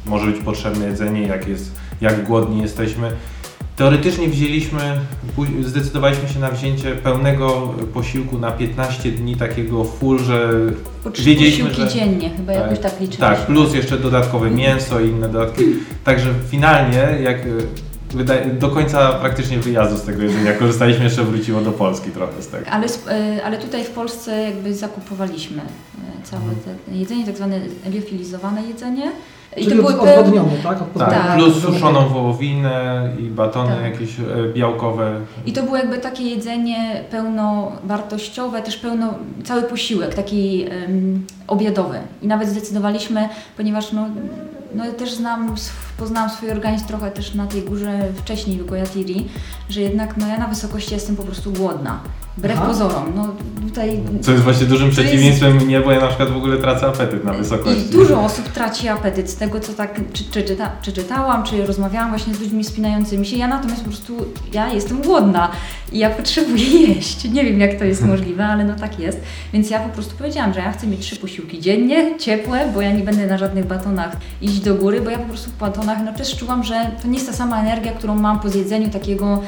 może 0.05 0.27
być 0.31 0.43
potrzebne 0.43 0.85
jedzenie, 0.85 1.21
jak, 1.27 1.47
jest, 1.47 1.71
jak 2.01 2.25
głodni 2.25 2.61
jesteśmy. 2.61 3.11
Teoretycznie 3.85 4.27
wzięliśmy, 4.29 4.79
zdecydowaliśmy 5.65 6.29
się 6.29 6.39
na 6.39 6.51
wzięcie 6.51 6.91
pełnego 6.95 7.73
posiłku 7.93 8.37
na 8.39 8.51
15 8.51 9.11
dni, 9.11 9.35
takiego 9.35 9.83
full, 9.83 10.19
że 10.19 10.49
trzy 11.13 11.23
wiedzieliśmy, 11.23 11.69
posiłki 11.69 11.91
że- 11.91 11.95
dziennie, 11.99 12.29
chyba 12.37 12.53
jakoś 12.53 12.79
tak 12.79 12.91
liczyliśmy. 12.93 13.25
tak, 13.25 13.45
plus 13.45 13.73
jeszcze 13.73 13.97
dodatkowe 13.97 14.49
mięso 14.51 14.99
i 14.99 15.07
inne 15.09 15.29
dodatki. 15.29 15.63
Także 16.03 16.27
finalnie, 16.49 17.07
jak 17.23 17.37
wydaje, 18.13 18.45
do 18.45 18.69
końca 18.69 19.13
praktycznie 19.13 19.57
wyjazdu 19.59 19.97
z 19.97 20.01
tego 20.01 20.23
jedzenia 20.23 20.53
korzystaliśmy, 20.53 21.03
jeszcze 21.03 21.23
wróciło 21.23 21.61
do 21.61 21.71
Polski 21.71 22.11
trochę 22.11 22.41
z 22.41 22.47
tego. 22.47 22.65
Ale, 22.71 22.87
e, 23.09 23.43
ale 23.45 23.57
tutaj 23.57 23.83
w 23.83 23.89
Polsce 23.89 24.41
jakby 24.43 24.75
zakupowaliśmy 24.75 25.57
e, 25.61 26.23
całe 26.23 26.43
Mhm. 26.43 26.77
jedzenie, 26.99 27.25
tak 27.25 27.37
zwane 27.37 27.59
liofilizowane 27.89 28.63
jedzenie. 28.67 29.11
I 29.57 29.63
Czyli 29.63 29.77
to 29.77 29.83
były 29.83 30.01
odwodnione, 30.01 30.51
tak? 30.63 30.71
Od 30.73 30.79
Tak, 30.79 30.87
podwodnienia. 30.93 31.35
plus 31.35 31.63
suszoną 31.63 32.07
wołowinę 32.09 33.09
i 33.19 33.23
batony 33.23 33.75
Tak. 33.75 33.83
jakieś 33.91 34.19
e, 34.19 34.23
białkowe. 34.53 35.19
I 35.45 35.53
to 35.53 35.63
było 35.63 35.77
jakby 35.77 35.97
takie 35.97 36.23
jedzenie 36.23 37.03
pełnowartościowe, 37.11 38.61
też 38.61 38.77
pełno, 38.77 39.13
cały 39.43 39.63
posiłek, 39.63 40.13
taki 40.15 40.65
em, 40.69 41.25
obiadowy. 41.47 41.97
I 42.21 42.27
nawet 42.27 42.49
zdecydowaliśmy, 42.49 43.29
ponieważ 43.57 43.91
no, 43.91 44.05
no 44.75 44.85
ja 44.85 44.91
też 44.91 45.13
znam, 45.13 45.55
poznałam 45.97 46.29
swój 46.29 46.51
organizm 46.51 46.85
trochę 46.87 47.11
też 47.11 47.33
na 47.35 47.47
tej 47.47 47.61
górze 47.61 47.99
wcześniej 48.15 48.57
w 48.57 48.65
Goyatiri, 48.65 49.27
że 49.69 49.81
jednak 49.81 50.17
no 50.17 50.27
ja 50.27 50.37
na 50.37 50.47
wysokości 50.47 50.93
jestem 50.93 51.15
po 51.15 51.23
prostu 51.23 51.51
głodna. 51.51 51.99
Wbrew 52.37 52.57
Aha. 52.57 52.67
pozorom. 52.67 53.11
No 53.15 53.27
tutaj 53.67 53.99
Co 54.21 54.31
jest 54.31 54.43
właśnie 54.43 54.65
dużym 54.65 54.91
To 54.91 55.01
jest- 55.01 55.11
przeciwieństwem 55.11 55.55
mnie, 55.55 55.79
bo 55.81 55.91
ja 55.91 55.99
na 55.99 56.07
przykład 56.07 56.29
w 56.29 56.37
ogóle 56.37 56.57
tracę 56.57 56.87
apetyt 56.87 57.23
na 57.23 57.33
wysokości. 57.33 57.81
I 57.81 57.89
dużo 57.89 58.21
osób 58.23 58.47
traci 58.49 58.87
apetyt 58.87 59.29
z 59.29 59.35
tego, 59.35 59.59
co 59.59 59.73
tak, 59.73 59.99
czy, 60.13 60.23
czy, 60.31 60.43
czyta, 60.43 60.71
czy 60.81 60.91
czytałam, 60.93 61.43
czy 61.43 61.65
rozmawiałam 61.65 62.09
właśnie 62.09 62.33
z 62.35 62.39
ludźmi 62.39 62.63
spinającymi 62.63 63.25
się. 63.25 63.37
Ja 63.37 63.47
natomiast 63.47 63.81
po 63.81 63.87
prostu, 63.87 64.17
ja 64.53 64.73
jestem 64.73 65.01
głodna 65.01 65.51
i 65.91 65.97
ja 65.99 66.09
potrzebuję 66.09 66.65
jeść. 66.95 67.23
Nie 67.31 67.43
wiem, 67.43 67.59
jak 67.59 67.79
to 67.79 67.85
jest 67.85 68.05
możliwe, 68.05 68.45
ale 68.45 68.63
no 68.65 68.75
tak 68.75 68.99
jest. 68.99 69.21
Więc 69.53 69.69
ja 69.69 69.79
po 69.79 69.89
prostu 69.89 70.15
powiedziałam, 70.17 70.53
że 70.53 70.59
ja 70.59 70.71
chcę 70.71 70.87
mieć 70.87 70.99
trzy 70.99 71.15
posiłki 71.15 71.59
dziennie, 71.61 72.19
ciepłe, 72.19 72.71
bo 72.73 72.81
ja 72.81 72.91
nie 72.91 73.03
będę 73.03 73.27
na 73.27 73.37
żadnych 73.37 73.65
batonach 73.67 74.17
iść 74.41 74.59
do 74.59 74.75
góry, 74.75 75.01
bo 75.01 75.09
ja 75.09 75.17
po 75.17 75.25
prostu 75.29 75.49
w 75.51 75.57
batonach 75.57 75.97
no 76.05 76.13
też 76.13 76.35
czułam, 76.37 76.63
że 76.63 76.91
to 77.01 77.07
nie 77.07 77.13
jest 77.13 77.27
ta 77.27 77.33
sama 77.33 77.61
energia, 77.61 77.91
którą 77.91 78.15
mam 78.15 78.39
po 78.39 78.49
zjedzeniu 78.49 78.89
takiego 78.89 79.41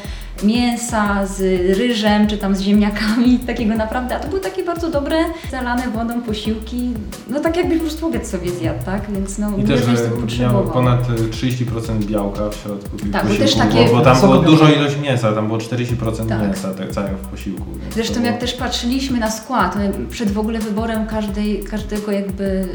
mięsa 0.44 1.26
z 1.28 1.40
ryżem, 1.78 2.28
czy 2.28 2.38
tam 2.38 2.56
z 2.56 2.62
ziemniakami, 2.62 3.40
takiego 3.48 3.76
naprawdę, 3.76 4.16
a 4.16 4.20
to 4.20 4.28
były 4.28 4.42
takie 4.42 4.64
bardzo 4.64 4.90
dobre, 4.92 5.18
zalane 5.52 5.90
wodą 5.90 6.22
posiłki, 6.22 6.90
no 7.30 7.40
tak 7.40 7.58
jakby 7.58 7.76
po 7.76 7.82
prostu 7.82 8.08
obiad 8.08 8.28
sobie 8.28 8.50
zjadł, 8.52 8.86
tak? 8.86 9.02
Więc 9.12 9.38
no, 9.40 9.58
I 9.58 9.64
też, 9.64 9.80
że 9.86 10.50
ponad 10.74 11.00
e, 11.10 11.14
30% 11.14 12.04
białka 12.06 12.50
w 12.50 12.56
środku 12.56 12.90
Tak, 13.14 13.28
bo 13.28 13.36
też 13.36 13.56
takie- 13.56 13.86
bo, 13.86 13.92
bo 13.98 14.02
tam 14.02 14.20
było 14.22 14.38
dużo 14.38 14.70
ilość 14.74 14.96
mięsa, 15.04 15.32
tam 15.34 15.48
było 15.48 15.60
40% 15.60 16.28
Tak. 16.30 16.42
mięsa 16.42 16.74
tak, 16.74 16.92
całego 16.92 17.18
w 17.18 17.28
posiłku. 17.28 17.66
Zresztą 17.94 18.14
było- 18.14 18.26
jak 18.26 18.38
też 18.40 18.54
patrzyliśmy 18.54 19.20
na 19.20 19.32
skład, 19.32 19.76
my 19.76 19.92
przed 20.10 20.32
w 20.32 20.40
ogóle 20.40 20.60
wyborem 20.60 21.08
każdej, 21.08 21.64
każdego 21.72 22.12
jakby 22.12 22.44
y, 22.44 22.68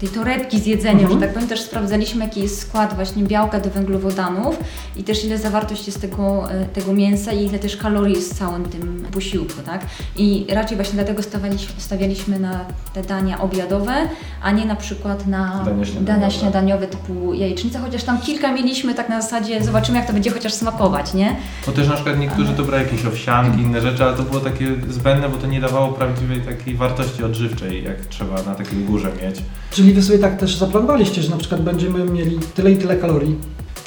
tej 0.00 0.08
torebki 0.08 0.60
z 0.60 0.66
jedzeniem, 0.66 0.98
Mhm. 1.00 1.20
że 1.20 1.26
tak 1.26 1.34
powiem, 1.34 1.48
też 1.48 1.60
sprawdzaliśmy 1.60 2.24
jaki 2.24 2.40
jest 2.40 2.60
skład 2.60 2.94
właśnie 2.94 3.22
białka 3.22 3.60
do 3.60 3.70
węglowodanów 3.70 4.56
i 4.96 5.04
też 5.04 5.24
ile 5.24 5.38
zawartość 5.38 5.86
jest 5.86 6.00
tego, 6.00 6.48
tego 6.72 6.92
mięsa 6.98 7.32
i 7.32 7.44
ile 7.44 7.58
też 7.58 7.76
kalorii 7.76 8.14
jest 8.14 8.34
w 8.34 8.38
całym 8.38 8.64
tym 8.64 9.04
posiłku, 9.12 9.62
tak? 9.66 9.86
I 10.16 10.46
raczej 10.54 10.76
właśnie 10.76 10.94
dlatego 10.94 11.22
stawialiśmy, 11.22 11.74
stawialiśmy 11.78 12.38
na 12.38 12.64
te 12.94 13.02
dania 13.02 13.40
obiadowe, 13.40 13.94
a 14.42 14.50
nie 14.50 14.64
na 14.66 14.76
przykład 14.76 15.26
na 15.26 15.62
Dania 15.64 15.84
śniadaniowe. 15.84 16.04
dania 16.20 16.30
śniadaniowe 16.30 16.86
typu 16.86 17.34
jajecznica, 17.34 17.80
chociaż 17.80 18.02
tam 18.04 18.20
kilka 18.20 18.52
mieliśmy 18.52 18.94
tak 18.94 19.08
na 19.08 19.22
zasadzie 19.22 19.64
zobaczymy 19.64 19.98
jak 19.98 20.06
to 20.06 20.12
będzie 20.12 20.30
chociaż 20.30 20.52
smakować, 20.52 21.14
nie? 21.14 21.36
Bo 21.66 21.72
też 21.72 21.88
na 21.88 21.94
przykład 21.94 22.18
niektórzy 22.18 22.52
to 22.52 22.62
brali 22.64 22.84
jakieś 22.84 23.04
owsianki, 23.04 23.62
inne 23.62 23.80
rzeczy, 23.80 24.04
ale 24.04 24.16
to 24.16 24.22
było 24.22 24.40
takie 24.40 24.66
zbędne, 24.88 25.28
bo 25.28 25.36
to 25.36 25.46
nie 25.46 25.60
dawało 25.60 25.92
prawdziwej 25.92 26.40
takiej 26.40 26.74
wartości 26.74 27.24
odżywczej, 27.24 27.84
jak 27.84 28.06
trzeba 28.06 28.42
na 28.42 28.54
takiej 28.54 28.78
górze 28.84 29.08
mieć. 29.22 29.36
Czyli 29.70 29.92
wy 29.94 30.02
sobie 30.02 30.18
tak 30.18 30.38
też 30.40 30.56
zaplanowaliście, 30.56 31.22
że 31.22 31.30
na 31.30 31.36
przykład 31.36 31.62
będziemy 31.62 32.04
mieli 32.04 32.38
tyle 32.54 32.70
i 32.72 32.76
tyle 32.76 32.96
kalorii. 32.96 33.36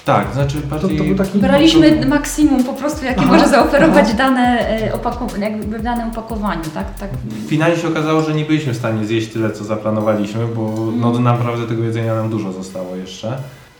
Tak, 0.05 0.33
znaczy 0.33 0.61
To, 0.61 0.67
bardziej... 0.67 0.97
to 0.97 1.03
był 1.03 1.15
taki... 1.15 1.39
Braliśmy 1.39 2.05
maksimum 2.05 2.63
po 2.63 2.73
prostu, 2.73 3.05
jakie 3.05 3.19
Aha, 3.21 3.33
może 3.33 3.47
zaoferować 3.49 4.05
aha. 4.07 4.17
dane 4.17 4.69
e, 4.81 4.93
opakowanie, 4.93 5.49
jakby 5.49 5.79
w 5.79 5.83
danym 5.83 6.09
opakowaniu, 6.09 6.63
tak? 6.73 6.95
tak. 6.99 7.09
Finalnie 7.47 7.77
się 7.77 7.87
okazało, 7.87 8.21
że 8.21 8.33
nie 8.33 8.45
byliśmy 8.45 8.73
w 8.73 8.77
stanie 8.77 9.05
zjeść 9.05 9.27
tyle, 9.33 9.51
co 9.51 9.63
zaplanowaliśmy, 9.63 10.47
bo 10.55 10.75
no, 10.99 11.19
naprawdę 11.19 11.67
tego 11.67 11.83
jedzenia 11.83 12.15
nam 12.15 12.29
dużo 12.29 12.51
zostało 12.51 12.95
jeszcze. 12.95 13.37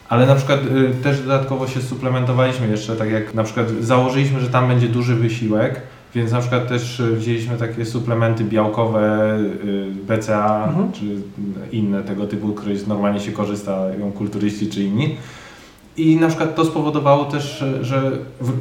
Ale 0.10 0.25
na 0.25 0.36
przykład 0.36 0.60
y, 0.99 1.03
też 1.03 1.21
dodatkowo 1.21 1.67
się 1.67 1.81
suplementowaliśmy 1.81 2.67
jeszcze, 2.67 2.95
tak 2.95 3.10
jak 3.12 3.34
na 3.34 3.43
przykład 3.43 3.67
założyliśmy, 3.81 4.39
że 4.39 4.49
tam 4.49 4.67
będzie 4.67 4.88
duży 4.88 5.15
wysiłek, 5.15 5.81
więc 6.15 6.31
na 6.31 6.39
przykład 6.39 6.67
też 6.67 6.99
y, 6.99 7.15
wzięliśmy 7.15 7.57
takie 7.57 7.86
suplementy 7.86 8.43
białkowe, 8.43 9.38
y, 9.65 9.86
BCA 10.07 10.63
Mhm. 10.67 10.91
czy 10.91 11.05
inne 11.71 12.03
tego 12.03 12.27
typu, 12.27 12.54
które 12.54 12.75
normalnie 12.87 13.19
się 13.19 13.31
korzysta, 13.31 13.85
ją 14.00 14.12
kulturyści 14.12 14.67
czy 14.69 14.83
inni. 14.83 15.15
I 16.02 16.15
na 16.15 16.27
przykład 16.27 16.56
to 16.56 16.65
spowodowało 16.65 17.25
też, 17.25 17.63
że 17.81 18.12
w, 18.41 18.52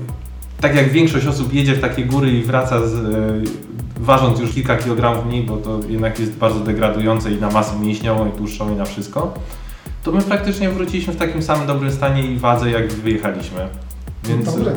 tak 0.61 0.77
jak 0.77 0.91
większość 0.91 1.27
osób 1.27 1.55
jedzie 1.55 1.75
w 1.75 1.81
takie 1.81 2.05
góry 2.05 2.31
i 2.31 2.43
wraca 2.43 2.87
z, 2.87 2.95
e, 2.95 3.61
ważąc 4.01 4.41
już 4.41 4.53
kilka 4.53 4.77
kilogramów 4.77 5.27
mniej, 5.27 5.43
bo 5.43 5.57
to 5.57 5.81
jednak 5.89 6.21
jest 6.21 6.33
bardzo 6.33 6.61
degradujące 6.61 7.33
i 7.33 7.41
na 7.41 7.51
masę 7.51 7.79
mięśniową 7.79 8.29
i 8.29 8.33
tłuszczową 8.33 8.75
i 8.75 8.77
na 8.77 8.85
wszystko, 8.85 9.35
to 10.03 10.13
my 10.13 10.23
praktycznie 10.23 10.71
wróciliśmy 10.71 11.13
w 11.13 11.17
takim 11.17 11.43
samym 11.43 11.67
dobrym 11.67 11.93
stanie 11.93 12.23
i 12.23 12.39
wadze 12.39 12.71
jak 12.71 12.93
wyjechaliśmy. 12.93 13.69
Więc 14.25 14.45
Dobrze. 14.45 14.73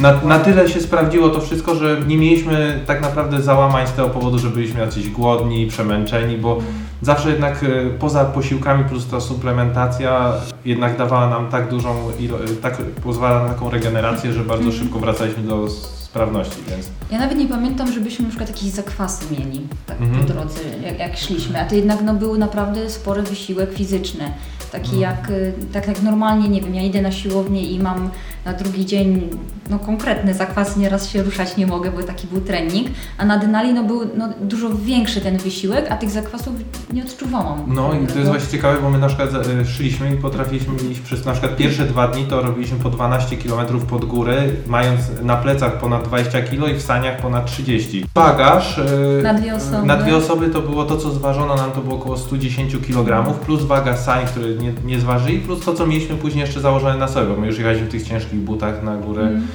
na, 0.00 0.20
na 0.22 0.38
tyle 0.38 0.68
się 0.68 0.80
sprawdziło 0.80 1.28
to 1.28 1.40
wszystko, 1.40 1.74
że 1.74 2.00
nie 2.06 2.18
mieliśmy 2.18 2.80
tak 2.86 3.02
naprawdę 3.02 3.42
załamań 3.42 3.86
z 3.86 3.92
tego 3.92 4.08
powodu, 4.10 4.38
że 4.38 4.50
byliśmy 4.50 4.80
jacyś 4.80 5.10
głodni, 5.10 5.66
przemęczeni, 5.66 6.38
bo 6.38 6.58
zawsze 7.02 7.30
jednak 7.30 7.64
e, 7.64 7.90
poza 7.98 8.24
posiłkami 8.24 8.84
plus 8.84 9.06
ta 9.06 9.20
suplementacja 9.20 10.32
jednak 10.64 10.98
dawała 10.98 11.28
nam 11.30 11.48
tak 11.50 11.68
dużą, 11.68 11.94
ilo- 12.20 12.38
tak 12.62 12.76
pozwala 13.02 13.42
na 13.42 13.48
taką 13.48 13.70
regenerację, 13.70 14.32
że 14.32 14.40
bardzo 14.44 14.64
Mhm. 14.64 14.82
szybko 14.82 14.98
wracaliśmy 14.98 15.42
do 15.42 15.68
sprawności, 15.68 16.56
więc 16.68 16.90
Ja 17.10 17.18
nawet 17.18 17.38
nie 17.38 17.46
pamiętam, 17.48 17.92
żebyśmy 17.92 18.22
na 18.22 18.28
przykład 18.28 18.48
jakieś 18.50 18.64
zakwasy 18.70 19.24
mieli 19.30 19.66
tak 19.86 20.00
Mhm. 20.00 20.20
po 20.26 20.32
drodze, 20.32 20.60
jak, 20.84 20.98
jak 20.98 21.16
szliśmy, 21.16 21.60
a 21.60 21.64
to 21.68 21.74
jednak 21.74 22.02
no, 22.02 22.14
był 22.14 22.38
naprawdę 22.38 22.90
spory 22.90 23.22
wysiłek 23.22 23.72
fizyczny. 23.72 24.24
Taki 24.72 24.96
Mhm. 24.96 25.00
jak, 25.02 25.30
y, 25.30 25.52
tak 25.72 25.88
jak 25.88 26.02
normalnie, 26.02 26.48
nie 26.48 26.60
wiem, 26.60 26.74
ja 26.74 26.82
idę 26.82 27.02
na 27.02 27.12
siłownię 27.12 27.62
i 27.62 27.80
mam 27.80 28.10
na 28.44 28.52
drugi 28.52 28.86
dzień 28.86 29.28
no, 29.70 29.78
konkretny 29.78 30.34
zakwas, 30.34 30.76
nieraz 30.76 31.10
się 31.10 31.22
ruszać 31.22 31.56
nie 31.56 31.66
mogę, 31.66 31.90
bo 31.90 32.02
taki 32.02 32.26
był 32.26 32.40
trening, 32.40 32.88
a 33.18 33.24
na 33.24 33.38
Denali 33.38 33.74
no, 33.74 33.84
był 33.84 34.00
no, 34.16 34.28
dużo 34.40 34.70
większy 34.70 35.20
ten 35.20 35.36
wysiłek, 35.36 35.86
a 35.90 35.96
tych 35.96 36.10
zakwasów 36.10 36.54
nie 36.92 37.02
odczuwałam. 37.02 37.64
No 37.66 37.94
i 37.94 38.06
to 38.06 38.18
jest 38.18 38.30
właśnie 38.30 38.50
ciekawe, 38.50 38.78
bo 38.82 38.90
my 38.90 38.98
na 38.98 39.06
przykład 39.06 39.30
e, 39.34 39.64
szliśmy 39.64 40.14
i 40.14 40.16
potrafiliśmy 40.16 40.74
iść 40.90 41.00
przez 41.00 41.24
na 41.24 41.32
przykład 41.32 41.56
pierwsze 41.56 41.84
dwa 41.84 42.08
dni 42.08 42.24
to 42.24 42.42
robiliśmy 42.42 42.78
po 42.78 42.90
12 42.90 43.36
km 43.36 43.80
pod 43.80 44.04
górę, 44.04 44.42
mając 44.66 45.00
na 45.22 45.36
plecach 45.36 45.78
ponad 45.78 46.08
20 46.08 46.42
kg 46.42 46.74
i 46.74 46.74
w 46.74 46.82
saniach 46.82 47.20
ponad 47.20 47.46
30. 47.46 48.06
Bagaż 48.14 48.78
e, 48.78 49.22
Na 49.22 49.34
dwie 49.34 49.54
osoby. 49.54 49.86
na 49.86 49.96
dwie 49.96 50.16
osoby 50.16 50.48
to 50.48 50.62
było 50.62 50.84
to, 50.84 50.96
co 50.96 51.10
zważono 51.10 51.56
nam 51.56 51.72
to 51.72 51.80
było 51.80 51.94
około 51.94 52.16
110 52.16 52.76
kg, 52.86 53.34
plus 53.46 53.62
waga 53.62 53.96
sań, 53.96 54.26
które 54.26 54.48
nie, 54.48 54.72
nie 54.84 55.00
zważyli, 55.00 55.38
plus 55.38 55.64
to, 55.64 55.74
co 55.74 55.86
mieliśmy 55.86 56.16
później 56.16 56.40
jeszcze 56.40 56.60
założone 56.60 56.98
na 56.98 57.08
sobie, 57.08 57.26
bo 57.26 57.40
my 57.40 57.46
już 57.46 57.58
jechaliśmy 57.58 57.86
w 57.86 57.90
tych 57.90 58.02
ciężkich 58.02 58.33
butach 58.40 58.82
na 58.82 58.96
górę. 58.96 59.22
Mm. 59.22 59.46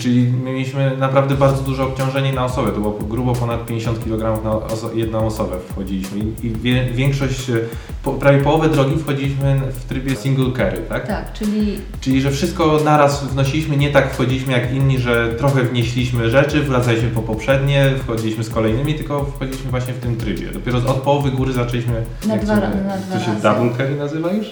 Czyli 0.00 0.22
my 0.44 0.52
mieliśmy 0.52 0.96
naprawdę 0.96 1.34
bardzo 1.34 1.62
duże 1.62 1.82
obciążenie 1.84 2.32
na 2.32 2.44
osobę, 2.44 2.72
to 2.72 2.80
było 2.80 2.98
grubo 3.08 3.32
ponad 3.32 3.66
50 3.66 4.04
kg 4.04 4.44
na 4.44 4.50
oso- 4.50 4.96
jedną 4.96 5.26
osobę 5.26 5.56
wchodziliśmy 5.68 6.18
i, 6.18 6.52
większość, 6.94 7.50
e, 7.50 7.54
po, 8.02 8.12
prawie 8.12 8.38
połowę 8.38 8.68
drogi 8.68 8.96
wchodziliśmy 8.96 9.60
w 9.70 9.84
trybie 9.84 10.16
single 10.16 10.52
carry, 10.56 10.78
tak? 10.88 11.06
Tak, 11.06 11.32
czyli 11.32 11.78
Czyli, 12.00 12.20
że 12.20 12.30
wszystko 12.30 12.80
naraz 12.84 13.24
wnosiliśmy, 13.24 13.76
nie 13.76 13.90
tak 13.90 14.14
wchodziliśmy 14.14 14.52
jak 14.52 14.72
inni, 14.74 14.98
że 14.98 15.28
trochę 15.38 15.62
wnieśliśmy 15.62 16.30
rzeczy, 16.30 16.62
wracaliśmy 16.62 17.08
po 17.08 17.22
poprzednie, 17.22 17.90
wchodziliśmy 18.04 18.44
z 18.44 18.50
kolejnymi, 18.50 18.94
tylko 18.94 19.24
wchodziliśmy 19.24 19.70
właśnie 19.70 19.94
w 19.94 19.98
tym 19.98 20.16
trybie. 20.16 20.46
Dopiero 20.52 20.78
od 20.78 20.96
połowy 20.96 21.30
góry 21.30 21.52
zaczęliśmy... 21.52 22.02
Na 22.26 22.36
dwa 22.36 22.54
na 22.56 22.60
dwa 22.70 23.18
To 23.18 23.24
się 23.24 23.30
double 23.42 23.76
carry 23.78 23.96
nazywa 23.96 24.32
już? 24.32 24.46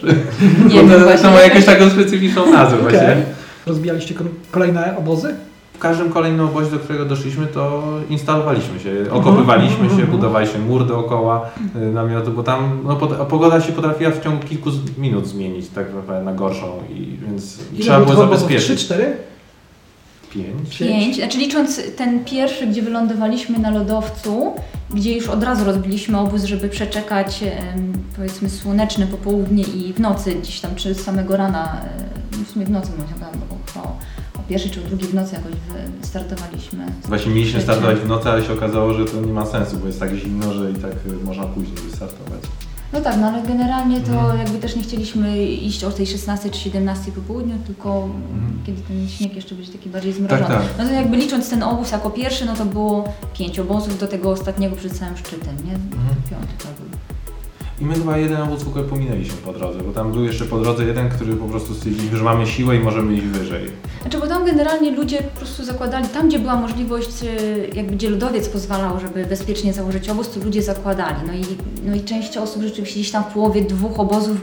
nie 0.68 0.80
to, 0.92 0.98
właśnie. 0.98 1.18
to 1.22 1.30
ma 1.30 1.40
jakąś 1.40 1.64
taką 1.64 1.90
specyficzną 1.90 2.52
nazwę 2.52 2.76
Okej. 2.80 2.90
właśnie. 2.90 3.45
Rozbijaliście 3.66 4.14
kolejne 4.50 4.96
obozy? 4.98 5.34
W 5.72 5.78
każdym 5.78 6.10
kolejnym 6.10 6.46
obozie, 6.46 6.70
do 6.70 6.78
którego 6.78 7.04
doszliśmy, 7.04 7.46
to 7.46 7.82
instalowaliśmy 8.10 8.80
się, 8.80 8.90
okopywaliśmy 9.10 9.90
się, 9.90 10.06
budowaliśmy 10.06 10.60
mur 10.60 10.86
dookoła 10.86 11.50
y, 11.76 11.78
namiotu, 11.78 12.32
bo 12.32 12.42
tam 12.42 12.80
no, 12.84 12.96
pogoda 13.26 13.60
się 13.60 13.72
potrafiła 13.72 14.10
w 14.10 14.24
ciągu 14.24 14.46
kilku 14.46 14.70
minut 14.98 15.26
zmienić, 15.26 15.68
tak 15.68 15.86
na 16.24 16.32
gorszą, 16.32 16.66
i 16.90 17.18
więc 17.28 17.58
trzeba 17.80 18.00
było 18.00 18.16
zabezpieczyć. 18.16 18.88
3-4? 18.88 18.94
Pięć. 20.36 20.78
Pięć, 20.78 21.16
znaczy 21.16 21.38
licząc 21.38 21.80
ten 21.96 22.24
pierwszy, 22.24 22.66
gdzie 22.66 22.82
wylądowaliśmy 22.82 23.58
na 23.58 23.70
lodowcu, 23.70 24.54
gdzie 24.90 25.16
już 25.16 25.28
od 25.28 25.42
razu 25.42 25.64
rozbiliśmy 25.64 26.18
obóz, 26.18 26.44
żeby 26.44 26.68
przeczekać 26.68 27.44
powiedzmy 28.16 28.50
słoneczne 28.50 29.06
popołudnie 29.06 29.62
i 29.62 29.92
w 29.92 30.00
nocy 30.00 30.34
gdzieś 30.34 30.60
tam, 30.60 30.74
czy 30.74 30.94
z 30.94 31.04
samego 31.04 31.36
rana, 31.36 31.80
w 32.46 32.50
sumie 32.50 32.66
w 32.66 32.70
nocy 32.70 32.90
mówię, 32.98 33.20
tam 33.20 33.40
o, 33.84 33.88
o, 34.38 34.42
pierwszej 34.48 34.70
czy 34.70 34.80
o 34.84 34.88
drugiej 34.88 35.08
w 35.08 35.14
nocy 35.14 35.34
jakoś 35.34 35.52
startowaliśmy. 36.02 36.86
Właśnie 37.08 37.32
mieliśmy 37.32 37.60
startować 37.60 37.98
w 37.98 38.08
nocy, 38.08 38.28
ale 38.30 38.44
się 38.44 38.52
okazało, 38.52 38.94
że 38.94 39.04
to 39.04 39.20
nie 39.20 39.32
ma 39.32 39.46
sensu, 39.46 39.76
bo 39.76 39.86
jest 39.86 40.00
tak 40.00 40.14
zimno, 40.14 40.54
że 40.54 40.70
i 40.70 40.74
tak 40.74 40.92
y, 40.92 41.24
można 41.24 41.44
później 41.44 41.76
wystartować. 41.90 42.40
No 42.92 43.00
tak, 43.00 43.16
no 43.20 43.26
ale 43.26 43.42
generalnie 43.42 44.00
to 44.00 44.12
Mhm. 44.12 44.38
jakby 44.38 44.58
też 44.58 44.76
nie 44.76 44.82
chcieliśmy 44.82 45.44
iść 45.46 45.84
o 45.84 45.90
tej 45.90 46.06
16 46.06 46.50
czy 46.50 46.58
17 46.60 47.12
po 47.12 47.20
południu, 47.20 47.54
tylko 47.66 48.02
Mhm. 48.04 48.62
kiedy 48.66 48.82
ten 48.82 49.08
śnieg 49.08 49.34
jeszcze 49.36 49.54
będzie 49.54 49.72
taki 49.72 49.90
bardziej 49.90 50.12
zmrożony. 50.12 50.48
tak. 50.48 50.62
No 50.78 50.84
to 50.84 50.90
jakby 50.90 51.16
licząc 51.16 51.50
ten 51.50 51.62
obóz 51.62 51.90
jako 51.90 52.10
pierwszy, 52.10 52.44
no 52.44 52.54
to 52.56 52.64
było 52.64 53.04
pięć 53.38 53.58
obozów 53.58 53.98
do 54.00 54.06
tego 54.06 54.30
ostatniego 54.30 54.76
przed 54.76 54.98
całym 54.98 55.16
szczytem, 55.16 55.56
nie? 55.64 55.72
Mhm. 55.74 56.16
Piąty 56.30 56.52
to 56.58 56.64
był. 56.64 56.98
I 57.80 57.84
my 57.84 57.94
chyba 57.94 58.18
jeden 58.18 58.42
obóz 58.42 58.62
w 58.62 58.68
ogóle 58.68 58.84
pominęliśmy 58.84 59.36
po 59.36 59.52
drodze, 59.52 59.78
bo 59.78 59.92
tam 59.92 60.12
był 60.12 60.24
jeszcze 60.24 60.44
po 60.44 60.58
drodze 60.58 60.84
jeden, 60.84 61.08
który 61.08 61.36
po 61.36 61.46
prostu 61.46 61.74
stwierdziliśmy, 61.74 62.18
że 62.18 62.24
mamy 62.24 62.46
siłę 62.46 62.76
i 62.76 62.80
możemy 62.80 63.14
iść 63.14 63.24
wyżej. 63.26 63.70
Znaczy, 64.00 64.18
bo 64.18 64.26
tam 64.26 64.44
generalnie 64.44 64.90
ludzie 64.90 65.18
po 65.18 65.38
prostu 65.38 65.64
zakładali, 65.64 66.08
tam 66.08 66.28
gdzie 66.28 66.38
była 66.38 66.56
możliwość, 66.56 67.22
y, 67.22 67.70
jakby 67.74 67.92
gdzie 67.92 68.10
lodowiec 68.10 68.48
pozwalał, 68.48 69.00
żeby 69.00 69.24
bezpiecznie 69.26 69.72
założyć 69.72 70.08
obóz, 70.08 70.30
to 70.30 70.40
ludzie 70.44 70.62
zakładali. 70.62 71.16
No 71.26 71.32
i, 71.32 71.44
no 71.84 71.94
i 71.94 72.00
część 72.00 72.36
osób 72.36 72.62
rzeczywiście 72.62 73.00
gdzieś 73.00 73.12
tam 73.12 73.24
w 73.24 73.26
połowie 73.26 73.62
dwóch 73.62 74.00
obozów, 74.00 74.36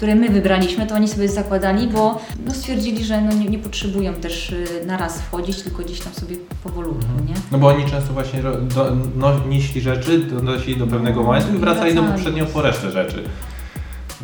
które 0.00 0.14
my 0.14 0.28
wybraliśmy, 0.28 0.86
to 0.86 0.94
oni 0.94 1.08
sobie 1.08 1.28
zakładali, 1.28 1.86
bo 1.88 2.18
no, 2.46 2.54
stwierdzili, 2.54 3.04
że 3.04 3.20
no, 3.20 3.32
nie, 3.32 3.48
nie 3.48 3.58
potrzebują 3.58 4.14
też 4.14 4.50
y, 4.50 4.66
naraz 4.86 5.20
wchodzić, 5.20 5.62
tylko 5.62 5.82
gdzieś 5.82 6.00
tam 6.00 6.12
sobie 6.14 6.36
powolutku, 6.64 7.06
nie? 7.28 7.34
No 7.52 7.58
bo 7.58 7.66
oni 7.68 7.84
często 7.90 8.12
właśnie 8.12 8.42
ro- 8.42 8.56
do, 8.60 8.96
no, 9.16 9.32
nieśli 9.48 9.80
rzeczy, 9.80 10.18
donosili 10.18 10.76
do 10.76 10.86
pewnego 10.86 11.20
No, 11.20 11.26
momentu 11.26 11.52
i 11.52 11.56
i 11.56 11.58
wracali 11.58 11.94
do 11.94 12.00
wracali. 12.02 12.18
poprzednio 12.22 12.46
po 12.46 12.62
resztę 12.62 12.90
rzeczy. 12.90 13.22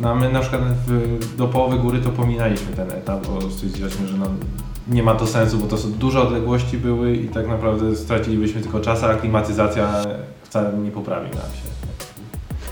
No 0.01 0.09
a 0.11 0.15
my 0.15 0.31
na 0.31 0.39
przykład 0.39 0.61
w, 0.87 1.35
do 1.35 1.47
połowy 1.47 1.77
góry 1.79 1.99
to 1.99 2.09
pominęliśmy 2.09 2.73
ten 2.75 2.91
etap, 2.91 3.27
bo 3.27 3.51
stwierdziliśmy, 3.51 4.07
że 4.07 4.17
no, 4.17 4.25
nie 4.87 5.03
ma 5.03 5.15
to 5.15 5.27
sensu, 5.27 5.57
bo 5.57 5.67
to 5.67 5.77
są 5.77 5.91
duże 5.91 6.21
odległości 6.21 6.77
były 6.77 7.15
i 7.15 7.27
tak 7.27 7.47
naprawdę 7.47 7.95
stracilibyśmy 7.95 8.61
tylko 8.61 8.79
czas, 8.79 9.03
a 9.03 9.15
klimatyzacja 9.15 10.03
wcale 10.43 10.73
nie 10.77 10.91
poprawi 10.91 11.25
nam 11.29 11.35
się. 11.39 11.76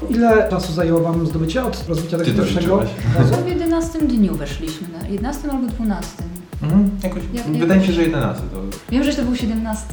Ile 0.09 0.47
czasu 0.49 0.73
zajęło 0.73 0.99
Wam 1.01 1.27
zdobycie 1.27 1.63
od 1.65 1.85
rozbicia 1.89 2.17
tego 2.17 2.29
Ty 2.29 2.35
to 2.37 2.43
pierwszego 2.43 2.81
liczyłaś? 2.81 2.89
W 3.45 3.47
11 3.47 3.99
dniu 3.99 4.35
weszliśmy, 4.35 4.87
na 5.01 5.07
11 5.07 5.51
albo 5.51 5.67
12. 5.67 6.07
Mhm, 6.63 6.89
jakoś, 7.03 7.23
Ja- 7.33 7.59
wydaje 7.59 7.79
mi 7.81 7.87
się, 7.87 7.93
że 7.93 8.01
11 8.01 8.41
to... 8.53 8.77
Wiem, 8.91 9.03
że 9.03 9.13
to 9.13 9.21
był 9.23 9.35
17. 9.35 9.83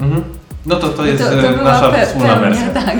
Mhm. 0.00 0.24
No 0.66 0.76
to 0.76 0.88
to 0.88 1.06
jest 1.06 1.22
to, 1.24 1.32
e, 1.32 1.42
to 1.42 1.48
była 1.58 1.64
nasza 1.64 1.92
pe- 1.92 2.06
wspólna 2.06 2.36
pełnia, 2.36 2.50
wersja. 2.50 2.68
Tak. 2.68 2.96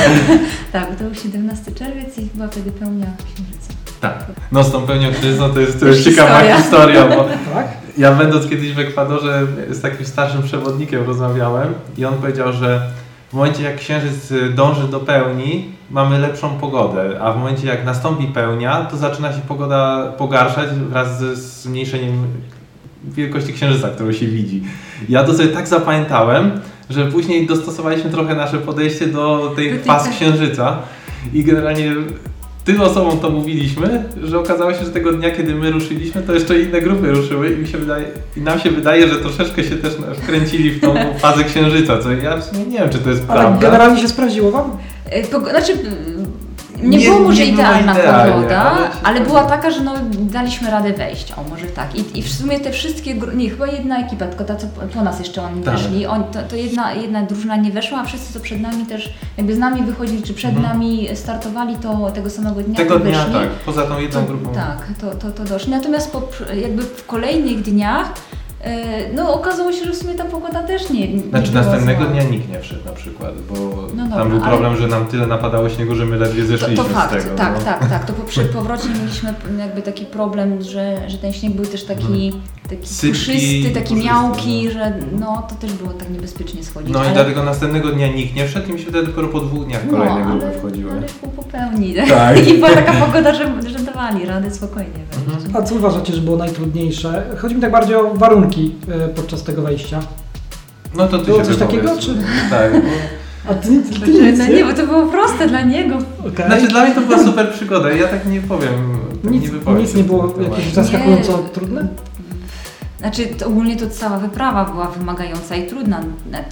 tak, 0.72 0.96
to 0.96 1.04
był 1.04 1.14
17 1.14 1.72
czerwiec 1.72 2.18
i 2.18 2.28
chyba 2.28 2.48
wtedy 2.48 2.70
pełnia 2.70 3.06
księżyca. 3.34 3.72
Tak. 4.00 4.24
No 4.52 4.64
z 4.64 4.72
tą 4.72 4.86
pełnią 4.86 5.08
kryzysą 5.12 5.50
to 5.50 5.60
jest, 5.60 5.80
to 5.80 5.86
jest 5.86 6.04
ciekawa 6.04 6.40
historia. 6.40 6.56
historia, 6.56 7.08
bo 7.08 7.24
Tak? 7.54 7.66
Ja 7.98 8.14
będąc 8.14 8.48
kiedyś 8.48 8.72
w 8.72 8.78
Ekwadorze 8.78 9.46
z 9.70 9.80
takim 9.80 10.06
starszym 10.06 10.42
przewodnikiem 10.42 11.06
rozmawiałem 11.06 11.74
i 11.98 12.04
on 12.04 12.14
powiedział, 12.14 12.52
że 12.52 12.90
w 13.30 13.32
momencie 13.34 13.62
jak 13.62 13.76
księżyc 13.76 14.30
y, 14.30 14.50
dąży 14.50 14.88
do 14.88 15.00
pełni, 15.00 15.70
mamy 15.90 16.18
lepszą 16.18 16.50
pogodę, 16.50 17.20
a 17.20 17.32
w 17.32 17.38
momencie 17.38 17.66
jak 17.66 17.84
nastąpi 17.84 18.26
pełnia, 18.26 18.84
to 18.84 18.96
zaczyna 18.96 19.32
się 19.32 19.40
pogoda 19.40 20.12
pogarszać 20.18 20.68
wraz 20.70 21.18
ze 21.18 21.36
zmniejszeniem 21.36 22.26
wielkości 23.04 23.52
księżyca, 23.52 23.88
którą 23.88 24.12
się 24.12 24.26
widzi. 24.26 24.62
Ja 25.08 25.24
to 25.24 25.34
sobie 25.34 25.48
tak 25.48 25.68
zapamiętałem, 25.68 26.60
że 26.90 27.06
później 27.06 27.46
dostosowaliśmy 27.46 28.10
trochę 28.10 28.34
nasze 28.34 28.58
podejście 28.58 29.06
do 29.06 29.52
tej 29.56 29.78
faz 29.78 30.08
księżyca 30.08 30.78
i 31.32 31.44
generalnie 31.44 31.94
tym 32.66 32.80
osobom 32.80 33.18
to 33.18 33.30
mówiliśmy, 33.30 34.04
że 34.22 34.38
okazało 34.38 34.74
się, 34.74 34.84
że 34.84 34.90
tego 34.90 35.12
dnia, 35.12 35.30
kiedy 35.30 35.54
my 35.54 35.70
ruszyliśmy, 35.70 36.22
to 36.22 36.34
jeszcze 36.34 36.60
inne 36.60 36.80
grupy 36.80 37.10
ruszyły 37.10 37.52
i, 37.52 37.56
mi 37.56 37.68
się 37.68 37.78
wydaje, 37.78 38.04
i 38.36 38.40
nam 38.40 38.60
się 38.60 38.70
wydaje, 38.70 39.08
że 39.08 39.16
troszeczkę 39.16 39.64
się 39.64 39.76
też 39.76 39.92
wkręcili 40.22 40.70
w 40.70 40.80
tą 40.80 40.94
fazę 41.18 41.44
księżyca, 41.44 41.98
co 41.98 42.12
ja 42.12 42.36
w 42.36 42.44
sumie 42.44 42.64
nie 42.64 42.78
wiem, 42.78 42.90
czy 42.90 42.98
to 42.98 43.10
jest 43.10 43.22
Ale 43.28 43.40
prawda. 43.40 43.60
generalnie 43.60 44.00
się 44.00 44.08
sprawdziło 44.08 44.50
Wam? 44.50 44.70
E, 45.10 45.24
znaczy, 45.50 45.72
nie, 46.82 46.98
Nie- 46.98 47.06
było 47.08 47.20
może 47.20 47.42
nie 47.42 47.48
idealna 47.52 47.94
pogoda, 47.94 48.60
ale 48.62 48.88
ale, 49.02 49.20
była 49.20 49.44
taka, 49.44 49.70
że 49.70 49.80
no, 49.80 49.94
daliśmy 50.20 50.70
radę 50.70 50.92
wejść. 50.92 51.32
O, 51.32 51.50
może 51.50 51.66
tak. 51.66 51.94
I, 51.94 52.18
I 52.18 52.22
w 52.22 52.32
sumie 52.32 52.60
te 52.60 52.70
wszystkie, 52.70 53.14
nie, 53.34 53.50
chyba 53.50 53.66
jedna 53.66 53.98
ekipa, 53.98 54.26
tylko 54.26 54.44
ta, 54.44 54.56
co 54.56 54.66
po- 54.94 55.02
nas 55.02 55.18
jeszcze 55.18 55.42
oni 55.42 55.62
Tak. 55.62 55.74
weszli, 55.74 56.06
on, 56.06 56.24
to, 56.24 56.42
to 56.42 56.56
jedna, 56.56 56.92
jedna 56.92 57.22
drużyna 57.22 57.56
nie 57.56 57.70
weszła, 57.70 57.98
a 57.98 58.04
wszyscy, 58.04 58.32
co 58.32 58.40
przed 58.40 58.60
nami 58.60 58.86
też, 58.86 59.14
jakby 59.36 59.54
z 59.54 59.58
nami 59.58 59.82
wychodzili, 59.82 60.22
czy 60.22 60.34
przed 60.34 60.50
Mhm. 60.56 60.72
nami 60.72 61.08
startowali, 61.14 61.76
to 61.76 62.10
tego 62.14 62.30
samego 62.30 62.60
dnia 62.62 62.76
Tego 62.76 62.98
dnia 62.98 63.18
wyszli. 63.24 63.32
tak, 63.40 63.48
poza 63.48 63.82
tą 63.82 63.98
jedną 64.00 64.20
To, 64.20 64.26
grupą. 64.26 64.52
tak, 64.54 64.78
to, 65.00 65.10
to, 65.14 65.30
to 65.30 65.44
doszli. 65.44 65.70
Natomiast 65.70 66.12
po, 66.12 66.22
jakby 66.62 66.82
w 66.82 67.06
kolejnych 67.06 67.62
dniach, 67.62 68.12
no 69.14 69.34
okazało 69.34 69.72
się, 69.72 69.84
że 69.84 69.92
w 69.92 69.96
sumie 69.96 70.14
ta 70.14 70.24
pogoda 70.24 70.62
też 70.62 70.90
nie, 70.90 71.08
nie 71.14 71.20
Znaczy 71.20 71.50
była 71.50 71.62
następnego 71.64 72.02
zła. 72.02 72.10
dnia 72.12 72.22
nikt 72.22 72.48
nie 72.52 72.60
wszedł 72.60 72.84
na 72.84 72.92
przykład, 72.92 73.32
bo 73.50 73.54
No 73.94 74.02
dobra, 74.04 74.16
tam 74.18 74.28
był 74.28 74.38
ale- 74.38 74.48
problem, 74.48 74.76
że 74.76 74.88
nam 74.88 75.06
tyle 75.06 75.26
napadało 75.26 75.68
śniegu, 75.68 75.94
że 75.94 76.06
my 76.06 76.16
ledwie 76.16 76.42
To, 76.42 76.48
zeszliśmy 76.48 76.76
to 76.76 76.84
fakt, 76.84 77.20
z 77.20 77.24
tego. 77.24 77.36
tak, 77.36 77.54
no. 77.58 77.64
tak, 77.64 77.88
tak. 77.90 78.04
To 78.04 78.12
po, 78.12 78.22
przy 78.22 78.44
powrocie 78.58 78.88
mieliśmy 79.00 79.34
jakby 79.58 79.82
taki 79.82 80.06
problem, 80.06 80.62
że, 80.62 80.96
że 81.10 81.18
ten 81.18 81.32
śnieg 81.32 81.52
był 81.52 81.66
też 81.66 81.84
taki, 81.84 82.32
taki 82.70 82.86
Sypki, 82.88 83.08
puszysty, 83.18 83.70
taki 83.74 83.88
puszysty, 83.94 83.94
miałki, 84.06 84.64
no. 84.64 84.70
że 84.72 84.92
no 85.20 85.46
to 85.48 85.54
też 85.54 85.72
było 85.72 85.90
tak 85.90 86.10
niebezpiecznie 86.10 86.64
schodzić. 86.64 86.92
No 86.92 86.98
i 86.98 87.04
ale, 87.04 87.14
dlatego 87.14 87.42
następnego 87.44 87.88
dnia 87.88 88.08
nikt 88.12 88.34
nie 88.34 88.48
wszedł 88.48 88.70
i 88.70 88.72
mi 88.72 88.78
się 88.78 88.84
wydaje 88.86 89.06
dopiero 89.06 89.28
po 89.28 89.40
dwóch 89.40 89.66
dniach 89.66 89.82
no, 89.84 89.90
kolejne 89.90 90.22
grupy 90.24 90.46
ale, 90.46 90.58
wchodziły. 90.58 90.90
Ale 90.92 91.02
popełni. 91.36 91.94
Tak. 92.08 92.46
I 92.48 92.54
była 92.54 92.68
taka 92.70 92.92
pogoda, 92.92 93.34
że, 93.34 93.62
że 93.66 93.78
dawali 93.78 94.26
radę 94.26 94.50
spokojnie. 94.50 94.90
Mhm. 95.26 95.56
A 95.56 95.62
co 95.62 95.74
uważacie, 95.74 96.12
że 96.12 96.20
było 96.20 96.36
najtrudniejsze? 96.36 97.24
Chodzi 97.38 97.54
mi 97.54 97.60
tak 97.60 97.70
bardziej 97.72 97.96
o 97.96 98.14
warunki 98.14 98.45
e, 98.54 99.08
podczas 99.08 99.42
tego 99.42 99.62
wejścia. 99.62 100.00
No 100.96 101.08
to 101.08 101.18
ty 101.18 101.24
Było 101.24 101.38
się 101.38 101.44
coś 101.44 101.56
wypowiedz. 101.56 101.82
takiego, 101.84 102.00
czy- 102.02 102.50
Tak, 102.50 102.72
bo 102.72 102.88
A 103.50 103.54
ty, 103.54 103.68
ty, 103.82 104.00
ty 104.00 104.12
Że, 104.18 104.32
nic, 104.32 104.38
no 104.38 104.46
nie, 104.46 104.64
bo 104.64 104.72
to 104.72 104.86
było 104.86 105.06
proste 105.06 105.48
dla 105.48 105.62
niego. 105.62 105.98
Okej. 106.20 106.46
Znaczy 106.46 106.68
dla 106.68 106.84
mnie 106.84 106.94
to 106.94 107.00
była 107.00 107.24
super 107.24 107.52
przygoda 107.52 107.92
ja 107.92 108.08
tak 108.08 108.26
nie 108.26 108.40
powiem, 108.40 108.98
tak 109.22 109.30
nic, 109.32 109.42
nie 109.42 109.48
wypowiem 109.48 109.82
nic 109.82 109.94
nie 109.94 110.04
było 110.04 110.34
jakieś 110.50 110.72
zaskakująco 110.72 111.32
Nie. 111.42 111.48
trudne? 111.48 111.88
Znaczy 112.98 113.26
to 113.26 113.46
ogólnie 113.46 113.76
to 113.76 113.90
cała 113.90 114.18
wyprawa 114.18 114.64
była 114.64 114.88
wymagająca 114.88 115.56
i 115.56 115.66
trudna. 115.66 116.00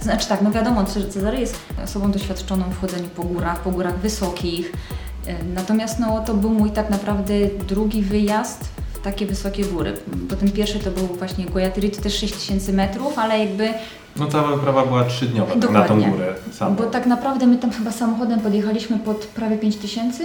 Znaczy 0.01 0.27
tak, 0.27 0.41
no 0.41 0.51
wiadomo, 0.51 0.85
że 0.99 1.07
Cezary 1.09 1.39
jest 1.39 1.55
osobą 1.83 2.11
doświadczoną 2.11 2.63
w 2.69 2.81
chodzeniu 2.81 3.09
po 3.15 3.23
górach, 3.23 3.59
po 3.59 3.71
górach 3.71 3.99
wysokich. 3.99 4.71
E, 5.27 5.35
Natomiast 5.55 5.99
no, 5.99 6.19
to 6.25 6.33
był 6.33 6.49
mój 6.49 6.71
tak 6.71 6.89
naprawdę 6.89 7.33
drugi 7.67 8.01
wyjazd 8.01 8.69
takie 9.05 9.25
wysokie 9.25 9.63
góry. 9.63 9.93
Bo 10.07 10.35
ten 10.35 10.51
pierwszy 10.51 10.79
to 10.79 10.91
był 10.91 11.07
właśnie 11.07 11.45
Guayatiri, 11.45 11.89
to 11.91 12.01
też 12.01 12.19
6000 12.19 12.73
metrów, 12.73 13.19
ale 13.19 13.39
jakby 13.39 13.69
No 14.15 14.27
cała 14.27 14.55
wyprawa 14.55 14.85
była 14.85 15.03
trzydniowa 15.03 15.55
na 15.71 15.81
tą 15.81 16.01
górę 16.01 16.35
samą. 16.51 16.75
Bo 16.75 16.83
tak 16.83 17.05
naprawdę 17.05 17.47
my 17.47 17.57
tam 17.57 17.71
chyba 17.71 17.91
samochodem 17.91 18.39
podjechaliśmy 18.39 18.99
pod 18.99 19.17
prawie 19.25 19.57
5000, 19.57 20.23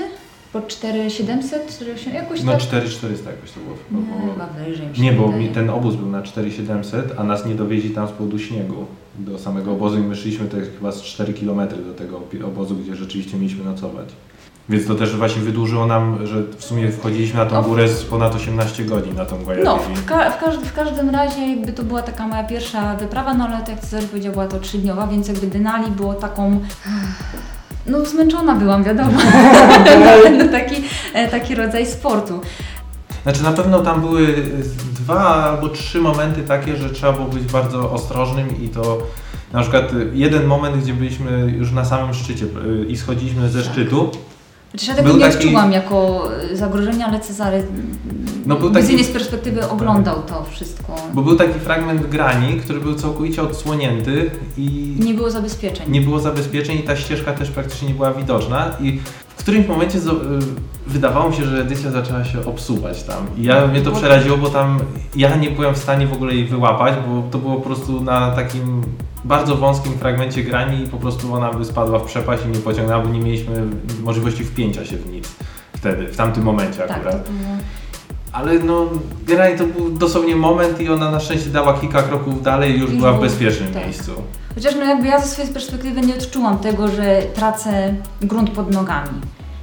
pod 0.53 0.68
4700, 0.68 1.68
4800, 1.68 2.14
jakoś 2.14 2.43
No 2.43 2.53
tak. 2.53 2.61
4400 2.61 3.31
jakoś 3.31 3.51
to 3.51 3.61
było. 3.61 3.76
Nie, 3.91 4.20
było. 4.20 4.33
chyba 4.33 4.47
wyżej. 4.47 4.89
Nie, 4.99 5.12
bo 5.12 5.33
mi 5.33 5.49
ten 5.49 5.70
obóz 5.70 5.97
był 5.97 6.09
na 6.09 6.22
4700, 6.22 7.14
a 7.18 7.24
nas 7.24 7.47
nie 7.47 7.55
dowieźli 7.55 7.91
tam 7.91 8.09
z 8.09 8.11
powodu 8.11 8.39
śniegu 8.39 8.87
do 9.18 9.39
samego 9.39 9.72
obozu 9.72 9.99
i 9.99 10.03
my 10.03 10.16
szliśmy 10.16 10.49
to 10.49 10.57
chyba 10.78 10.93
z 10.93 11.03
4 11.03 11.35
km 11.35 11.61
do 11.87 11.95
tego 11.95 12.20
obozu, 12.47 12.76
gdzie 12.76 12.97
rzeczywiście 12.97 13.37
mieliśmy 13.37 13.64
nocować. 13.64 14.09
Więc 14.71 14.87
to 14.87 14.95
też 14.95 15.16
właśnie 15.16 15.43
wydłużyło 15.43 15.87
nam, 15.87 16.27
że 16.27 16.43
w 16.59 16.64
sumie 16.64 16.93
wchodziliśmy 16.93 17.39
na 17.39 17.47
tą 17.47 17.59
O. 17.59 17.62
górę 17.62 17.89
z 17.89 18.05
ponad 18.05 18.35
18 18.35 18.85
godzin 18.85 19.14
na 19.14 19.25
tą 19.25 19.39
No, 19.39 19.45
Guayatiri. 19.45 19.95
w, 19.97 20.05
ka- 20.05 20.31
w, 20.31 20.41
każd- 20.45 20.64
w 20.64 20.73
każdym 20.73 21.11
razie 21.11 21.47
jakby 21.47 21.73
to 21.73 21.83
była 21.83 22.03
taka 22.03 22.27
moja 22.29 22.45
pierwsza 22.45 22.97
wyprawa, 22.97 23.35
no 23.35 23.45
ale 23.49 23.59
tak 23.59 23.68
jak 23.68 23.81
Cezary 23.81 24.07
powiedział, 24.07 24.33
była 24.33 24.47
to 24.47 24.59
trzydniowa, 24.61 25.07
więc 25.07 25.29
jakby 25.29 25.47
Denali 25.47 25.91
było 25.91 26.14
taką... 26.14 26.61
No 27.87 28.05
zmęczona 28.07 28.55
byłam, 28.55 28.85
wiadomo. 28.85 29.11
no, 30.39 30.49
taki, 30.53 30.83
e, 31.14 31.29
taki 31.29 31.55
rodzaj 31.55 31.87
sportu. 31.87 32.41
Znaczy 33.23 33.43
na 33.43 33.53
pewno 33.53 33.79
tam 33.81 34.01
były 34.01 34.35
dwa 34.95 35.18
albo 35.45 35.68
trzy 35.68 36.01
momenty 36.01 36.43
takie, 36.43 36.77
że 36.77 36.91
trzeba 36.91 37.12
było 37.12 37.27
być 37.27 37.43
bardzo 37.45 37.93
ostrożnym 37.93 38.62
i 38.62 38.68
to 38.68 38.99
na 39.53 39.61
przykład 39.62 39.85
jeden 40.12 40.45
moment, 40.47 40.77
gdzie 40.77 40.93
byliśmy 40.95 41.55
już 41.59 41.73
na 41.73 41.85
samym 41.85 42.14
szczycie 42.14 42.45
y, 42.45 42.87
i 42.89 42.97
schodziliśmy 42.97 43.49
ze 43.49 43.62
szczytu, 43.62 44.11
Chociaż 44.73 44.89
ja 44.89 44.95
tego 44.95 45.09
Był 45.09 45.16
nie 45.18 45.25
taki- 45.25 45.37
odczułam 45.37 45.73
jako 45.73 46.29
e, 46.53 46.57
zagrożenia, 46.57 47.07
ale 47.07 47.21
Cezary 47.21 47.62
No, 48.47 48.57
był 48.57 48.71
taki- 48.71 49.05
z 49.05 49.09
perspektywy 49.11 49.68
oglądał 49.68 50.23
to 50.23 50.45
wszystko. 50.51 50.95
bo 51.14 51.23
był 51.23 51.37
taki 51.37 51.59
fragment 51.61 52.07
grani, 52.07 52.61
który 52.61 52.81
był 52.81 52.95
całkowicie 52.95 53.43
odsłonięty 53.43 54.31
i 54.59 54.97
Nie 55.01 55.14
było 55.14 55.31
zabezpieczeń. 55.31 55.91
nie 55.91 56.01
było 56.01 56.21
zabezpieczeń 56.21 56.79
i 56.79 56.83
ta 56.83 56.97
ścieżka 56.97 57.33
też 57.33 57.51
praktycznie 57.51 57.89
nie 57.89 57.95
była 57.95 58.12
widoczna 58.12 58.71
i 58.81 59.01
w 59.29 59.43
którymś 59.43 59.68
momencie 59.68 59.99
y, 59.99 60.03
wydawało 60.87 61.31
mi 61.31 61.37
się, 61.37 61.45
że 61.45 61.61
edycja 61.61 61.91
zaczęła 61.91 62.25
się 62.25 62.47
obsuwać 62.47 63.03
tam 63.03 63.27
i 63.37 63.43
ja, 63.43 63.66
mnie 63.66 63.81
to 63.83 63.93
przeraziło, 63.93 64.37
bo 64.37 64.49
tam 64.51 64.79
ja 65.16 65.37
nie 65.37 65.51
byłem 65.51 65.75
w 65.75 65.79
stanie 65.79 66.07
w 66.07 66.12
ogóle 66.12 66.35
jej 66.35 66.45
wyłapać, 66.45 66.95
bo 67.09 67.23
to 67.31 67.39
było 67.39 67.57
po 67.57 67.62
prostu 67.62 68.01
na 68.01 68.31
takim 68.31 68.83
bardzo 69.25 69.57
wąskim 69.57 69.93
fragmencie 69.99 70.43
grani 70.43 70.85
i 70.85 70.89
po 70.89 70.97
prostu 70.97 71.35
ona 71.35 71.53
by 71.53 71.64
spadła 71.64 71.99
w 71.99 72.05
przepaść 72.05 72.45
i 72.45 72.49
mnie 72.49 72.59
pociągnęła, 72.59 73.03
bo 73.03 73.09
nie 73.09 73.21
mieliśmy 73.21 73.62
możliwości 74.03 74.45
wpięcia 74.45 74.85
się 74.85 74.97
w 74.97 75.12
nic 75.12 75.29
wtedy, 75.77 76.07
w 76.07 76.16
tamtym 76.16 76.43
momencie 76.45 76.79
tak, 76.79 76.91
akurat. 76.91 77.31
było... 77.31 77.57
Ale 78.33 78.59
no, 78.59 78.87
generalnie 79.27 79.59
to 79.59 79.64
był 79.66 79.91
dosłownie 79.91 80.37
moment 80.37 80.81
i 80.81 80.89
ona 80.89 81.11
na 81.11 81.21
szczęście 81.21 81.51
dała 81.51 81.79
kilka 81.81 82.03
kroków 82.03 82.43
dalej 82.43 82.77
i 82.77 82.81
już 82.81 82.91
I 82.93 82.97
była 82.97 83.11
w 83.12 83.14
było- 83.14 83.27
bezpiecznym 83.27 83.73
tak. 83.75 83.85
miejscu. 83.85 84.12
Chociaż 84.55 84.75
no 84.75 84.85
jakby 84.85 85.07
ja 85.09 85.21
ze 85.21 85.27
swojej 85.27 85.53
perspektywy 85.53 86.01
nie 86.01 86.14
odczułam 86.14 86.59
tego, 86.59 86.89
że 86.89 87.23
tracę 87.35 87.95
grunt 88.23 88.51
pod 88.51 88.71
nogami. 88.75 89.11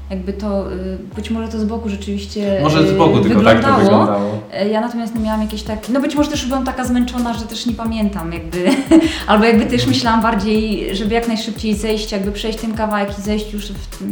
Jakby 0.10 0.34
to, 0.34 0.72
y, 0.74 0.98
być 1.16 1.30
może 1.30 1.48
to 1.48 1.60
z 1.60 1.64
boku 1.66 1.90
rzeczywiście 1.90 2.60
Może 2.64 2.88
z 2.88 2.92
y, 2.92 2.94
boku 2.96 3.20
tylko 3.20 3.42
tak 3.44 3.66
to 3.66 3.74
wyglądało. 3.76 4.40
E, 4.54 4.70
Ja 4.70 4.82
natomiast 4.82 5.16
no 5.16 5.22
miałam 5.22 5.42
jakieś 5.42 5.64
tak, 5.64 5.90
no 5.90 6.02
być 6.02 6.16
może 6.16 6.32
też 6.32 6.46
byłam 6.46 6.66
taka 6.66 6.84
zmęczona, 6.84 7.34
że 7.34 7.46
też 7.46 7.66
nie 7.66 7.74
pamiętam 7.74 8.34
jakby, 8.34 8.66
albo 9.28 9.46
jakby 9.46 9.66
też 9.66 9.88
myślałam 9.88 10.22
bardziej, 10.22 10.96
żeby 10.96 11.14
jak 11.14 11.28
najszybciej 11.28 11.76
zejść, 11.76 12.12
jakby 12.12 12.32
przejść 12.32 12.60
ten 12.60 12.74
kawałek 12.74 13.20
i 13.20 13.22
zejść 13.22 13.54
już 13.54 13.72
w, 13.72 14.04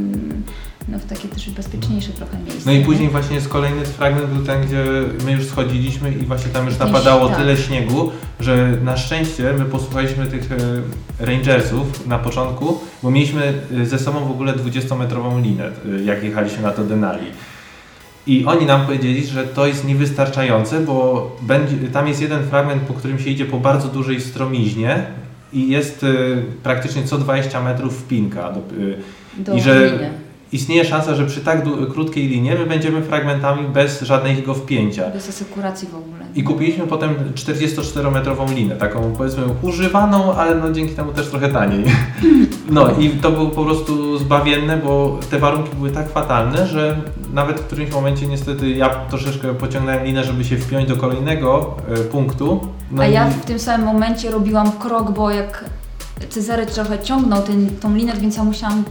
no, 0.87 0.99
w 0.99 1.05
takie 1.05 1.27
też 1.27 1.49
bezpieczniejsze 1.49 2.11
trochę 2.11 2.37
miejsce. 2.37 2.61
No 2.65 2.71
i 2.71 2.79
nie? 2.79 2.85
później 2.85 3.09
właśnie 3.09 3.35
jest 3.35 3.49
kolejny 3.49 3.85
fragment 3.85 4.29
był 4.29 4.45
ten, 4.45 4.65
gdzie 4.65 4.83
my 5.25 5.31
już 5.31 5.45
schodziliśmy 5.45 6.11
i 6.11 6.25
właśnie 6.25 6.51
tam 6.51 6.65
już 6.65 6.77
napadało 6.77 7.27
tak. 7.29 7.37
tyle 7.37 7.57
śniegu, 7.57 8.11
że 8.39 8.77
na 8.83 8.97
szczęście 8.97 9.53
my 9.57 9.65
posłuchaliśmy 9.65 10.27
tych 10.27 10.51
e, 10.51 11.25
rangersów 11.25 12.07
na 12.07 12.19
początku, 12.19 12.79
bo 13.03 13.11
mieliśmy 13.11 13.53
e, 13.81 13.85
ze 13.85 13.99
sobą 13.99 14.25
w 14.25 14.31
ogóle 14.31 14.53
20-metrową 14.53 15.43
linę, 15.43 15.65
e, 15.65 16.03
jak 16.03 16.23
jechaliśmy 16.23 16.63
na 16.63 16.71
to 16.71 16.83
Denali. 16.83 17.27
I 18.27 18.45
oni 18.45 18.65
nam 18.65 18.85
powiedzieli, 18.85 19.25
że 19.25 19.43
to 19.43 19.67
jest 19.67 19.85
niewystarczające, 19.85 20.79
bo 20.79 21.31
będzie, 21.41 21.77
tam 21.87 22.07
jest 22.07 22.21
jeden 22.21 22.43
fragment, 22.43 22.81
po 22.81 22.93
którym 22.93 23.19
się 23.19 23.29
idzie 23.29 23.45
po 23.45 23.59
bardzo 23.59 23.87
dużej 23.87 24.21
stromiźnie 24.21 25.05
i 25.53 25.69
jest 25.69 26.03
e, 26.03 26.07
praktycznie 26.63 27.03
co 27.03 27.17
20 27.17 27.61
metrów 27.61 27.97
wpinka. 27.97 28.51
Do, 28.51 28.59
e, 28.59 28.63
Do 29.37 29.55
i 29.55 29.61
że. 29.61 30.09
Istnieje 30.51 30.85
szansa, 30.85 31.15
że 31.15 31.25
przy 31.25 31.41
tak 31.41 31.63
krótkiej 31.93 32.27
linie 32.27 32.55
my 32.55 32.65
będziemy 32.65 33.01
fragmentami 33.01 33.67
bez 33.67 34.01
żadnego 34.01 34.53
wpięcia. 34.53 35.09
Bez 35.09 35.29
asekuracji 35.29 35.87
w 35.87 35.95
ogóle. 35.95 36.25
I 36.35 36.43
kupiliśmy 36.43 36.87
potem 36.87 37.15
44-metrową 37.35 38.55
linę, 38.55 38.75
taką 38.75 39.13
powiedzmy 39.17 39.43
używaną, 39.61 40.33
ale 40.33 40.55
no 40.55 40.71
dzięki 40.71 40.95
temu 40.95 41.13
też 41.13 41.27
trochę 41.27 41.49
taniej. 41.49 41.83
No 42.69 42.87
i 42.99 43.09
to 43.09 43.31
było 43.31 43.45
po 43.45 43.65
prostu 43.65 44.17
zbawienne, 44.17 44.77
bo 44.77 45.19
te 45.29 45.39
warunki 45.39 45.75
były 45.75 45.91
tak 45.91 46.09
fatalne, 46.09 46.67
że 46.67 46.97
nawet 47.33 47.59
w 47.59 47.63
którymś 47.63 47.91
momencie 47.91 48.27
niestety 48.27 48.71
ja 48.71 48.89
troszeczkę 48.89 49.53
pociągnąłem 49.53 50.05
linę, 50.05 50.23
żeby 50.23 50.43
się 50.43 50.57
wpiąć 50.57 50.89
do 50.89 50.95
kolejnego 50.95 51.75
e, 51.87 51.97
punktu. 51.97 52.67
No 52.91 53.03
A 53.03 53.05
ja 53.05 53.27
w 53.27 53.45
tym 53.45 53.59
samym 53.59 53.85
momencie 53.85 54.31
robiłam 54.31 54.71
krok, 54.71 55.11
bo 55.11 55.31
jak 55.31 55.65
Cezary 56.29 56.65
trochę 56.65 56.99
ciągnął 56.99 57.41
ten, 57.41 57.69
tą 57.69 57.95
linę, 57.95 58.13
więc 58.21 58.37
ja 58.37 58.43
musiałam 58.43 58.83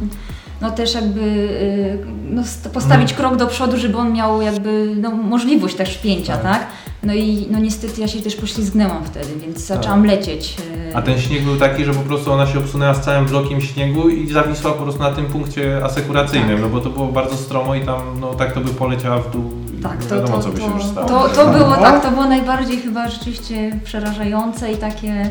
no 0.65 0.71
też 0.71 0.95
jakby 0.95 1.21
y, 1.21 1.99
no, 2.31 2.43
st- 2.45 2.69
postawić 2.73 3.11
Mhm. 3.12 3.17
krok 3.31 3.37
do 3.39 3.47
przodu, 3.47 3.77
żeby 3.77 3.99
on 3.99 4.12
miał 4.12 4.43
jakby 4.43 4.93
no, 5.01 5.11
możliwość 5.11 5.75
też 5.75 5.95
wpięcia, 5.97 6.33
Tak. 6.37 6.43
tak? 6.43 6.67
No 7.03 7.15
i 7.15 7.47
no 7.51 7.59
niestety 7.59 8.01
ja 8.01 8.09
się 8.09 8.21
też 8.21 8.37
poślizgnęłam 8.37 9.05
wtedy, 9.05 9.27
więc 9.47 9.59
zaczęłam 9.67 10.05
lecieć. 10.07 10.57
y, 10.91 10.97
A 10.97 11.03
ten 11.03 11.21
śnieg 11.21 11.43
był 11.43 11.57
taki, 11.57 11.85
że 11.85 11.95
po 11.95 12.01
prostu 12.01 12.33
ona 12.33 12.47
się 12.47 12.59
obsunęła 12.59 12.95
z 12.95 13.01
całym 13.01 13.27
blokiem 13.27 13.61
śniegu 13.61 14.09
i 14.09 14.33
zawisła 14.33 14.73
po 14.73 14.83
prostu 14.83 15.03
na 15.03 15.12
tym 15.12 15.25
punkcie 15.27 15.85
asekuracyjnym, 15.85 16.51
Tak. 16.51 16.61
no 16.61 16.69
bo 16.69 16.81
to 16.81 16.91
było 16.91 17.07
bardzo 17.07 17.37
stromo 17.37 17.75
i 17.75 17.81
tam 17.81 18.01
no 18.21 18.35
tak 18.35 18.53
to 18.53 18.61
by 18.61 18.71
poleciała 18.71 19.19
w 19.19 19.31
dół 19.31 19.51
Tak, 19.83 20.01
nie 20.03 20.07
to, 20.07 20.15
wiadomo 20.15 20.37
to, 20.37 20.43
co 20.43 20.49
by 20.49 20.61
się 20.61 20.69
to, 20.69 20.75
już 20.77 20.85
stało. 20.85 21.09
to, 21.09 21.29
to 21.29 21.47
było 21.47 21.69
No. 21.69 21.77
tak, 21.77 22.03
to 22.03 22.11
było 22.11 22.25
najbardziej 22.25 22.79
chyba 22.79 23.09
rzeczywiście 23.11 23.79
przerażające 23.85 24.73
i 24.73 24.77
takie, 24.77 25.31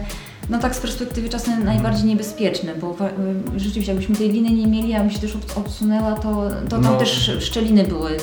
no 0.50 0.60
tak 0.60 0.76
z 0.76 0.80
perspektywy 0.80 1.30
czasem 1.30 1.64
najbardziej 1.64 2.06
niebezpieczne, 2.06 2.76
bo 2.76 2.92
y, 3.56 3.60
rzeczywiście 3.60 3.92
jakbyśmy 3.92 4.16
tej 4.16 4.30
liny 4.32 4.50
nie 4.52 4.68
mieli, 4.68 4.94
a 4.94 5.00
bym 5.00 5.10
się 5.10 5.20
też 5.20 5.38
odsunęła, 5.56 6.12
to, 6.12 6.48
to 6.70 6.70
tam 6.70 6.82
No. 6.84 6.96
też 6.98 7.32
szczeliny 7.40 7.84
były. 7.84 8.18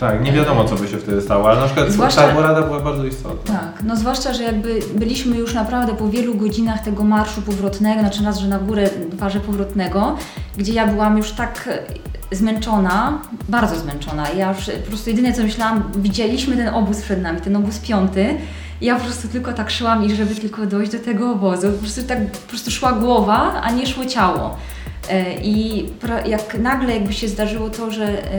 Tak, 0.00 0.22
nie 0.24 0.32
wiadomo 0.32 0.64
co 0.64 0.76
by 0.76 0.88
się 0.88 0.98
wtedy 0.98 1.20
stało, 1.22 1.50
ale 1.50 1.60
na 1.60 1.66
przykład 1.66 1.90
Zwłaszcza- 1.90 2.22
ta 2.28 2.34
porada 2.34 2.62
była 2.62 2.80
bardzo 2.80 3.04
istotna. 3.04 3.54
Tak, 3.54 3.82
no 3.84 3.96
zwłaszcza, 3.96 4.34
że 4.34 4.42
jakby 4.42 4.78
byliśmy 4.94 5.36
już 5.36 5.54
naprawdę 5.54 5.94
po 5.94 6.08
wielu 6.08 6.34
godzinach 6.34 6.84
tego 6.84 7.04
marszu 7.04 7.42
powrotnego, 7.42 8.00
znaczy 8.00 8.24
raz, 8.24 8.38
że 8.38 8.48
na 8.48 8.58
górę, 8.58 8.90
dwa, 9.12 9.30
że 9.30 9.40
powrotnego, 9.40 10.16
gdzie 10.56 10.72
ja 10.72 10.86
byłam 10.86 11.16
już 11.18 11.32
tak 11.32 11.68
zmęczona, 12.32 13.18
bardzo 13.48 13.78
zmęczona. 13.78 14.30
Ja 14.30 14.48
już 14.52 14.64
po 14.64 14.88
prostu 14.88 15.10
jedyne 15.10 15.32
co 15.32 15.42
myślałam, 15.42 15.82
widzieliśmy 15.96 16.56
ten 16.56 16.68
obóz 16.74 17.00
przed 17.02 17.22
nami, 17.22 17.40
ten 17.40 17.56
obóz 17.56 17.78
piąty. 17.78 18.34
Ja 18.80 18.96
po 18.96 19.04
prostu 19.04 19.28
tylko 19.28 19.52
tak 19.52 19.70
szłam 19.70 20.04
i 20.04 20.14
żeby 20.14 20.34
tylko 20.34 20.66
dojść 20.66 20.92
do 20.92 20.98
tego 20.98 21.32
obozu. 21.32 21.72
Po 21.72 21.78
prostu 21.78 22.02
tak 22.02 22.30
po 22.30 22.48
prostu 22.48 22.70
szła 22.70 22.92
głowa, 22.92 23.60
a 23.62 23.70
nie 23.70 23.86
szło 23.86 24.04
ciało. 24.06 24.56
E, 25.10 25.40
I 25.42 25.84
jak 26.26 26.58
nagle 26.58 26.94
jakby 26.94 27.12
się 27.12 27.28
zdarzyło 27.28 27.70
to, 27.70 27.90
że, 27.90 28.32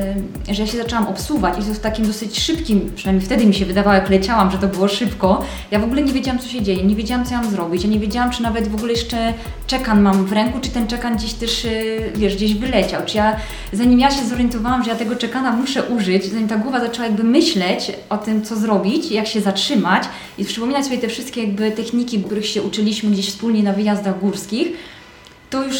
e, 0.49 0.53
że 0.53 0.61
ja 0.61 0.67
się 0.67 0.77
zaczęłam 0.77 1.07
obsuwać 1.07 1.59
i 1.59 1.63
to 1.63 1.73
w 1.73 1.79
takim 1.79 2.07
dosyć 2.07 2.39
szybkim, 2.39 2.91
przynajmniej 2.95 3.25
wtedy 3.25 3.45
mi 3.45 3.53
się 3.53 3.65
wydawało, 3.65 3.95
jak 3.95 4.09
leciałam, 4.09 4.51
że 4.51 4.57
to 4.57 4.67
było 4.67 4.87
szybko, 4.87 5.45
ja 5.71 5.79
w 5.79 5.83
ogóle 5.83 6.01
nie 6.01 6.13
wiedziałam, 6.13 6.39
co 6.39 6.47
się 6.47 6.61
dzieje, 6.61 6.83
nie 6.83 6.95
wiedziałam, 6.95 7.25
co 7.25 7.35
mam 7.35 7.49
zrobić, 7.49 7.83
ja 7.83 7.89
nie 7.89 7.99
wiedziałam, 7.99 8.31
czy 8.31 8.43
nawet 8.43 8.67
w 8.67 8.75
ogóle 8.75 8.91
jeszcze 8.91 9.33
czekan 9.67 10.01
mam 10.01 10.25
w 10.25 10.31
ręku, 10.31 10.59
czy 10.59 10.69
ten 10.69 10.87
czekan 10.87 11.17
gdzieś 11.17 11.33
też, 11.33 11.65
e, 11.65 11.69
wiesz, 12.15 12.35
gdzieś 12.35 12.53
wyleciał, 12.55 13.01
czy 13.05 13.17
ja, 13.17 13.35
zanim 13.73 13.99
ja 13.99 14.11
się 14.11 14.25
zorientowałam, 14.25 14.83
że 14.83 14.89
ja 14.89 14.95
tego 14.95 15.15
czekana 15.15 15.51
muszę 15.51 15.83
użyć, 15.83 16.25
zanim 16.25 16.47
ta 16.47 16.57
głowa 16.57 16.79
zaczęła 16.79 17.07
jakby 17.07 17.23
myśleć 17.23 17.91
o 18.09 18.17
tym, 18.17 18.41
co 18.41 18.55
zrobić, 18.55 19.11
jak 19.11 19.27
się 19.27 19.41
zatrzymać 19.41 20.03
i 20.37 20.45
przypominać 20.45 20.85
sobie 20.85 20.97
te 20.97 21.07
wszystkie 21.07 21.43
jakby 21.43 21.71
techniki, 21.71 22.23
których 22.23 22.47
się 22.47 22.61
uczyliśmy 22.61 23.11
gdzieś 23.11 23.29
wspólnie 23.29 23.63
na 23.63 23.73
wyjazdach 23.73 24.19
górskich, 24.19 24.67
to 25.49 25.63
już, 25.63 25.77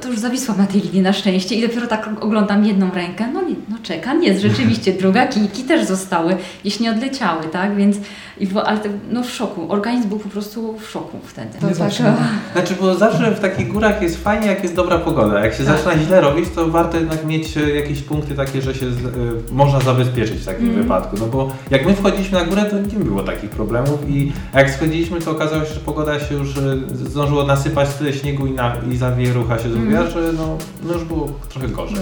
to 0.00 0.08
już 0.08 0.18
zawisłam 0.18 0.58
na 0.58 0.66
tej 0.66 0.80
linii 0.80 1.00
na 1.00 1.12
szczęście 1.12 1.54
i 1.54 1.62
dopiero 1.62 1.86
tak 1.86 2.08
oglądam 2.20 2.64
jedną 2.64 2.90
rękę, 2.90 3.24
no, 3.34 3.42
nie, 3.42 3.54
no 3.68 3.76
czeka, 3.82 4.14
nie, 4.14 4.38
rzeczywiście, 4.40 4.92
druga, 5.00 5.26
kijki 5.26 5.64
też 5.64 5.86
zostały, 5.86 6.36
jeśli 6.64 6.84
nie 6.84 6.90
odleciały, 6.90 7.42
tak, 7.52 7.76
więc, 7.76 7.96
i, 8.40 8.46
w- 8.46 8.56
ale 8.58 8.78
te- 8.78 8.88
no 9.10 9.22
w 9.22 9.30
szoku, 9.30 9.72
organizm 9.72 10.08
był 10.08 10.18
po 10.18 10.28
prostu 10.28 10.78
w 10.78 10.90
szoku 10.90 11.18
wtedy. 11.24 11.48
To 11.60 11.74
zawsze. 11.74 12.04
tak, 12.04 12.14
Znaczy, 12.52 12.74
bo 12.80 12.94
zawsze 12.94 13.30
w 13.30 13.40
takich 13.40 13.68
górach 13.72 14.02
jest 14.02 14.22
fajnie, 14.24 14.46
jak 14.46 14.62
jest 14.62 14.74
dobra 14.74 14.98
pogoda. 14.98 15.44
Jak 15.44 15.54
się 15.54 15.64
Tak. 15.64 15.76
zaczyna 15.78 16.04
źle 16.04 16.20
robić, 16.20 16.44
to 16.54 16.68
warto 16.68 16.98
jednak 16.98 17.26
mieć 17.26 17.56
e, 17.56 17.70
jakieś 17.70 18.02
punkty 18.02 18.34
takie, 18.34 18.62
że 18.62 18.74
się 18.74 18.90
z, 18.92 18.96
e, 19.04 19.08
można 19.52 19.80
zabezpieczyć 19.80 20.36
w 20.40 20.44
takim 20.46 20.66
Mhm. 20.66 20.82
wypadku. 20.82 21.16
No 21.20 21.26
bo 21.26 21.50
jak 21.70 21.86
my 21.86 21.94
wchodziliśmy 21.94 22.38
na 22.38 22.44
górę, 22.44 22.64
to 22.64 22.78
nie 22.78 23.04
było 23.04 23.22
takich 23.22 23.50
problemów 23.50 24.10
i 24.10 24.32
jak 24.54 24.70
schodziliśmy, 24.70 25.20
to 25.20 25.30
okazało 25.30 25.64
się, 25.64 25.74
że 25.74 25.80
pogoda 25.80 26.20
się 26.20 26.34
już 26.34 26.56
e, 26.56 26.60
zdążyło 26.94 27.46
nasypać 27.46 27.88
tyle 27.94 28.12
śniegu 28.12 28.46
i, 28.46 28.50
na, 28.52 28.76
i 28.92 28.96
zawierucha 29.10 29.58
się 29.58 29.68
zrobiła, 29.70 30.00
Mhm. 30.00 30.10
że 30.26 30.32
no, 30.32 30.56
no 30.82 30.92
już 30.92 31.04
było 31.04 31.28
trochę 31.48 31.68
gorzej. 31.68 31.96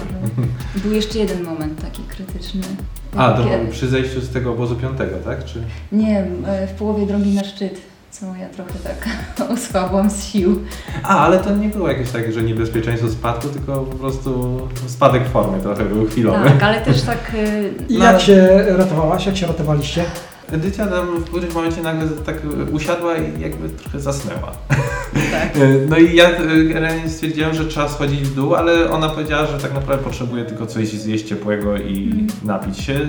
Był 0.76 0.92
jeszcze 0.92 1.18
jeden 1.18 1.42
moment 1.44 1.80
taki 1.82 2.02
krytyczny. 2.02 2.62
A, 3.16 3.32
to 3.32 3.44
Kiedy- 3.44 3.72
przy 3.72 3.88
zejściu 3.88 4.20
z 4.20 4.28
tego 4.30 4.50
obozu 4.52 4.76
piątego, 4.76 5.16
tak? 5.24 5.44
Czy... 5.44 5.62
Nie, 5.92 6.26
e, 6.46 6.66
w 6.66 6.70
połowie 6.72 7.07
drogi 7.07 7.34
na 7.34 7.44
szczyt, 7.44 7.80
co 8.11 8.26
ja 8.40 8.48
trochę 8.48 8.72
tak 8.84 9.09
osłabłam 9.52 10.11
z 10.11 10.24
sił. 10.24 10.61
A, 11.02 11.18
ale 11.18 11.38
to 11.38 11.57
nie 11.57 11.68
było 11.68 11.88
jakieś 11.88 12.11
takie, 12.11 12.32
że 12.32 12.42
niebezpieczeństwo 12.42 13.09
spadku, 13.09 13.48
tylko 13.48 13.80
po 13.80 13.96
prostu 13.96 14.61
spadek 14.86 15.28
formy 15.28 15.61
trochę 15.62 15.84
był 15.84 16.07
chwilowy. 16.07 16.44
Tak, 16.50 16.62
ale 16.62 16.80
też 16.80 17.02
tak... 17.02 17.32
e, 17.34 17.68
I 17.88 17.98
No, 17.98 18.04
jak 18.04 18.20
się 18.20 18.64
ratowałaś? 18.76 19.26
Jak 19.26 19.36
się 19.36 19.46
ratowaliście? 19.46 20.04
Edycja 20.53 20.86
tam 20.86 21.07
w 21.20 21.24
którymś 21.24 21.55
momencie 21.55 21.82
nagle 21.82 22.09
tak 22.09 22.36
usiadła 22.72 23.16
i 23.16 23.40
jakby 23.40 23.68
trochę 23.68 24.01
zasnęła. 24.01 24.53
tak. 25.32 25.53
No 25.90 25.97
i 25.99 26.16
ja 26.16 26.30
y, 26.40 26.64
generalnie 26.64 27.09
stwierdziłem, 27.11 27.55
że 27.55 27.64
trzeba 27.64 27.88
schodzić 27.88 28.20
w 28.20 28.34
dół, 28.34 28.55
ale 28.55 28.90
ona 28.90 29.09
powiedziała, 29.09 29.47
że 29.47 29.59
tak 29.59 29.74
naprawdę 29.74 30.05
potrzebuje 30.05 30.44
tylko 30.44 30.66
coś 30.66 30.88
zjeść 30.88 31.28
ciepłego 31.28 31.76
i 31.76 32.05
Mhm. 32.07 32.26
napić 32.44 32.78
się. 32.78 33.01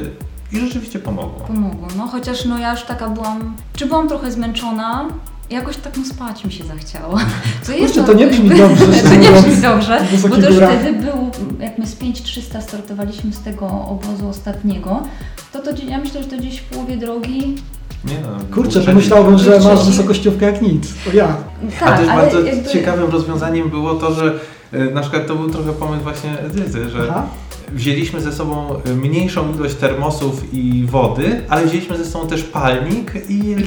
I 0.52 0.60
rzeczywiście 0.60 1.00
pomogło. 1.00 1.46
Pomogło, 1.48 1.88
no 1.98 2.08
chociaż 2.08 2.46
no 2.46 2.60
ja 2.60 2.72
już 2.72 2.84
taka 2.84 3.10
byłam, 3.10 3.56
czy 3.76 3.86
byłam 3.86 4.08
trochę 4.08 4.32
zmęczona, 4.32 5.06
jakoś 5.50 5.78
tak 5.78 5.98
no 5.98 6.06
spać 6.06 6.46
mi 6.46 6.52
się 6.52 6.64
zachciało. 6.64 7.18
Co 7.64 7.74
Kurczę, 7.74 8.02
no- 8.02 8.08
to 8.14 8.14
nie 8.14 8.28
brzmi 8.28 8.50
dobrze, 8.50 8.86
to 8.86 9.16
nie 9.16 9.32
brzmi 9.32 9.62
dobrze, 9.62 10.00
bo 10.22 10.30
to 10.30 10.50
już 10.50 10.56
wtedy 10.56 10.94
był, 10.94 11.32
jak 11.60 11.78
my 11.78 11.88
z 11.88 11.96
5300 11.96 12.62
startowaliśmy 12.62 13.34
z 13.34 13.40
tego 13.40 13.66
obozu 13.66 14.30
ostatniego, 14.30 15.04
to 15.54 15.60
to 15.60 15.72
ja 15.88 15.98
myślę, 15.98 16.24
że 16.24 16.30
to 16.30 16.38
gdzieś 16.38 16.60
w 16.60 16.64
połowie 16.64 16.98
drogi, 16.98 17.56
Nie 18.06 18.20
no, 18.22 18.56
Kurczę, 18.56 18.82
pomyślałbym, 18.82 19.38
że 19.38 19.60
masz 19.60 19.86
wysokościówkę 19.86 20.46
jak 20.46 20.62
nic. 20.62 20.94
O 21.10 21.16
ja. 21.16 21.38
A 21.78 21.80
tak, 21.80 22.00
też 22.00 22.10
ale 22.10 22.22
bardzo 22.22 22.40
jakby... 22.42 22.70
ciekawym 22.70 23.12
rozwiązaniem 23.12 23.70
było 23.70 23.96
to, 23.96 24.14
że 24.14 24.40
y, 24.74 24.92
na 24.94 25.02
przykład 25.02 25.28
to 25.28 25.36
był 25.36 25.50
trochę 25.50 25.74
pomysł 25.74 26.04
właśnie 26.04 26.40
Edyty, 26.40 26.90
że 26.90 27.08
Aha. 27.10 27.28
Wzięliśmy 27.74 28.22
ze 28.22 28.34
sobą 28.34 28.68
y, 28.88 28.96
mniejszą 28.96 29.54
ilość 29.56 29.76
termosów 29.76 30.54
i 30.54 30.86
wody, 30.92 31.42
ale 31.50 31.66
wzięliśmy 31.66 31.98
ze 31.98 32.06
sobą 32.06 32.28
też 32.28 32.44
palnik 32.44 33.12
i 33.30 33.34
I 33.34 33.52
I 33.52 33.64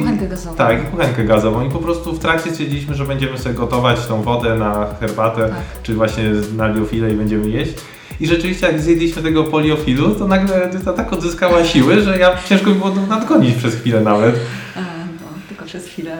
kuchenkę 0.00 0.28
gazową. 0.28 0.56
Tak, 0.56 0.82
i 0.82 0.86
kuchenkę 0.86 1.24
gazową. 1.24 1.66
I 1.66 1.70
po 1.70 1.78
prostu 1.78 2.12
w 2.12 2.18
trakcie 2.18 2.50
stwierdziliśmy, 2.50 2.94
że 2.94 3.04
będziemy 3.04 3.38
sobie 3.38 3.54
gotować 3.54 4.06
tą 4.06 4.22
wodę 4.22 4.54
na 4.54 4.86
herbatę, 5.00 5.40
Tak. 5.48 5.58
czy 5.82 5.94
właśnie 5.94 6.24
na 6.56 6.68
liofilę 6.68 7.10
i 7.12 7.14
będziemy 7.16 7.48
jeść. 7.50 7.72
I 8.20 8.26
rzeczywiście 8.26 8.66
jak 8.66 8.80
zjedliśmy 8.80 9.22
tego 9.22 9.44
poliofilu, 9.44 10.14
to 10.14 10.28
nagle 10.28 10.62
Edyta 10.64 10.92
tak 10.92 11.12
odzyskała 11.12 11.64
siły, 11.64 12.00
że 12.02 12.18
ja 12.18 12.30
ciężko 12.48 12.70
mi 12.70 12.76
było 12.76 12.90
nadgonić 13.08 13.54
przez 13.54 13.74
chwilę 13.74 14.00
nawet. 14.00 14.34
A, 14.76 14.78
tylko 14.78 14.89
przez 15.70 15.86
chwilę. 15.86 16.16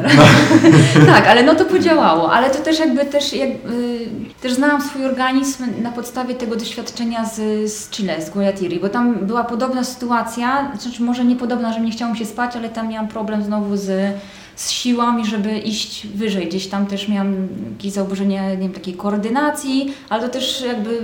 tak, 1.14 1.26
ale 1.26 1.42
no 1.42 1.55
to 1.55 1.64
podziałało, 1.64 2.32
ale 2.32 2.51
to 2.51 2.59
też 2.59 2.78
jakby 2.78 3.05
też, 3.05 3.32
jak, 3.32 3.51
y, 3.51 4.09
też 4.42 4.53
znałam 4.53 4.82
swój 4.82 5.05
organizm 5.05 5.64
na 5.82 5.92
podstawie 5.92 6.34
tego 6.34 6.57
doświadczenia 6.57 7.24
z, 7.24 7.36
z 7.72 7.90
Chile, 7.90 8.22
z 8.22 8.30
Guayatiri, 8.30 8.80
bo 8.80 8.88
tam 8.88 9.14
była 9.14 9.44
podobna 9.44 9.84
sytuacja, 9.84 10.72
znaczy 10.78 11.03
może 11.03 11.24
nie 11.24 11.36
podobna, 11.36 11.72
że 11.72 11.80
nie 11.80 11.90
chciałam 11.90 12.16
się 12.16 12.26
spać, 12.26 12.57
ale 12.57 12.68
tam 12.68 12.88
miałam 12.88 13.09
problem 13.09 13.42
znowu 13.42 13.76
z, 13.76 14.14
z 14.57 14.70
siłami, 14.70 15.26
żeby 15.26 15.59
iść 15.59 16.07
wyżej. 16.07 16.46
Gdzieś 16.46 16.66
tam 16.66 16.86
też 16.86 17.09
miałam 17.09 17.48
jakieś 17.72 17.92
zaburzenie, 17.92 18.42
nie 18.51 18.59
wiem, 18.59 18.72
takiej 18.72 18.94
koordynacji, 18.94 19.94
ale 20.09 20.22
to 20.22 20.28
też 20.28 20.64
jakby 20.66 20.98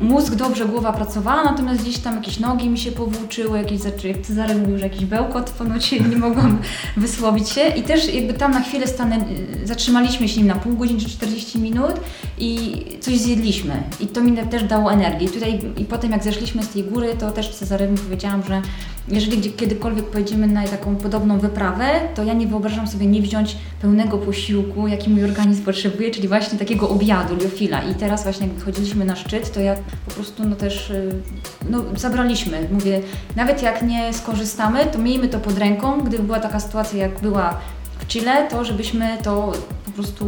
mózg 0.00 0.34
dobrze, 0.34 0.66
głowa 0.66 0.92
pracowała, 0.92 1.44
natomiast 1.44 1.82
gdzieś 1.82 1.98
tam 1.98 2.16
jakieś 2.16 2.40
nogi 2.40 2.68
mi 2.68 2.78
się 2.78 2.92
powłóczyły, 2.92 3.58
jakieś, 3.58 3.80
jak 4.04 4.22
Cezary 4.22 4.54
mówił, 4.54 4.78
że 4.78 4.84
jakiś 4.84 5.04
bełkot, 5.04 5.50
ponoć 5.50 5.92
nie 6.10 6.16
mogłam 6.16 6.58
wysłowić 6.96 7.48
się 7.48 7.68
i 7.68 7.82
też 7.82 8.14
jakby 8.14 8.34
tam 8.34 8.52
na 8.52 8.60
chwilę 8.60 8.86
stanę, 8.86 9.24
zatrzymaliśmy 9.64 10.28
się 10.28 10.38
nim 10.38 10.46
na 10.46 10.54
pół 10.54 10.72
godziny 10.76 11.00
czy 11.00 11.08
40 11.08 11.58
minut 11.58 11.92
i 12.38 12.82
coś 13.00 13.18
zjedliśmy 13.18 13.82
i 14.00 14.06
to 14.06 14.20
mi 14.20 14.36
też 14.36 14.64
dało 14.64 14.92
energię. 14.92 15.26
I 15.26 15.30
tutaj 15.30 15.60
i 15.76 15.84
potem 15.84 16.10
jak 16.10 16.24
zeszliśmy 16.24 16.62
z 16.62 16.68
tej 16.68 16.84
góry, 16.84 17.14
to 17.18 17.30
też 17.30 17.48
Cezarewi 17.48 17.98
powiedziałam, 17.98 18.42
że 18.48 18.62
jeżeli 19.10 19.52
kiedykolwiek 19.52 20.04
pojedziemy 20.04 20.46
na 20.46 20.68
taką 20.68 20.96
podobną 20.96 21.38
wyprawę, 21.38 21.84
to 22.14 22.24
ja 22.24 22.32
nie 22.32 22.46
wyobrażam 22.46 22.88
sobie 22.88 23.06
nie 23.06 23.22
wziąć 23.22 23.56
pełnego 23.82 24.18
posiłku, 24.18 24.88
jaki 24.88 25.10
mój 25.10 25.24
organizm 25.24 25.64
potrzebuje, 25.64 26.10
czyli 26.10 26.28
właśnie 26.28 26.58
takiego 26.58 26.88
obiadu, 26.88 27.36
liofila. 27.36 27.82
I 27.82 27.94
teraz 27.94 28.22
właśnie 28.22 28.46
jak 28.46 28.64
chodziliśmy 28.64 29.04
na 29.04 29.16
szczyt, 29.16 29.52
to 29.52 29.60
ja 29.60 29.76
po 30.06 30.10
prostu 30.14 30.44
no 30.44 30.56
też 30.56 30.90
y, 30.90 31.22
no, 31.70 31.84
zabraliśmy. 31.96 32.68
Mówię, 32.72 33.00
nawet 33.36 33.62
jak 33.62 33.82
nie 33.82 34.12
skorzystamy, 34.12 34.86
to 34.86 34.98
miejmy 34.98 35.28
to 35.28 35.38
pod 35.38 35.58
ręką, 35.58 36.00
gdyby 36.00 36.22
była 36.22 36.40
taka 36.40 36.60
sytuacja 36.60 36.98
jak 36.98 37.20
była 37.20 37.60
w 37.98 38.06
Chile, 38.06 38.48
to 38.50 38.64
żebyśmy 38.64 39.18
to 39.22 39.52
po 39.84 39.90
prostu 39.90 40.26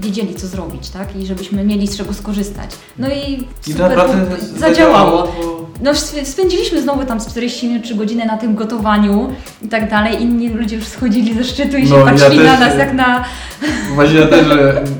wiedzieli, 0.00 0.34
co 0.34 0.46
zrobić, 0.46 0.90
tak? 0.90 1.16
I 1.16 1.26
żebyśmy 1.26 1.64
mieli 1.64 1.86
z 1.88 1.96
czego 1.96 2.14
skorzystać. 2.14 2.70
No 2.98 3.08
i, 3.10 3.32
I 3.68 3.72
super, 3.72 3.98
zadziałało. 4.56 5.22
bo- 5.22 5.62
No 5.82 5.90
sp- 6.02 6.24
spędziliśmy 6.24 6.82
znowu 6.82 7.04
tam 7.04 7.20
z 7.20 7.26
40 7.26 7.68
minut 7.68 7.84
czy 7.84 7.94
godzinę 7.94 8.24
na 8.26 8.36
tym 8.36 8.54
gotowaniu 8.54 9.30
i 9.62 9.68
tak 9.68 9.90
dalej. 9.90 10.22
Inni 10.22 10.48
ludzie 10.48 10.76
już 10.76 10.84
schodzili 10.84 11.34
ze 11.34 11.44
szczytu 11.44 11.76
i 11.76 11.82
No, 11.82 11.88
się 11.88 11.94
ja 11.96 12.04
patrzyli 12.04 12.36
też- 12.38 12.46
na 12.46 12.60
nas 12.66 12.78
jak 12.78 12.94
na... 12.94 13.24
Właśnie 13.94 14.18
ja 14.20 14.26
też 14.26 14.46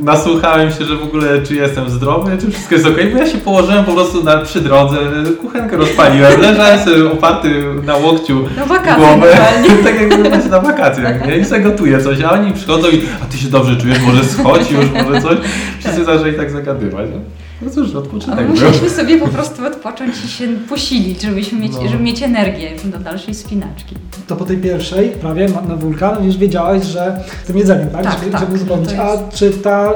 nasłuchałem 0.00 0.70
się, 0.72 0.84
że 0.84 0.96
w 0.96 1.02
ogóle 1.02 1.42
czy 1.42 1.54
jestem 1.54 1.90
zdrowy, 1.90 2.38
czy 2.40 2.50
wszystko 2.50 2.74
jest 2.74 2.86
ok, 2.86 2.96
bo 3.12 3.18
ja 3.18 3.26
się 3.26 3.38
położyłem 3.38 3.84
po 3.84 3.92
prostu 3.92 4.24
na, 4.24 4.36
przy 4.36 4.60
drodze, 4.60 4.96
kuchenkę 5.40 5.76
rozpaliłem, 5.76 6.40
leżałem 6.40 6.80
sobie 6.80 7.12
oparty 7.12 7.64
na 7.84 7.96
łokciu 7.96 8.44
Na 8.56 8.64
wakacje 8.66 9.06
głowę, 9.06 9.36
tak 9.84 10.00
jakby 10.00 10.48
na 10.48 10.60
wakacjach, 10.60 11.26
nie? 11.26 11.36
I 11.38 11.44
sobie 11.44 11.60
gotuję 11.60 12.00
coś, 12.02 12.20
a 12.20 12.30
oni 12.30 12.52
przychodzą 12.52 12.88
i 12.88 13.02
a 13.22 13.26
ty 13.26 13.38
się 13.38 13.48
dobrze 13.48 13.76
czujesz, 13.76 14.00
może 14.00 14.24
schodź 14.24 14.70
już, 14.70 14.81
może 15.04 15.22
coś. 15.22 15.38
Wszyscy 15.80 16.04
zaczęli 16.04 16.34
tak 16.36 16.50
zagadywać. 16.50 17.10
nie? 17.10 17.18
No 17.62 17.70
cóż, 17.70 17.94
A 17.94 17.98
odpoczynek 17.98 18.48
musieliśmy 18.48 18.90
sobie 18.90 19.18
po 19.18 19.28
prostu 19.28 19.66
odpocząć 19.66 20.24
i 20.24 20.28
się 20.28 20.48
posilić, 20.68 21.22
żebyśmy 21.22 21.58
mieć, 21.60 21.72
No. 21.82 21.88
żeby 21.88 22.02
mieć 22.02 22.22
energię 22.22 22.70
do 22.84 22.98
dalszej 22.98 23.34
spinaczki. 23.34 23.96
To 24.26 24.36
po 24.36 24.44
tej 24.44 24.56
pierwszej 24.58 25.08
prawie 25.08 25.48
na, 25.68 25.76
wulkan 25.76 26.24
już 26.24 26.36
wiedziałaś, 26.36 26.84
że 26.84 27.24
z 27.44 27.46
tym 27.46 27.58
jedzeniem, 27.58 27.90
tak? 27.90 28.04
Tak, 28.04 28.18
żeby, 28.18 28.30
tak, 28.30 28.40
żeby 28.40 28.54
uzupełnić. 28.54 28.92
to 28.92 29.02
A 29.02 29.10
jest- 29.12 29.22
czy 29.34 29.50
ta 29.50 29.90
y, 29.90 29.94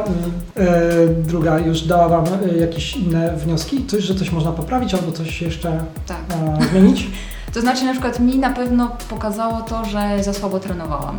e, 0.61 1.07
druga 1.09 1.59
już 1.59 1.81
dała 1.83 2.09
Wam 2.09 2.25
y, 2.25 2.57
jakieś 2.61 2.97
inne 2.97 3.37
wnioski? 3.37 3.87
Coś, 3.87 4.05
że 4.05 4.15
coś 4.15 4.33
można 4.33 4.53
poprawić 4.53 4.95
albo 4.95 5.13
coś 5.13 5.43
jeszcze 5.43 5.81
Tak. 6.07 6.19
e, 6.61 6.69
zmienić? 6.71 7.07
To 7.55 7.61
znaczy 7.61 7.85
na 7.85 7.93
przykład 7.93 8.21
mi 8.21 8.39
na 8.39 8.51
pewno 8.51 8.97
pokazało 9.11 9.61
to, 9.61 9.85
że 9.85 10.25
za 10.25 10.33
słabo 10.33 10.59
trenowałam. 10.61 11.17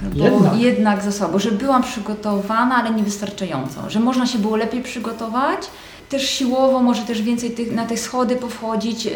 Tak, 0.00 0.14
bo 0.14 0.24
Jednak. 0.24 0.58
jednak. 0.58 1.02
za 1.02 1.12
słabo, 1.12 1.38
że 1.38 1.52
byłam 1.52 1.82
przygotowana, 1.82 2.74
ale 2.76 2.90
niewystarczająco, 2.90 3.90
że 3.90 4.00
można 4.00 4.26
się 4.26 4.38
było 4.38 4.56
lepiej 4.56 4.82
przygotować, 4.82 5.60
też 6.08 6.30
siłowo, 6.30 6.82
może 6.82 7.02
też 7.02 7.22
więcej 7.22 7.50
tych, 7.50 7.72
na 7.72 7.86
te 7.86 7.96
schody 7.96 8.36
powchodzić. 8.36 9.08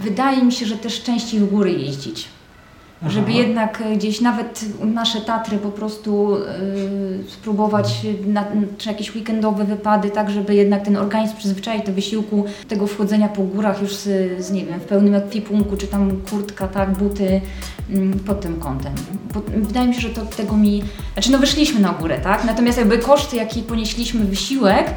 Wydaje 0.00 0.42
mi 0.44 0.52
się, 0.52 0.66
że 0.66 0.76
też 0.76 1.02
częściej 1.02 1.40
w 1.40 1.50
góry 1.50 1.72
jeździć. 1.72 2.28
Aha. 3.02 3.10
Żeby 3.10 3.32
jednak 3.32 3.80
e, 3.80 3.96
gdzieś 3.96 4.20
nawet 4.20 4.64
nasze 4.84 5.20
Tatry 5.20 5.58
po 5.58 5.70
prostu 5.70 6.36
y, 6.36 6.40
spróbować 7.28 8.06
na, 8.26 8.44
czy 8.78 8.88
jakieś 8.88 9.14
weekendowe 9.14 9.64
wypady, 9.64 10.10
tak 10.10 10.30
żeby 10.30 10.54
jednak 10.54 10.84
ten 10.84 10.96
organizm 10.96 11.36
przyzwyczaić 11.36 11.86
do 11.86 11.92
wysiłku, 11.92 12.44
tego 12.68 12.86
wchodzenia 12.86 13.28
po 13.28 13.42
górach 13.42 13.82
już 13.82 13.96
z, 13.96 14.08
z 14.44 14.50
nie 14.50 14.66
wiem, 14.66 14.80
w 14.80 14.84
pełnym 14.84 15.14
ekwipunku, 15.14 15.76
czy 15.76 15.86
tam 15.86 16.20
kurtka, 16.30 16.68
tak, 16.68 16.90
buty 16.90 17.40
mm, 17.90 18.18
pod 18.18 18.40
tym 18.40 18.60
kątem. 18.60 18.92
Bo, 19.34 19.40
wydaje 19.56 19.88
mi 19.88 19.94
się, 19.94 20.00
że 20.00 20.10
to 20.10 20.26
tego 20.26 20.56
mi, 20.56 20.82
znaczy 21.12 21.32
no 21.32 21.38
wyszliśmy 21.38 21.80
na 21.80 21.92
górę, 21.92 22.18
tak, 22.22 22.44
natomiast 22.44 22.78
jakby 22.78 22.98
koszty, 22.98 23.36
jaki 23.36 23.62
ponieśliśmy 23.62 24.24
wysiłek, 24.24 24.86
e, 24.88 24.94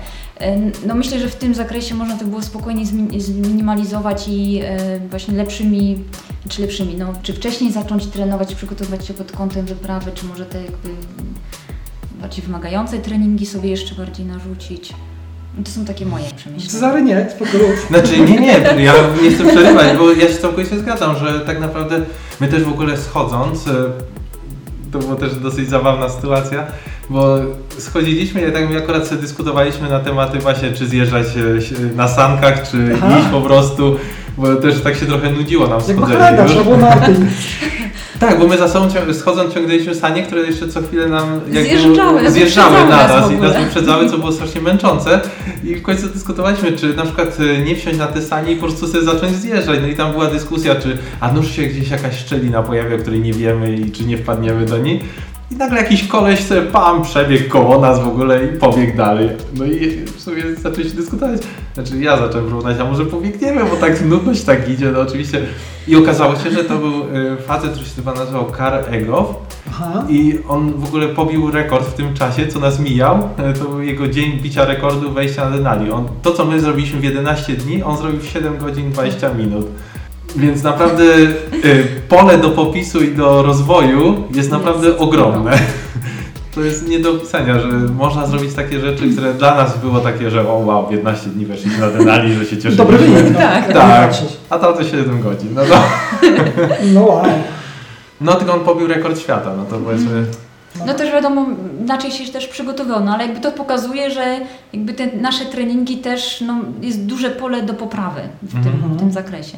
no 0.86 0.96
myślę, 0.96 1.20
że 1.20 1.30
w 1.30 1.36
tym 1.36 1.56
zakresie 1.56 1.96
można 1.96 2.18
to 2.18 2.26
było 2.26 2.42
spokojnie 2.42 2.86
zmi- 2.86 3.20
zminimalizować 3.20 4.28
i 4.28 4.60
e, 4.64 5.00
właśnie 5.10 5.38
lepszymi 5.38 6.04
czy 6.50 6.62
lepszymi, 6.62 6.96
no, 6.98 7.14
czy 7.24 7.34
wcześniej 7.34 7.72
zacząć 7.72 8.06
trenować, 8.06 8.56
przygotować 8.56 9.08
się 9.08 9.14
pod 9.14 9.32
kątem 9.32 9.66
wyprawy, 9.66 10.12
czy 10.16 10.26
może 10.26 10.46
te 10.46 10.58
jakby 10.64 10.90
bardziej 12.22 12.46
wymagające 12.46 12.98
treningi 13.00 13.46
sobie 13.46 13.70
jeszcze 13.70 13.96
bardziej 13.96 14.26
narzucić. 14.26 14.94
No 15.58 15.64
To 15.64 15.72
są 15.72 15.86
takie 15.86 16.06
moje 16.06 16.26
przemyślenia. 16.36 16.72
Cezary 16.72 17.02
nie, 17.02 17.28
spokojnie. 17.36 17.68
Znaczy 17.90 18.20
nie, 18.20 18.40
nie, 18.40 18.84
ja 18.84 18.94
nie 19.24 19.32
chcę 19.32 19.44
przerywać, 19.46 19.98
bo 19.98 20.12
ja 20.12 20.28
się 20.28 20.36
całkowicie 20.38 20.80
zgadzam, 20.80 21.18
że 21.18 21.40
tak 21.40 21.60
naprawdę 21.60 22.02
my 22.42 22.48
też 22.48 22.64
w 22.64 22.70
ogóle 22.70 22.98
schodząc, 22.98 23.68
e, 23.68 23.72
to 24.94 25.00
była 25.00 25.16
też 25.16 25.36
dosyć 25.36 25.70
zabawna 25.70 26.10
sytuacja, 26.10 26.66
bo 27.10 27.38
schodziliśmy 27.78 28.42
i 28.42 28.52
tak 28.52 28.70
my 28.70 28.78
akurat 28.78 29.08
sobie 29.08 29.22
dyskutowaliśmy 29.22 29.90
na 29.90 30.00
tematy 30.00 30.40
właśnie, 30.40 30.72
czy 30.72 30.88
zjeżdżać 30.88 31.28
e, 31.28 31.96
na 31.96 32.08
sankach, 32.08 32.72
czy 32.72 32.96
Aha. 33.04 33.20
iść 33.20 33.28
po 33.28 33.42
prostu, 33.42 33.96
bo 34.38 34.56
też 34.56 34.82
tak 34.82 34.96
się 34.96 35.06
trochę 35.06 35.32
nudziło 35.32 35.68
nam 35.68 35.82
Jak 35.88 35.98
schodzenie. 35.98 36.46
Trzeba 36.48 36.64
było 36.64 36.78
narty. 36.78 37.16
Tak, 38.20 38.40
bo 38.40 38.48
my 38.48 38.58
za 38.58 38.68
sobą 38.68 38.90
cią- 38.90 39.14
schodząc 39.14 39.54
ciągnęliśmy 39.54 39.96
sanie, 39.96 40.24
które 40.24 40.42
jeszcze 40.42 40.68
co 40.68 40.82
chwilę 40.82 41.08
nam 41.08 41.42
jakby 41.52 41.64
Zjeżdżały, 41.64 42.32
zjeżdżały 42.32 42.80
na 42.90 43.08
nas 43.08 43.32
i 43.32 43.36
nas 43.36 43.58
wyprzedzały, 43.58 44.10
co 44.10 44.18
było 44.18 44.32
strasznie 44.32 44.62
męczące. 44.62 45.20
I 45.64 45.76
w 45.76 45.82
końcu 45.82 46.08
dyskutowaliśmy, 46.08 46.72
czy 46.72 46.94
na 46.96 47.04
przykład 47.04 47.38
e, 47.40 47.58
nie 47.62 47.76
wsiąść 47.76 47.98
na 47.98 48.08
te 48.08 48.22
sanie 48.22 48.52
i 48.52 48.56
po 48.56 48.66
prostu 48.68 48.88
sobie 48.88 49.04
zacząć 49.04 49.36
zjeżdżać. 49.36 49.80
No 49.82 49.88
i 49.88 49.96
tam 49.96 50.12
była 50.12 50.28
dyskusja, 50.28 50.76
czy 50.76 50.98
a 51.20 51.32
nuż 51.32 51.52
się 51.52 51.64
gdzieś 51.64 51.90
jakaś 51.90 52.18
szczelina 52.20 52.64
pojawia, 52.64 52.98
której 52.98 53.20
nie 53.20 53.34
wiemy 53.34 53.76
i 53.76 53.92
czy 53.92 54.06
nie 54.06 54.18
wpadniemy 54.18 54.66
do 54.66 54.78
niej. 54.78 55.00
I 55.52 55.56
nagle 55.56 55.78
jakiś 55.78 56.08
koleś 56.08 56.40
sobie 56.44 56.62
pam 56.62 57.04
przebiegł 57.04 57.50
koło 57.50 57.82
nas 57.82 58.00
w 58.00 58.08
ogóle 58.08 58.46
i 58.46 58.48
pobiegł 58.48 58.98
dalej. 58.98 59.30
No 59.58 59.66
i 59.66 59.90
w 60.06 60.22
sumie 60.22 60.44
zaczęliśmy 60.62 60.96
dyskutować. 61.02 61.42
Znaczy 61.74 61.98
ja 61.98 62.18
zacząłem 62.18 62.48
próbować, 62.48 62.78
a 62.80 62.84
może 62.86 63.06
pobiegniemy, 63.06 63.62
bo 63.66 63.76
tak 63.76 64.06
nudność 64.06 64.42
tak 64.44 64.70
idzie, 64.70 64.92
no 64.92 65.00
oczywiście. 65.02 65.42
I 65.88 65.96
okazało 65.96 66.36
się, 66.36 66.52
że 66.52 66.64
to 66.64 66.78
był 66.78 66.94
y, 67.34 67.38
facet, 67.38 67.72
który 67.72 67.86
się 67.86 67.96
chyba 67.96 68.14
nazywał 68.14 68.46
Kar 68.46 68.84
Egow 68.94 69.36
Aha. 69.70 70.04
i 70.10 70.40
on 70.48 70.74
w 70.74 70.84
ogóle 70.86 71.08
pobił 71.08 71.52
rekord 71.52 71.88
w 71.88 71.94
tym 71.94 72.14
czasie, 72.14 72.48
co 72.48 72.60
nas 72.60 72.80
mijał. 72.80 73.30
E, 73.38 73.54
To 73.54 73.66
był 73.66 73.82
jego 73.82 74.08
dzień 74.08 74.32
bicia 74.40 74.66
rekordu 74.66 75.12
wejścia 75.12 75.50
na 75.50 75.58
Denali. 75.58 75.92
On, 75.92 76.08
to, 76.22 76.32
co 76.32 76.46
my 76.46 76.60
zrobiliśmy 76.60 77.00
w 77.00 77.04
11 77.04 77.54
dni, 77.54 77.84
on 77.84 77.98
zrobił 77.98 78.20
w 78.20 78.26
7 78.26 78.58
godzin 78.58 78.92
20 78.92 79.34
minut. 79.34 79.66
Więc 80.36 80.64
naprawdę 80.64 81.04
y, 81.66 81.88
pole 82.10 82.38
do 82.38 82.50
popisu 82.50 83.04
i 83.04 83.16
do 83.16 83.44
rozwoju 83.44 84.24
jest 84.34 84.52
naprawdę 84.52 84.98
ogromne. 84.98 85.52
To 86.56 86.62
jest 86.62 86.88
nie 86.88 87.00
do 87.00 87.12
opisania, 87.12 87.60
że 87.60 87.68
można 87.72 88.26
zrobić 88.28 88.54
takie 88.54 88.80
rzeczy, 88.80 89.10
które 89.12 89.34
dla 89.34 89.56
nas 89.56 89.78
było 89.78 90.00
takie, 90.00 90.30
że 90.30 90.50
o 90.50 90.54
wow, 90.54 90.88
w 90.88 90.92
11 90.92 91.30
dni 91.30 91.46
weszliśmy 91.46 91.80
na 91.80 91.88
Denali, 91.88 92.34
że 92.34 92.46
się 92.46 92.56
cieszymy. 92.56 92.76
Dobry 92.76 92.98
wynik. 92.98 93.34
no. 93.34 93.40
Tak. 93.40 93.74
Tak, 93.74 94.10
patrzeć. 94.10 94.28
a 94.50 94.60
tam 94.60 94.74
to 94.74 94.84
7 94.84 95.22
godzin. 95.22 95.50
No, 95.54 95.62
no. 95.70 95.76
No 96.94 97.02
wow. 97.02 97.24
no 98.22 98.36
tylko 98.36 98.54
on 98.54 98.60
pobił 98.60 98.88
rekord 98.88 99.20
świata, 99.20 99.54
no 99.58 99.64
to 99.66 99.78
powiedzmy... 99.78 100.26
No 100.88 100.94
też 100.94 101.12
wiadomo, 101.12 101.46
inaczej 101.82 102.12
się 102.12 102.34
też 102.34 102.48
przygotowano, 102.48 103.14
ale 103.14 103.24
jakby 103.26 103.42
to 103.42 103.52
pokazuje, 103.52 104.12
że 104.12 104.40
jakby 104.74 104.94
te 104.94 105.08
nasze 105.08 105.46
treningi 105.46 105.98
też, 105.98 106.42
no, 106.48 106.56
jest 106.82 107.06
duże 107.06 107.30
pole 107.30 107.62
do 107.64 107.74
poprawy 107.74 108.22
w 108.44 108.52
tym, 108.52 108.74
Mhm. 108.74 108.94
w 108.94 109.00
tym 109.00 109.12
zakresie. 109.12 109.58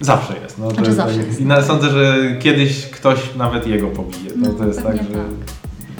Zawsze 0.00 0.34
jest. 0.42 0.58
No, 0.58 0.64
to 0.64 0.70
Znaczy 0.74 0.86
jest 0.88 0.96
zawsze 0.96 1.16
tak, 1.18 1.26
jest. 1.26 1.40
I 1.40 1.46
na, 1.46 1.62
sądzę, 1.62 1.90
że 1.90 2.16
kiedyś 2.38 2.86
ktoś 2.86 3.18
nawet 3.36 3.66
jego 3.66 3.86
pobije. 3.86 4.30
To, 4.44 4.52
to 4.52 4.66
jest 4.66 4.82
tak, 4.82 4.96
że 4.96 5.02
tak. 5.02 5.20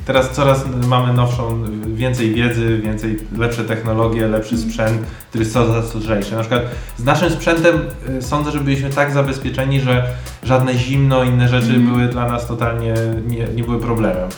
teraz 0.07 0.31
coraz 0.31 0.65
mamy 0.89 1.13
nowszą, 1.13 1.65
więcej 1.87 2.35
wiedzy, 2.35 2.79
więcej, 2.79 3.19
lepsze 3.39 3.65
technologie, 3.65 4.29
lepszy 4.29 4.55
Mhm. 4.55 4.71
sprzęt, 4.73 5.03
który 5.29 5.45
jest 5.45 5.55
coraz 5.55 5.95
lżejszy. 5.95 6.35
Na 6.35 6.41
przykład 6.41 6.63
z 6.97 7.05
naszym 7.05 7.31
sprzętem 7.31 7.81
y, 8.19 8.23
sądzę, 8.23 8.51
że 8.51 8.61
byliśmy 8.61 8.91
tak 8.91 9.13
zabezpieczeni, 9.13 9.81
że 9.81 10.07
żadne 10.43 10.75
zimno, 10.75 11.25
inne 11.25 11.49
rzeczy 11.49 11.67
Mhm. 11.75 11.87
były 11.87 12.09
dla 12.09 12.29
nas 12.29 12.47
totalnie, 12.47 12.95
nie, 13.27 13.49
nie 13.55 13.65
były 13.65 13.81
problemem. 13.81 14.29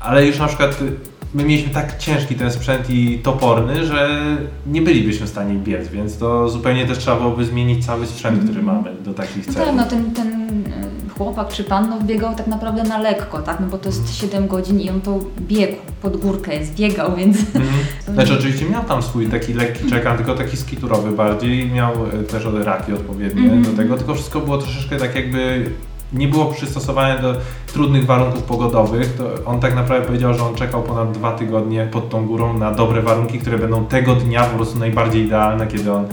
Ale 0.00 0.26
już 0.26 0.38
na 0.38 0.46
przykład 0.46 0.82
y, 0.82 0.92
my 1.34 1.44
mieliśmy 1.44 1.74
tak 1.74 1.98
ciężki 1.98 2.34
ten 2.34 2.52
sprzęt 2.52 2.90
i 2.90 3.18
toporny, 3.18 3.86
że 3.86 4.26
nie 4.66 4.82
bylibyśmy 4.82 5.26
w 5.26 5.30
stanie 5.30 5.54
biec, 5.54 5.88
więc 5.88 6.18
to 6.18 6.48
zupełnie 6.48 6.86
też 6.86 6.98
trzeba 6.98 7.16
byłoby 7.16 7.44
zmienić 7.44 7.86
cały 7.86 8.06
sprzęt, 8.06 8.44
który 8.44 8.62
mamy 8.62 8.90
do 9.04 9.14
takich 9.14 9.46
No 9.46 9.52
celów. 9.54 9.68
tak, 9.68 9.76
no 9.76 9.84
ten, 9.84 10.10
ten 10.14 10.32
e, 10.66 11.10
chłopak 11.18 11.48
czy 11.48 11.64
pan 11.64 11.90
no, 11.90 12.00
biegał 12.00 12.34
tak 12.34 12.46
naprawdę 12.46 12.82
na 12.82 12.98
lekko, 12.98 13.42
tak? 13.42 13.60
No 13.60 13.66
bo 13.66 13.78
to 13.78 13.88
jest 13.88 14.14
7 14.14 14.46
godzin 14.48 14.80
i 14.80 14.90
on 14.90 15.00
to 15.00 15.18
biegł 15.40 15.76
pod 16.02 16.16
górkę, 16.16 16.54
jest 16.54 16.74
biegał, 16.74 17.16
więc 17.16 17.36
Mhm. 17.54 17.64
Znaczy 18.14 18.34
oczywiście 18.38 18.66
miał 18.66 18.84
tam 18.84 19.02
swój 19.02 19.26
taki 19.26 19.54
lekki 19.54 19.90
czekan, 19.90 20.16
tylko 20.16 20.34
taki 20.34 20.56
skiturowy 20.56 21.12
bardziej, 21.12 21.70
miał 21.70 21.92
e, 22.06 22.22
też 22.22 22.42
raki 22.64 22.92
odpowiednie 22.92 23.42
Mhm. 23.42 23.62
do 23.62 23.70
tego, 23.82 23.96
tylko 23.96 24.14
wszystko 24.14 24.40
było 24.40 24.58
troszeczkę 24.58 24.96
tak 24.96 25.14
jakby 25.14 25.70
nie 26.12 26.28
było 26.28 26.46
przystosowane 26.46 27.22
do 27.22 27.34
trudnych 27.72 28.06
warunków 28.06 28.42
pogodowych, 28.42 29.14
to 29.16 29.24
on 29.50 29.60
tak 29.60 29.74
naprawdę 29.74 30.06
powiedział, 30.06 30.34
że 30.34 30.44
on 30.44 30.54
czekał 30.54 30.82
ponad 30.82 31.12
dwa 31.12 31.32
tygodnie 31.32 31.88
pod 31.92 32.08
tą 32.08 32.26
górą 32.26 32.58
na 32.58 32.72
dobre 32.72 33.02
warunki, 33.02 33.38
które 33.38 33.58
będą 33.58 33.84
tego 33.84 34.14
dnia 34.14 34.44
po 34.44 34.56
prostu 34.56 34.78
najbardziej 34.78 35.26
idealne, 35.26 35.66
kiedy 35.66 35.92
on 35.92 36.04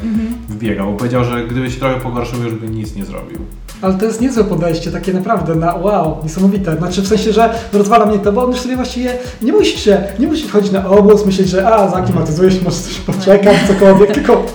wbiegał. 0.49 0.91
Bo 0.91 0.97
powiedział, 0.97 1.23
że 1.23 1.47
gdyby 1.47 1.71
się 1.71 1.79
trochę 1.79 1.99
pogorszył, 1.99 2.43
już 2.43 2.53
by 2.53 2.69
nic 2.69 2.95
nie 2.95 3.05
zrobił. 3.05 3.37
Ale 3.81 3.93
to 3.93 4.05
jest 4.05 4.21
niezłe 4.21 4.43
podejście, 4.43 4.91
takie 4.91 5.13
naprawdę 5.13 5.55
na 5.55 5.75
wow, 5.75 6.17
niesamowite. 6.23 6.77
Znaczy 6.77 7.01
w 7.01 7.07
sensie, 7.07 7.33
że 7.33 7.53
rozwala 7.73 8.05
mnie 8.05 8.19
to, 8.19 8.31
bo 8.33 8.43
on 8.43 8.51
już 8.51 8.59
sobie 8.59 8.75
właściwie 8.75 9.17
nie 9.41 9.53
musi 9.53 9.77
się, 9.77 10.03
nie 10.19 10.27
musi 10.27 10.47
wchodzić 10.47 10.71
na 10.71 10.89
obóz, 10.89 11.25
myśleć, 11.25 11.49
że 11.49 11.73
a, 11.73 11.89
zaklimatyzuje 11.89 12.51
się, 12.51 12.57
może 12.63 12.77
coś 12.77 12.95
poczekać, 12.99 13.57
cokolwiek, 13.67 14.11
tylko 14.11 14.45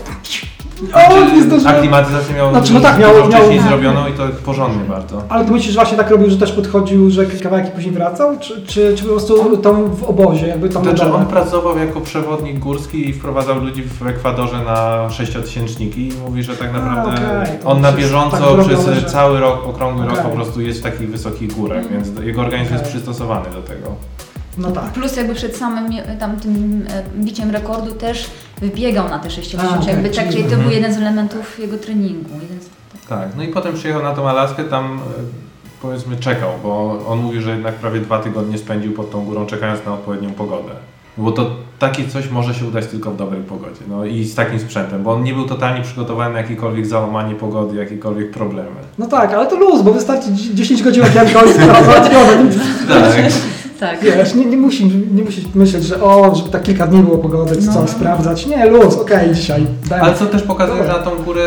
o, 0.94 1.34
nie 1.34 1.42
zdążyłem. 1.42 1.76
Aklimatyzację 1.76 2.34
miał 2.34 2.50
Znaczy, 2.50 2.74
no 2.74 2.80
tak, 2.80 2.96
dużo 2.96 3.08
miał- 3.08 3.16
miał- 3.20 3.30
wcześniej 3.30 3.58
tak. 3.58 3.68
zrobioną 3.68 4.06
i 4.08 4.12
to 4.12 4.22
porządnie 4.44 4.84
bardzo. 4.84 5.22
Ale 5.28 5.44
ty 5.44 5.52
myślisz, 5.52 5.72
że 5.72 5.80
właśnie 5.80 5.96
tak 5.98 6.10
robił, 6.10 6.30
że 6.30 6.36
też 6.36 6.52
podchodził, 6.52 7.10
że 7.10 7.26
kawałek 7.26 7.68
i 7.68 7.70
później 7.70 7.94
wracał? 7.94 8.38
Czy, 8.38 8.62
czy, 8.66 8.94
czy 8.96 9.02
po 9.02 9.08
prostu 9.08 9.56
tam 9.56 9.94
w 9.94 10.04
obozie, 10.04 10.46
jakby 10.46 10.68
tam 10.68 10.84
na 10.84 10.90
Znaczy 10.90 11.12
on 11.12 11.26
pracował 11.26 11.78
jako 11.78 12.00
przewodnik 12.00 12.58
górski 12.58 13.08
i 13.08 13.12
wprowadzał 13.12 13.58
ludzi 13.64 13.82
w 13.82 14.06
Ekwadorze 14.06 14.58
na 14.64 15.10
sześciotysięcniki 15.10 16.08
i 16.08 16.12
mówi, 16.26 16.42
że 16.42 16.56
tak 16.56 16.68
A, 16.68 16.72
naprawdę 16.72 17.42
okej. 17.42 17.58
To 17.62 17.68
on 17.68 17.80
na 17.80 17.88
jest 17.88 18.00
bieżąco 18.00 18.56
tak 18.56 18.66
przez 18.66 18.84
że- 18.86 19.02
cały 19.10 19.40
rok, 19.40 19.66
okrągły 19.68 20.04
rok 20.06 20.12
Okej. 20.18 20.24
po 20.30 20.36
prostu 20.36 20.60
jest 20.60 20.80
w 20.80 20.82
takich 20.82 21.10
wysokich 21.10 21.52
górach, 21.54 21.88
więc 21.90 22.08
jego 22.24 22.40
organizm 22.40 22.72
jest 22.72 22.84
Okej. 22.84 22.92
przystosowany 22.94 23.50
do 23.50 23.62
tego. 23.62 23.88
No 24.58 24.70
tak. 24.70 24.84
plus 24.84 25.16
jakby 25.16 25.34
przed 25.34 25.56
samym 25.56 25.92
tam 26.20 26.36
tym 26.40 26.84
e, 26.90 27.02
biciem 27.24 27.50
rekordu 27.50 27.92
też 27.92 28.30
wbiegał 28.68 29.08
na 29.08 29.18
te 29.18 29.30
60, 29.30 29.84
A, 29.86 29.90
jakby 29.90 30.08
tak, 30.10 30.24
czyli- 30.28 30.36
to 30.38 30.42
Mhm. 30.44 30.62
był 30.62 30.70
jeden 30.70 30.94
z 30.94 30.96
elementów 30.96 31.58
jego 31.58 31.78
treningu. 31.78 32.30
Jeden 32.42 32.60
z, 32.60 32.68
Tak, 33.08 33.28
no 33.36 33.42
i 33.42 33.48
potem 33.48 33.74
przyjechał 33.74 34.02
na 34.02 34.12
tą 34.14 34.28
Alaskę, 34.28 34.64
tam 34.64 34.84
e, 34.98 34.98
powiedzmy 35.82 36.16
czekał, 36.16 36.50
bo 36.62 37.00
on 37.08 37.18
mówił, 37.18 37.42
że 37.42 37.50
jednak 37.50 37.74
prawie 37.74 38.00
dwa 38.00 38.18
tygodnie 38.18 38.58
spędził 38.58 38.92
pod 38.92 39.10
tą 39.10 39.24
górą 39.24 39.46
czekając 39.46 39.84
na 39.86 39.94
odpowiednią 39.94 40.30
pogodę. 40.30 40.70
Bo 41.18 41.32
to 41.32 41.50
takie 41.78 42.08
coś 42.08 42.30
może 42.30 42.54
się 42.54 42.64
udać 42.66 42.86
tylko 42.86 43.10
w 43.10 43.16
dobrej 43.16 43.42
pogodzie. 43.42 43.80
No 43.88 44.04
i 44.04 44.24
z 44.24 44.34
takim 44.34 44.58
sprzętem, 44.60 45.02
bo 45.02 45.12
on 45.12 45.22
nie 45.24 45.34
był 45.34 45.44
totalnie 45.48 45.82
przygotowany 45.82 46.32
na 46.34 46.40
jakiekolwiek 46.40 46.86
załamanie 46.86 47.34
pogody, 47.34 47.76
jakiekolwiek 47.76 48.30
problemy. 48.30 48.76
No 48.98 49.06
tak, 49.06 49.32
ale 49.34 49.46
to 49.46 49.56
luz, 49.56 49.82
bo 49.82 49.92
wystarczy 49.92 50.30
dzi- 50.32 50.54
10 50.54 50.82
godzin 50.82 51.02
okienko 51.04 51.40
i 51.44 51.48
Tak. 52.88 53.32
Tak. 53.82 54.00
Wiesz, 54.04 54.34
nie, 54.34 54.44
nie, 54.44 54.56
musi, 54.56 54.86
nie 55.14 55.22
musisz 55.24 55.44
myśleć, 55.54 55.84
że 55.84 56.02
o, 56.02 56.34
żeby 56.34 56.50
tak 56.50 56.62
kilka 56.62 56.86
dni 56.86 57.02
było 57.02 57.18
pogody, 57.18 57.56
czy 57.56 57.66
No. 57.66 57.72
coś 57.72 57.90
sprawdzać. 57.90 58.46
Nie, 58.46 58.66
luz, 58.70 58.96
okej, 58.96 59.34
dzisiaj. 59.34 59.66
Dajmy. 59.88 60.04
Ale 60.06 60.14
co 60.14 60.26
też 60.26 60.42
pokazuje, 60.42 60.82
że 60.82 60.88
na 60.88 60.98
tą 60.98 61.10
górę 61.22 61.42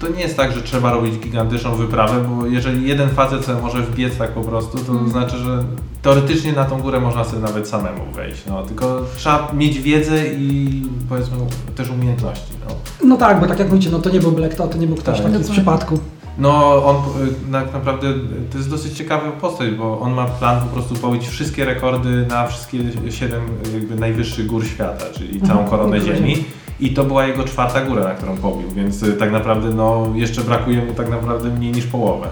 to 0.00 0.08
nie 0.08 0.20
jest 0.22 0.36
tak, 0.36 0.52
że 0.52 0.62
trzeba 0.62 0.92
robić 0.92 1.18
gigantyczną 1.18 1.74
wyprawę, 1.74 2.24
bo 2.28 2.46
jeżeli 2.46 2.88
jeden 2.88 3.08
facet 3.08 3.44
sobie 3.44 3.60
może 3.62 3.82
wbiec 3.82 4.16
tak 4.16 4.30
po 4.30 4.40
prostu, 4.40 4.78
to 4.78 4.92
Mm. 4.92 5.08
znaczy, 5.10 5.36
że 5.36 5.64
teoretycznie 6.02 6.52
na 6.52 6.64
tą 6.64 6.80
górę 6.80 7.00
można 7.00 7.24
sobie 7.24 7.42
nawet 7.42 7.68
samemu 7.68 8.00
wejść. 8.14 8.42
No, 8.48 8.62
tylko 8.62 9.00
trzeba 9.16 9.52
mieć 9.54 9.80
wiedzę 9.80 10.26
i 10.26 10.82
powiedzmy 11.08 11.36
też 11.76 11.90
umiejętności. 11.90 12.52
No, 12.68 12.74
No 13.08 13.16
tak, 13.16 13.40
bo 13.40 13.46
tak 13.46 13.58
jak 13.58 13.68
mówicie, 13.70 13.90
no 13.92 13.98
to 13.98 14.10
nie 14.10 14.20
był 14.20 14.32
kto, 14.50 14.68
to 14.68 14.78
nie 14.78 14.86
był 14.86 14.96
ktoś 14.96 15.20
Tak. 15.20 15.32
taki 15.32 15.44
z 15.44 15.50
przypadku. 15.50 15.98
No 16.38 16.84
on 16.86 16.96
y, 16.96 17.52
tak 17.52 17.72
naprawdę 17.72 18.06
to 18.52 18.58
jest 18.58 18.70
dosyć 18.70 18.92
ciekawa 18.92 19.30
postać, 19.30 19.70
bo 19.70 20.00
on 20.00 20.12
ma 20.12 20.24
plan 20.24 20.60
po 20.60 20.66
prostu 20.66 20.94
pobić 20.94 21.28
wszystkie 21.28 21.64
rekordy 21.64 22.26
na 22.28 22.46
wszystkie 22.46 22.78
siedem 23.10 23.42
jakby 23.74 23.96
najwyższych 23.96 24.46
gór 24.46 24.66
świata, 24.66 25.04
czyli 25.14 25.40
całą 25.40 25.50
Mhm, 25.60 25.68
koronę 25.68 25.96
okej. 25.98 26.16
Ziemi. 26.16 26.44
I 26.80 26.90
to 26.94 27.04
była 27.04 27.26
jego 27.26 27.44
czwarta 27.44 27.80
góra, 27.80 28.04
na 28.04 28.10
którą 28.14 28.36
pobił, 28.36 28.70
więc 28.70 29.02
y, 29.02 29.12
tak 29.12 29.32
naprawdę 29.32 29.68
no, 29.74 30.06
jeszcze 30.14 30.40
brakuje 30.40 30.84
mu 30.84 30.94
tak 30.94 31.08
naprawdę 31.10 31.48
mniej 31.50 31.72
niż 31.72 31.86
połowę 31.86 32.26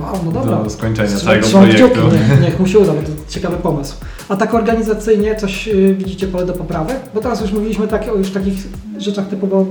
Wow, 0.00 0.18
no 0.24 0.32
dobra. 0.32 0.56
do 0.56 0.70
skończenia 0.70 1.16
całego 1.16 1.48
projektu. 1.48 2.00
niech, 2.12 2.40
niech 2.44 2.60
mu 2.60 2.66
się 2.66 2.78
uda, 2.78 2.92
bo 2.92 3.02
to 3.02 3.08
ciekawy 3.28 3.56
pomysł. 3.56 3.96
A 4.28 4.36
tak 4.36 4.54
organizacyjnie 4.54 5.36
coś 5.36 5.68
y, 5.68 5.94
widzicie 5.98 6.26
pole 6.26 6.46
do 6.46 6.52
poprawy? 6.52 6.94
Bo 7.14 7.20
teraz 7.20 7.40
już 7.40 7.52
mówiliśmy 7.52 7.88
tak, 7.88 8.08
o 8.08 8.14
już 8.16 8.30
takich 8.30 8.54
rzeczach 8.98 9.28
typowo 9.28 9.66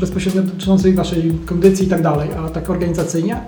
bezpośrednio 0.00 0.42
dotyczących 0.42 0.94
naszej 0.94 1.32
kondycji 1.46 1.86
i 1.86 1.90
tak 1.90 2.02
dalej, 2.02 2.28
a 2.46 2.48
tak 2.48 2.70
organizacyjnie? 2.70 3.40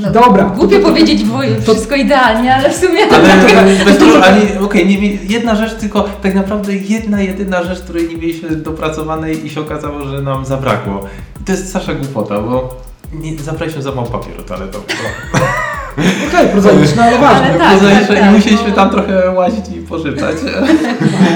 No, 0.00 0.10
Dobra. 0.10 0.44
Głupio 0.44 0.80
powiedzieć, 0.80 1.24
bo 1.24 1.38
wszystko 1.62 1.94
idealnie, 1.94 2.54
ale 2.54 2.70
w 2.70 2.76
sumie 2.76 3.00
Ale 3.12 3.74
to 3.78 3.84
bez 3.90 3.98
trudu, 3.98 4.22
ale 4.22 4.60
okej, 4.60 5.20
jedna 5.28 5.54
rzecz, 5.54 5.74
tylko 5.74 6.08
tak 6.22 6.34
naprawdę 6.34 6.74
jedna, 6.74 7.22
jedyna 7.22 7.62
rzecz, 7.62 7.80
której 7.80 8.08
nie 8.08 8.16
mieliśmy 8.16 8.56
dopracowanej 8.56 9.46
i 9.46 9.50
się 9.50 9.60
okazało, 9.60 10.04
że 10.04 10.22
nam 10.22 10.44
zabrakło. 10.44 11.06
I 11.40 11.44
to 11.44 11.52
jest 11.52 11.68
straszna 11.68 11.94
głupota, 11.94 12.40
bo 12.40 12.80
nie, 13.12 13.38
zabraliśmy 13.38 13.82
za 13.82 13.92
mało 13.92 14.06
papieru 14.06 14.42
toaletowego. 14.42 14.92
Okej, 16.28 16.48
prozaiczne, 16.48 17.02
ale 17.02 17.18
ważne. 17.18 17.46
Ale 17.46 17.58
tak, 17.58 17.78
Pozajsze- 17.78 18.06
tak, 18.06 18.16
I 18.16 18.20
tak, 18.20 18.32
musieliśmy 18.32 18.68
no. 18.68 18.74
tam 18.74 18.90
trochę 18.90 19.30
łazić 19.30 19.64
i 19.68 19.80
pożyczać. 19.80 20.36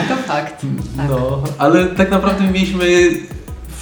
to 0.09 0.17
fakt. 0.17 0.67
Tak. 0.97 1.09
No, 1.11 1.43
ale 1.59 1.87
tak 1.87 2.11
naprawdę 2.11 2.45
mieliśmy 2.45 2.87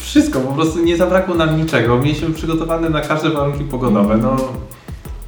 wszystko, 0.09 0.41
po 0.41 0.53
prostu 0.53 0.85
nie 0.85 0.97
zabrakło 0.97 1.35
nam 1.35 1.57
niczego. 1.57 1.99
Mieliśmy 1.99 2.31
przygotowane 2.31 2.91
na 2.91 3.01
każde 3.01 3.31
warunki 3.31 3.65
pogodowe. 3.65 4.17
No, 4.17 4.37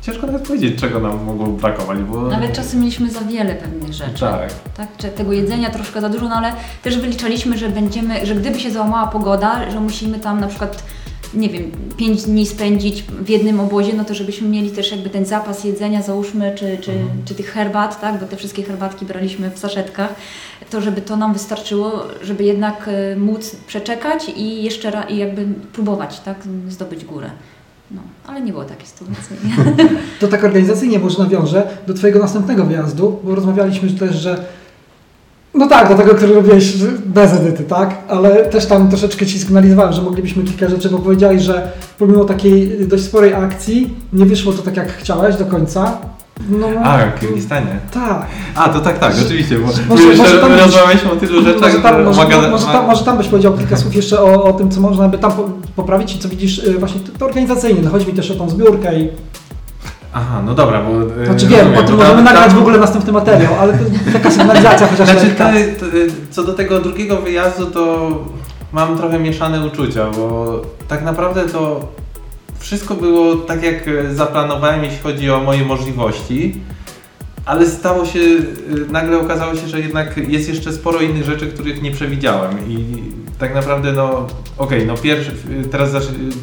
ciężko 0.02 0.26
nawet 0.26 0.46
powiedzieć, 0.46 0.80
czego 0.80 1.00
nam 1.00 1.24
mogło 1.24 1.46
brakować, 1.46 1.98
bo... 1.98 2.20
Nawet 2.20 2.52
czasem 2.52 2.80
mieliśmy 2.80 3.10
za 3.10 3.20
wiele 3.20 3.54
pewnych 3.54 3.92
rzeczy. 3.92 4.20
Tak. 4.20 4.52
tak? 4.76 4.88
Czy 4.98 5.08
tego 5.08 5.32
jedzenia 5.32 5.70
troszkę 5.70 6.00
za 6.00 6.08
dużo, 6.08 6.28
no 6.28 6.34
ale 6.34 6.52
też 6.82 6.98
wyliczaliśmy, 6.98 7.58
że 7.58 7.68
będziemy, 7.68 8.26
że 8.26 8.34
gdyby 8.34 8.60
się 8.60 8.70
załamała 8.70 9.06
pogoda, 9.06 9.70
że 9.70 9.80
musimy 9.80 10.18
tam 10.18 10.40
na 10.40 10.46
przykład 10.46 10.82
nie 11.34 11.48
wiem, 11.48 11.70
pięć 11.96 12.22
dni 12.22 12.46
spędzić 12.46 13.02
w 13.02 13.28
jednym 13.28 13.60
obozie, 13.60 13.92
no 13.96 14.04
to 14.04 14.14
żebyśmy 14.14 14.48
mieli 14.48 14.70
też 14.70 14.90
jakby 14.90 15.10
ten 15.10 15.24
zapas 15.26 15.64
jedzenia, 15.64 16.02
załóżmy, 16.02 16.52
czy, 16.56 16.78
czy, 16.80 16.92
Mhm. 16.92 17.08
czy 17.24 17.34
tych 17.34 17.46
herbat, 17.52 18.00
tak, 18.00 18.20
bo 18.20 18.26
te 18.26 18.36
wszystkie 18.36 18.62
herbatki 18.62 19.04
braliśmy 19.06 19.50
w 19.50 19.58
saszetkach, 19.58 20.14
to 20.70 20.80
żeby 20.80 21.00
to 21.00 21.16
nam 21.16 21.32
wystarczyło, 21.32 22.02
żeby 22.22 22.44
jednak 22.44 22.88
e, 22.88 23.16
móc 23.16 23.56
przeczekać 23.66 24.32
i 24.36 24.62
jeszcze 24.62 24.90
ra, 24.90 25.02
i 25.02 25.16
jakby 25.16 25.46
próbować, 25.72 26.20
tak, 26.20 26.36
zdobyć 26.68 27.04
górę. 27.04 27.30
No, 27.90 28.00
ale 28.26 28.40
nie 28.40 28.52
było 28.52 28.64
takiej 28.64 28.86
sytuacji. 28.86 29.36
To 30.20 30.28
tak 30.28 30.44
organizacyjnie 30.44 30.98
może 30.98 31.18
nawiążę 31.18 31.66
do 31.86 31.94
Twojego 31.94 32.18
następnego 32.18 32.64
wyjazdu, 32.64 33.20
bo 33.24 33.34
rozmawialiśmy 33.34 33.90
też, 33.90 34.16
że 34.16 34.44
no 35.54 35.66
tak, 35.68 35.88
do 35.88 35.94
tego, 35.94 36.14
który 36.14 36.34
robiłeś 36.34 36.72
bez 37.06 37.32
edyty, 37.32 37.64
tak? 37.64 37.94
Ale 38.08 38.30
też 38.44 38.66
tam 38.66 38.88
troszeczkę 38.88 39.26
Ci 39.26 39.38
sygnalizowałem, 39.38 39.92
że 39.92 40.02
moglibyśmy 40.02 40.44
kilka 40.44 40.68
rzeczy, 40.68 40.88
bo 40.90 40.98
powiedziałeś, 40.98 41.42
że 41.42 41.70
pomimo 41.98 42.24
takiej 42.24 42.86
dość 42.88 43.04
sporej 43.04 43.34
akcji 43.34 43.94
nie 44.12 44.26
wyszło 44.26 44.52
to 44.52 44.62
tak, 44.62 44.76
jak 44.76 44.92
chciałeś 44.92 45.36
do 45.36 45.44
końca. 45.44 45.98
No, 46.50 46.66
A, 46.84 46.98
w 46.98 47.20
Kirgistanie. 47.20 47.78
Tak. 47.94 48.26
A, 48.54 48.68
to 48.68 48.80
tak, 48.80 48.98
tak, 48.98 49.14
oczywiście, 49.26 49.58
bo 49.58 49.66
Może- 49.88 50.02
już 50.02 50.18
może 50.18 50.40
tam- 50.40 50.52
rozmawialiśmy 50.52 51.10
o 51.12 51.16
tylu 51.16 51.42
rzeczach, 51.42 51.60
Może 51.62 51.78
tam, 51.82 51.96
że 51.96 52.04
może, 52.04 52.50
może, 52.50 52.66
tam, 52.66 52.86
może 52.86 53.04
tam 53.04 53.18
byś 53.18 53.28
powiedział 53.28 53.52
kilka 53.58 53.76
słów 53.76 53.94
jeszcze 53.96 54.20
o, 54.20 54.44
o 54.44 54.52
tym, 54.52 54.70
co 54.70 54.80
można 54.80 55.08
by 55.08 55.18
tam 55.18 55.32
po- 55.32 55.50
poprawić 55.76 56.14
i 56.14 56.18
co 56.18 56.28
widzisz 56.28 56.58
y, 56.58 56.78
właśnie 56.78 57.00
to, 57.00 57.18
to 57.18 57.26
organizacyjnie. 57.26 57.80
No 57.84 57.90
chodzi 57.90 58.06
mi 58.06 58.12
też 58.12 58.30
o 58.30 58.34
tą 58.34 58.48
zbiórkę 58.50 59.00
i 59.00 59.08
Aha, 60.12 60.42
no 60.46 60.54
dobra, 60.54 60.82
bo... 60.82 61.22
e, 61.22 61.26
Znaczy 61.26 61.46
wiem, 61.46 61.58
rozumiem, 61.58 61.84
o 61.84 61.86
tym 61.86 61.96
możemy 61.96 62.14
tam- 62.14 62.24
nagrać 62.24 62.46
tam- 62.46 62.56
w 62.56 62.60
ogóle 62.60 62.78
następny 62.78 63.12
materiał, 63.12 63.54
ale 63.60 63.72
to 63.72 63.84
taka 64.12 64.30
sygnalizacja 64.30 64.86
chociaż 64.86 65.08
Znaczy, 65.08 65.30
te, 65.30 65.62
te, 65.64 65.86
co 66.30 66.44
do 66.44 66.52
tego 66.52 66.80
drugiego 66.80 67.16
wyjazdu, 67.16 67.66
to 67.66 68.10
mam 68.72 68.98
trochę 68.98 69.18
mieszane 69.18 69.66
uczucia, 69.66 70.06
bo 70.16 70.62
tak 70.88 71.04
naprawdę 71.04 71.42
to 71.48 71.88
wszystko 72.58 72.94
było 72.94 73.36
tak, 73.36 73.62
jak 73.62 73.88
e, 73.88 74.14
zaplanowałem, 74.14 74.84
jeśli 74.84 74.98
chodzi 74.98 75.30
o 75.30 75.40
moje 75.40 75.64
możliwości, 75.64 76.60
ale 77.46 77.66
stało 77.66 78.06
się, 78.06 78.20
e, 78.20 78.92
nagle 78.92 79.18
okazało 79.20 79.54
się, 79.54 79.68
że 79.68 79.80
jednak 79.80 80.16
jest 80.28 80.48
jeszcze 80.48 80.72
sporo 80.72 81.00
innych 81.00 81.24
rzeczy, 81.24 81.46
których 81.46 81.82
nie 81.82 81.90
przewidziałem 81.90 82.68
i 82.68 83.02
tak 83.40 83.54
naprawdę, 83.54 83.92
no 83.92 84.26
okej, 84.58 84.86
no 84.86 84.94
pierwszy, 84.96 85.32
teraz 85.70 85.90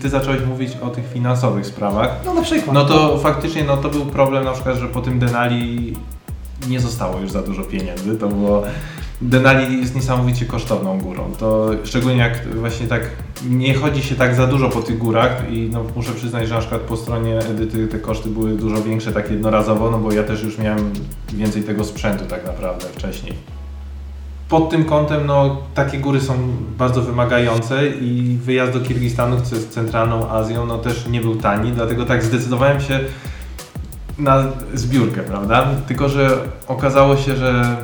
ty 0.02 0.10
zacząłeś 0.10 0.42
mówić 0.46 0.72
o 0.82 0.90
tych 0.90 1.08
finansowych 1.14 1.66
sprawach, 1.66 2.20
No 2.26 2.34
na 2.34 2.42
przykład. 2.42 2.74
no 2.76 2.86
to 2.86 3.18
faktycznie 3.18 3.64
no, 3.64 3.78
to 3.78 3.90
był 3.90 4.06
problem 4.06 4.44
na 4.44 4.52
przykład, 4.52 4.78
że 4.78 4.88
po 4.88 5.02
tym 5.02 5.20
Denali 5.20 5.94
nie 6.70 6.80
zostało 6.80 7.20
już 7.20 7.32
za 7.32 7.42
dużo 7.42 7.64
pieniędzy. 7.64 8.16
To 8.16 8.28
było. 8.28 8.64
Denali 9.22 9.80
jest 9.82 9.96
niesamowicie 9.96 10.46
kosztowną 10.46 11.00
górą. 11.00 11.32
To 11.40 11.70
szczególnie 11.84 12.18
jak 12.18 12.56
właśnie 12.56 12.88
tak 12.88 13.02
nie 13.50 13.74
chodzi 13.74 14.04
się 14.04 14.16
tak 14.16 14.36
za 14.36 14.48
dużo 14.48 14.70
po 14.70 14.82
tych 14.82 14.98
górach 14.98 15.52
i 15.52 15.70
no, 15.74 15.84
muszę 15.96 16.14
przyznać, 16.14 16.48
że 16.48 16.54
na 16.54 16.60
przykład 16.60 16.82
po 16.82 16.98
stronie 16.98 17.40
Edyty 17.40 17.88
te 17.88 18.00
koszty 18.00 18.30
były 18.30 18.52
dużo 18.52 18.84
większe 18.84 19.12
tak 19.12 19.32
jednorazowo, 19.32 19.92
no 19.92 20.00
bo 20.00 20.12
ja 20.12 20.24
też 20.24 20.44
już 20.44 20.58
miałem 20.58 20.94
więcej 21.34 21.64
tego 21.64 21.84
sprzętu 21.84 22.26
tak 22.26 22.46
naprawdę 22.46 22.86
wcześniej. 22.86 23.34
Pod 24.50 24.70
tym 24.70 24.86
kątem 24.86 25.26
no, 25.26 25.58
takie 25.74 26.00
góry 26.00 26.22
są 26.22 26.34
bardzo 26.78 27.02
wymagające 27.02 27.88
i 27.88 28.38
wyjazd 28.42 28.74
do 28.74 28.80
Kirgistanu, 28.80 29.42
co 29.42 29.56
jest 29.56 29.70
centralną 29.72 30.30
Azją, 30.30 30.66
no 30.66 30.78
też 30.78 31.08
nie 31.08 31.22
był 31.22 31.36
tani, 31.36 31.72
dlatego 31.72 32.06
tak 32.06 32.24
zdecydowałem 32.24 32.82
się 32.82 33.00
na 34.20 34.44
zbiórkę, 34.74 35.22
prawda? 35.22 35.68
Tylko, 35.88 36.10
że 36.10 36.38
okazało 36.68 37.18
się, 37.18 37.36
że 37.36 37.78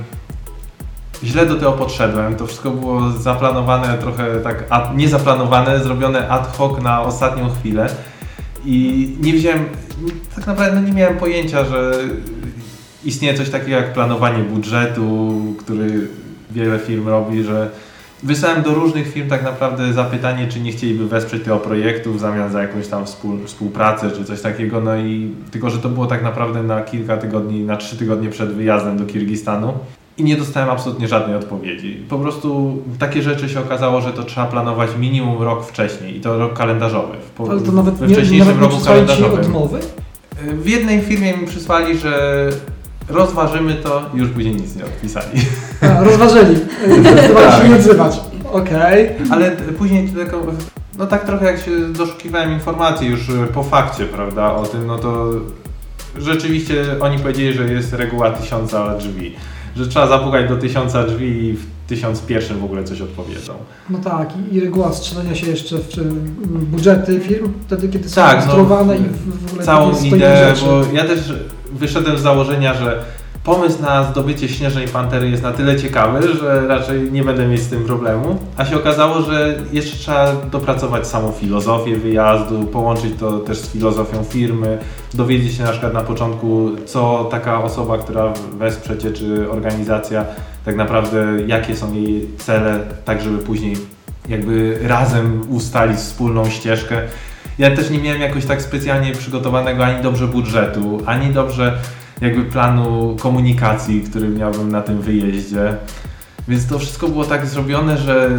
źle 1.23 1.45
do 1.45 1.55
tego 1.55 1.71
podszedłem. 1.71 2.35
To 2.35 2.47
wszystko 2.47 2.71
było 2.71 3.11
zaplanowane 3.11 3.97
trochę 3.97 4.39
tak, 4.39 4.63
ad, 4.69 4.97
nie 4.97 5.09
zaplanowane, 5.09 5.79
zrobione 5.79 6.29
ad 6.29 6.57
hoc 6.57 6.81
na 6.81 7.01
ostatnią 7.01 7.49
chwilę. 7.49 7.89
I 8.65 9.09
nie 9.19 9.33
wziąłem, 9.33 9.65
tak 10.35 10.47
naprawdę 10.47 10.81
no 10.81 10.87
nie 10.87 10.93
miałem 10.93 11.17
pojęcia, 11.17 11.65
że 11.65 11.93
istnieje 13.03 13.37
coś 13.37 13.49
takiego 13.49 13.71
jak 13.71 13.93
planowanie 13.93 14.43
budżetu, 14.43 15.41
który 15.59 16.07
wiele 16.53 16.79
firm 16.79 17.07
robi, 17.07 17.43
że 17.43 17.69
wysłałem 18.23 18.61
do 18.63 18.73
różnych 18.73 19.13
firm 19.13 19.29
tak 19.29 19.43
naprawdę 19.43 19.93
zapytanie, 19.93 20.47
czy 20.47 20.59
nie 20.59 20.71
chcieliby 20.71 21.07
wesprzeć 21.07 21.43
tego 21.43 21.57
projektu 21.57 22.13
w 22.13 22.19
zamian 22.19 22.51
za 22.51 22.61
jakąś 22.61 22.87
tam 22.87 23.05
współ, 23.05 23.37
współpracę 23.45 24.11
czy 24.11 24.25
coś 24.25 24.41
takiego. 24.41 24.81
No 24.81 24.97
i 24.97 25.31
tylko, 25.51 25.69
że 25.69 25.77
to 25.79 25.89
było 25.89 26.05
tak 26.05 26.23
naprawdę 26.23 26.63
na 26.63 26.81
kilka 26.81 27.17
tygodni, 27.17 27.59
na 27.63 27.77
trzy 27.77 27.97
tygodnie 27.97 28.29
przed 28.29 28.49
wyjazdem 28.53 28.97
do 28.97 29.05
Kirgistanu. 29.05 29.73
I 30.17 30.23
nie 30.23 30.37
dostałem 30.37 30.69
absolutnie 30.69 31.07
żadnej 31.07 31.35
odpowiedzi. 31.35 31.97
Po 32.09 32.19
prostu 32.19 32.77
takie 32.99 33.21
rzeczy 33.21 33.49
się 33.49 33.59
okazało, 33.59 34.01
że 34.01 34.13
to 34.13 34.23
trzeba 34.23 34.47
planować 34.47 34.89
minimum 34.99 35.41
rok 35.41 35.65
wcześniej 35.65 36.17
i 36.17 36.21
to 36.21 36.37
rok 36.37 36.53
kalendarzowy. 36.53 37.17
Po- 37.37 37.49
Ale 37.51 37.61
to 37.61 37.71
nawet 37.71 37.93
we 37.95 38.07
nie, 38.07 38.15
wcześniejszym 38.15 38.47
nawet 38.47 38.55
nie 38.61 38.67
roku 38.67 38.75
przysłali 38.75 39.01
Ci 39.01 39.07
kalendarzowym. 39.07 39.45
odmowy? 39.45 39.79
W 40.53 40.67
jednej 40.69 41.01
firmie 41.01 41.37
mi 41.37 41.47
przysłali, 41.47 41.97
że 41.97 42.49
rozważymy 43.09 43.75
to 43.75 44.01
już 44.13 44.29
później 44.29 44.55
nic 44.55 44.75
nie 44.75 44.85
odpisali. 44.85 45.39
A, 45.81 46.03
rozważyli. 46.03 46.55
Zdecydowali 46.99 47.47
Tak. 47.51 47.61
się 47.61 47.69
nie 47.69 47.75
odzywać. 47.75 48.19
Okej. 48.51 49.09
Ale 49.31 49.51
t- 49.51 49.63
później 49.63 50.09
tylko, 50.09 50.41
no 50.97 51.07
tak 51.07 51.25
trochę 51.25 51.45
jak 51.45 51.59
się 51.61 51.71
doszukiwałem 51.93 52.51
informacji 52.51 53.07
już 53.07 53.29
e, 53.29 53.33
po 53.53 53.63
fakcie, 53.63 54.05
prawda, 54.05 54.55
o 54.55 54.65
tym, 54.65 54.87
no 54.87 54.99
to 54.99 55.27
rzeczywiście 56.17 56.85
oni 56.99 57.19
powiedzieli, 57.19 57.53
że 57.53 57.63
jest 57.73 57.93
reguła 57.93 58.31
tysiąca 58.31 58.97
drzwi. 58.97 59.35
Że 59.75 59.87
trzeba 59.87 60.07
zapukać 60.07 60.49
do 60.49 60.57
tysiąca 60.57 61.03
drzwi 61.03 61.45
i 61.45 61.53
w 61.53 61.65
tysiąc 61.87 62.21
pierwszym 62.21 62.59
w 62.59 62.63
ogóle 62.63 62.83
coś 62.83 63.01
odpowiedzą. 63.01 63.53
No 63.89 63.97
tak, 63.97 64.29
i, 64.37 64.55
i 64.55 64.59
reguła 64.59 64.93
strzelania 64.93 65.35
się 65.35 65.47
jeszcze 65.47 65.77
w 65.77 65.89
czy, 65.89 66.03
budżety 66.45 67.19
firm, 67.19 67.53
wtedy 67.67 67.89
kiedy 67.89 68.09
są 68.09 68.15
Tak, 68.15 68.47
no, 68.47 68.53
i 68.93 68.97
w, 68.97 69.47
w 69.47 69.49
ogóle 69.49 69.65
Całą 69.65 70.01
ideę, 70.03 70.53
bo 70.65 70.81
ja 70.93 71.03
też 71.03 71.33
wyszedłem 71.73 72.17
z 72.17 72.21
założenia, 72.21 72.73
że 72.73 73.03
pomysł 73.43 73.81
na 73.81 74.03
zdobycie 74.03 74.49
śnieżnej 74.49 74.87
pantery 74.87 75.29
jest 75.29 75.43
na 75.43 75.51
tyle 75.51 75.75
ciekawy, 75.75 76.33
że 76.33 76.67
raczej 76.67 77.11
nie 77.11 77.23
będę 77.23 77.47
mieć 77.47 77.61
z 77.61 77.69
tym 77.69 77.83
problemu. 77.83 78.39
A 78.57 78.65
się 78.65 78.75
okazało, 78.75 79.21
że 79.21 79.55
jeszcze 79.71 79.97
trzeba 79.97 80.33
dopracować 80.51 81.07
samą 81.07 81.31
filozofię 81.31 81.95
wyjazdu, 81.95 82.63
połączyć 82.63 83.13
to 83.19 83.39
też 83.39 83.57
z 83.57 83.71
filozofią 83.71 84.23
firmy, 84.23 84.77
dowiedzieć 85.13 85.53
się 85.53 85.63
na 85.63 85.71
przykład 85.71 85.93
na 85.93 86.01
początku, 86.01 86.69
co 86.85 87.27
taka 87.31 87.63
osoba, 87.63 87.97
która 87.97 88.33
wesprze 88.57 88.97
Cię, 88.97 89.11
czy 89.11 89.51
organizacja, 89.51 90.25
tak 90.65 90.75
naprawdę 90.75 91.25
jakie 91.47 91.75
są 91.75 91.93
jej 91.93 92.29
cele, 92.37 92.79
tak 93.05 93.21
żeby 93.21 93.37
później 93.37 93.77
jakby 94.29 94.79
razem 94.83 95.41
ustalić 95.49 95.97
wspólną 95.97 96.49
ścieżkę. 96.49 97.01
Ja 97.57 97.75
też 97.75 97.89
nie 97.89 97.99
miałem 97.99 98.21
jakoś 98.21 98.45
tak 98.45 98.61
specjalnie 98.61 99.11
przygotowanego 99.11 99.85
ani 99.85 100.03
dobrze 100.03 100.27
budżetu, 100.27 101.01
ani 101.05 101.33
dobrze 101.33 101.77
jakby 102.21 102.43
planu 102.43 103.15
komunikacji, 103.19 104.01
który 104.01 104.29
miałbym 104.29 104.71
na 104.71 104.81
tym 104.81 105.01
wyjeździe. 105.01 105.75
Więc 106.47 106.67
to 106.67 106.79
wszystko 106.79 107.07
było 107.07 107.25
tak 107.25 107.45
zrobione, 107.45 107.97
że 107.97 108.29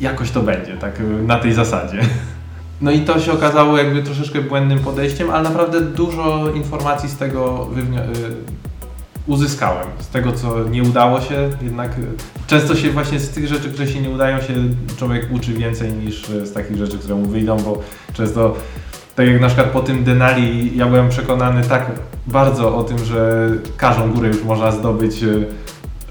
jakoś 0.00 0.30
to 0.30 0.42
będzie, 0.42 0.76
tak 0.76 1.02
na 1.26 1.38
tej 1.38 1.52
zasadzie. 1.52 1.98
No 2.80 2.90
i 2.90 3.00
to 3.00 3.20
się 3.20 3.32
okazało 3.32 3.78
jakby 3.78 4.02
troszeczkę 4.02 4.40
błędnym 4.40 4.78
podejściem, 4.78 5.30
ale 5.30 5.42
naprawdę 5.42 5.80
dużo 5.80 6.50
informacji 6.54 7.08
z 7.08 7.16
tego 7.16 7.68
y, 7.76 8.65
uzyskałem. 9.26 9.88
Z 9.98 10.08
tego, 10.08 10.32
co 10.32 10.68
nie 10.68 10.82
udało 10.82 11.20
się, 11.20 11.50
jednak 11.62 11.98
y, 11.98 12.02
często 12.46 12.76
się 12.76 12.90
właśnie 12.90 13.20
z 13.20 13.30
tych 13.30 13.46
rzeczy, 13.46 13.70
które 13.70 13.88
się 13.88 14.00
nie 14.00 14.10
udają, 14.10 14.40
się 14.40 14.54
człowiek 14.96 15.28
uczy 15.32 15.52
więcej 15.52 15.92
niż 15.92 16.28
y, 16.30 16.46
z 16.46 16.52
takich 16.52 16.76
rzeczy, 16.76 16.98
które 16.98 17.14
mu 17.14 17.26
wyjdą, 17.26 17.56
bo 17.56 17.82
często 18.12 18.56
tak 19.14 19.28
jak 19.28 19.40
na 19.40 19.46
przykład 19.46 19.70
po 19.70 19.80
tym 19.80 20.04
Denali, 20.04 20.76
ja 20.76 20.86
byłem 20.86 21.08
przekonany 21.08 21.62
tak 21.62 21.90
bardzo 22.26 22.76
o 22.76 22.82
tym, 22.82 22.98
że 22.98 23.50
każdą 23.76 24.12
górę 24.12 24.28
już 24.28 24.44
można 24.44 24.72
zdobyć, 24.72 25.22
y, 25.22 25.46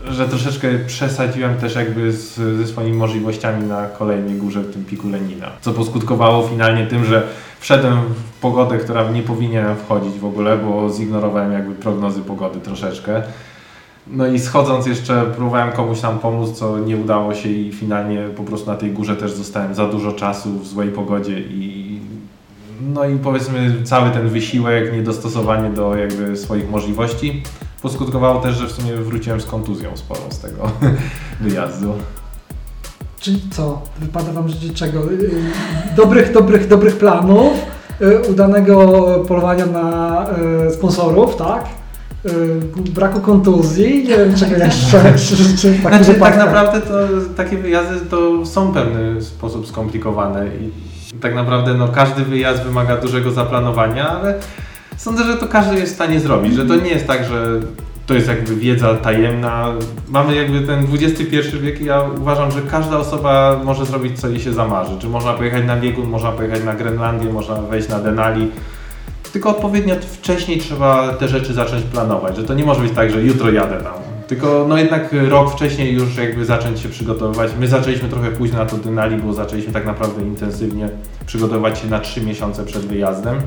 że 0.09 0.27
troszeczkę 0.27 0.67
przesadziłem 0.87 1.55
też 1.55 1.75
jakby 1.75 2.11
z, 2.11 2.35
ze 2.57 2.67
swoimi 2.67 2.97
możliwościami 2.97 3.67
na 3.67 3.87
kolejnej 3.87 4.35
górze, 4.35 4.61
w 4.61 4.73
tym 4.73 4.85
piku 4.85 5.09
Lenina. 5.09 5.51
Co 5.61 5.71
poskutkowało 5.71 6.47
finalnie 6.47 6.87
tym, 6.87 7.05
że 7.05 7.27
wszedłem 7.59 7.99
w 8.13 8.39
pogodę, 8.41 8.77
która 8.77 9.11
nie 9.11 9.21
powinienem 9.21 9.75
wchodzić 9.75 10.19
w 10.19 10.25
ogóle, 10.25 10.57
bo 10.57 10.89
zignorowałem 10.89 11.51
jakby 11.51 11.75
prognozy 11.75 12.21
pogody 12.21 12.59
troszeczkę. 12.59 13.21
No 14.07 14.27
i 14.27 14.39
schodząc 14.39 14.85
jeszcze 14.85 15.25
próbowałem 15.35 15.71
komuś 15.71 15.99
tam 15.99 16.19
pomóc, 16.19 16.57
co 16.57 16.79
nie 16.79 16.97
udało 16.97 17.33
się 17.33 17.49
i 17.49 17.71
finalnie 17.71 18.27
po 18.37 18.43
prostu 18.43 18.71
na 18.71 18.77
tej 18.77 18.91
górze 18.91 19.15
też 19.15 19.31
zostałem 19.31 19.75
za 19.75 19.87
dużo 19.87 20.11
czasu 20.11 20.59
w 20.59 20.67
złej 20.67 20.89
pogodzie 20.89 21.39
i 21.39 21.85
no 22.93 23.05
i 23.05 23.17
powiedzmy 23.17 23.75
cały 23.83 24.09
ten 24.09 24.29
wysiłek, 24.29 24.93
niedostosowanie 24.93 25.69
do 25.69 25.95
jakby 25.95 26.37
swoich 26.37 26.69
możliwości 26.69 27.43
poskutkowało 27.85 28.41
też, 28.41 28.55
że 28.55 28.67
w 28.67 28.71
sumie 28.71 28.95
wróciłem 28.95 29.41
z 29.41 29.45
kontuzją 29.45 29.97
sporą 29.97 30.21
z 30.29 30.39
tego 30.39 30.71
wyjazdu. 31.41 31.93
Czyli 33.19 33.41
co? 33.51 33.81
Wypada 33.99 34.31
Wam 34.31 34.49
życzyć 34.49 34.73
czego? 34.73 35.11
Yy, 35.11 35.29
Dobrych, 35.95 36.33
dobrych, 36.33 36.67
dobrych 36.67 36.97
planów, 36.97 37.53
y, 38.01 38.19
udanego 38.31 39.03
polowania 39.27 39.65
na 39.65 40.25
y, 40.67 40.71
sponsorów, 40.73 41.35
tak? 41.35 41.65
Y, 42.25 42.91
braku 42.91 43.19
kontuzji, 43.19 44.03
nie 44.07 44.17
wiem 44.17 44.35
czego 44.35 44.55
jeszcze. 44.55 45.13
czy, 45.13 45.37
czy, 45.37 45.57
czy, 45.57 45.79
tak, 45.83 46.03
Znaczy, 46.03 46.19
tak 46.19 46.37
naprawdę 46.37 46.81
to 46.81 46.93
takie 47.37 47.57
wyjazdy 47.57 48.05
to 48.09 48.45
są 48.45 48.71
w 48.71 48.73
pewny 48.73 49.21
sposób 49.21 49.67
skomplikowane 49.67 50.47
i 50.47 50.71
tak 51.19 51.35
naprawdę 51.35 51.73
no, 51.73 51.87
każdy 51.87 52.23
wyjazd 52.23 52.63
wymaga 52.63 52.97
dużego 52.97 53.31
zaplanowania, 53.31 54.09
ale 54.09 54.39
sądzę, 54.97 55.23
że 55.23 55.37
to 55.37 55.47
każdy 55.47 55.75
jest 55.75 55.91
w 55.91 55.95
stanie 55.95 56.19
zrobić, 56.19 56.55
że 56.55 56.65
to 56.65 56.75
nie 56.75 56.89
jest 56.89 57.07
tak, 57.07 57.25
że 57.25 57.59
to 58.05 58.13
jest 58.13 58.27
jakby 58.27 58.55
wiedza 58.55 58.93
tajemna. 58.93 59.73
Mamy 60.09 60.35
jakby 60.35 60.61
ten 60.61 60.87
XXI 60.93 61.57
wiek 61.61 61.81
i 61.81 61.85
ja 61.85 62.01
uważam, 62.21 62.51
że 62.51 62.61
każda 62.61 62.97
osoba 62.97 63.61
może 63.63 63.85
zrobić 63.85 64.19
co 64.19 64.29
jej 64.29 64.39
się 64.39 64.53
zamarzy. 64.53 64.91
Czy 64.99 65.07
można 65.07 65.33
pojechać 65.33 65.65
na 65.65 65.77
biegun, 65.77 66.09
można 66.09 66.31
pojechać 66.31 66.63
na 66.63 66.73
Grenlandię, 66.73 67.29
można 67.29 67.55
wejść 67.55 67.89
na 67.89 67.99
Denali. 67.99 68.51
Tylko 69.33 69.49
odpowiednio 69.49 69.95
wcześniej 69.95 70.59
trzeba 70.59 71.13
te 71.13 71.27
rzeczy 71.27 71.53
zacząć 71.53 71.83
planować, 71.83 72.35
że 72.35 72.43
to 72.43 72.53
nie 72.53 72.65
może 72.65 72.81
być 72.81 72.91
tak, 72.91 73.11
że 73.11 73.21
jutro 73.21 73.51
jadę 73.51 73.77
tam. 73.83 73.93
Tylko 74.27 74.65
no 74.69 74.77
jednak 74.77 75.15
rok 75.29 75.53
wcześniej 75.53 75.93
już 75.93 76.17
jakby 76.17 76.45
zacząć 76.45 76.79
się 76.79 76.89
przygotowywać. 76.89 77.51
My 77.59 77.67
zaczęliśmy 77.67 78.09
trochę 78.09 78.31
późno 78.31 78.57
na 78.57 78.65
to 78.65 78.77
Denali, 78.77 79.17
bo 79.17 79.33
zaczęliśmy 79.33 79.73
tak 79.73 79.85
naprawdę 79.85 80.21
intensywnie 80.21 80.89
przygotowywać 81.25 81.79
się 81.79 81.87
na 81.87 81.99
3 81.99 82.21
miesiące 82.21 82.65
przed 82.65 82.85
wyjazdem. 82.85 83.41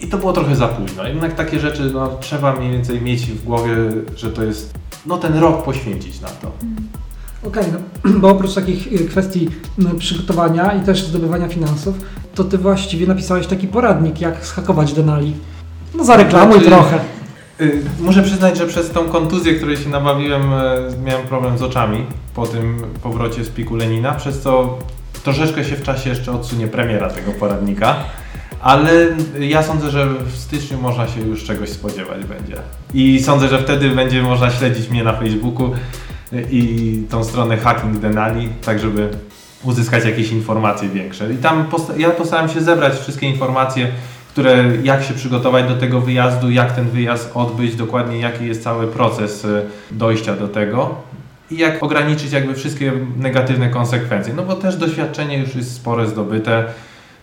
I 0.00 0.06
to 0.06 0.18
było 0.18 0.32
trochę 0.32 0.56
za 0.56 0.68
późno. 0.68 1.06
Jednak 1.06 1.34
takie 1.34 1.60
rzeczy 1.60 1.90
no, 1.94 2.16
trzeba 2.20 2.52
mniej 2.52 2.72
więcej 2.72 3.00
mieć 3.00 3.26
w 3.26 3.44
głowie, 3.44 3.74
że 4.16 4.30
to 4.30 4.44
jest 4.44 4.74
no, 5.06 5.18
ten 5.18 5.38
rok 5.38 5.64
poświęcić 5.64 6.20
na 6.20 6.28
to. 6.28 6.52
Okej, 7.44 7.64
no, 7.72 8.10
bo 8.20 8.28
oprócz 8.28 8.54
takich 8.54 8.92
y, 8.92 8.98
kwestii 9.08 9.48
przygotowania 9.98 10.72
i 10.72 10.80
też 10.80 11.04
zdobywania 11.04 11.48
finansów, 11.48 11.94
to 12.34 12.44
ty 12.44 12.58
właściwie 12.58 13.06
napisałeś 13.06 13.46
taki 13.46 13.68
poradnik, 13.68 14.20
jak 14.20 14.46
schakować 14.46 14.92
Denali. 14.92 15.34
No 15.94 16.04
zareklamuj 16.04 16.54
Znaczy, 16.54 16.68
trochę. 16.68 16.98
Y, 17.60 17.82
Muszę 18.00 18.22
przyznać, 18.22 18.58
że 18.58 18.66
przez 18.66 18.90
tą 18.90 19.08
kontuzję, 19.08 19.54
której 19.54 19.76
się 19.76 19.88
nabawiłem, 19.88 20.52
e, 20.52 20.76
miałem 21.04 21.26
problem 21.26 21.58
z 21.58 21.62
oczami 21.62 22.06
po 22.34 22.46
tym 22.46 22.82
powrocie 23.02 23.44
z 23.44 23.48
piku 23.48 23.76
Lenina, 23.76 24.12
przez 24.12 24.40
co 24.40 24.78
troszeczkę 25.24 25.64
się 25.64 25.76
w 25.76 25.82
czasie 25.82 26.10
jeszcze 26.10 26.32
odsunie 26.32 26.68
premiera 26.68 27.10
tego 27.10 27.32
poradnika. 27.32 27.96
Ale 28.60 29.06
ja 29.40 29.62
sądzę, 29.62 29.90
że 29.90 30.06
w 30.06 30.36
styczniu 30.36 30.78
można 30.80 31.08
się 31.08 31.20
już 31.20 31.44
czegoś 31.44 31.68
spodziewać 31.68 32.24
będzie. 32.24 32.56
I 32.94 33.20
sądzę, 33.22 33.48
że 33.48 33.58
wtedy 33.58 33.90
będzie 33.90 34.22
można 34.22 34.50
śledzić 34.50 34.90
mnie 34.90 35.04
na 35.04 35.12
Facebooku 35.12 35.70
i 36.50 37.02
tą 37.10 37.24
stronę 37.24 37.56
Hacking 37.56 37.98
Denali, 37.98 38.48
tak 38.64 38.78
żeby 38.78 39.08
uzyskać 39.62 40.04
jakieś 40.04 40.32
informacje 40.32 40.88
większe. 40.88 41.32
I 41.32 41.36
tam 41.36 41.64
posta- 41.64 41.94
ja 41.98 42.10
postaram 42.10 42.48
się 42.48 42.60
zebrać 42.60 42.98
wszystkie 42.98 43.26
informacje, 43.30 43.88
które 44.28 44.64
jak 44.82 45.04
się 45.04 45.14
przygotować 45.14 45.68
do 45.68 45.76
tego 45.76 46.00
wyjazdu, 46.00 46.50
jak 46.50 46.72
ten 46.72 46.88
wyjazd 46.90 47.30
odbyć, 47.34 47.74
dokładnie 47.76 48.18
jaki 48.18 48.46
jest 48.46 48.62
cały 48.62 48.86
proces 48.86 49.44
y, 49.44 49.62
dojścia 49.90 50.36
do 50.36 50.48
tego 50.48 50.94
i 51.50 51.58
jak 51.58 51.82
ograniczyć 51.82 52.32
jakby 52.32 52.54
wszystkie 52.54 52.92
negatywne 53.16 53.68
konsekwencje. 53.68 54.34
No 54.34 54.42
bo 54.42 54.54
też 54.56 54.76
doświadczenie 54.76 55.38
już 55.38 55.54
jest 55.54 55.74
spore 55.74 56.06
zdobyte. 56.06 56.64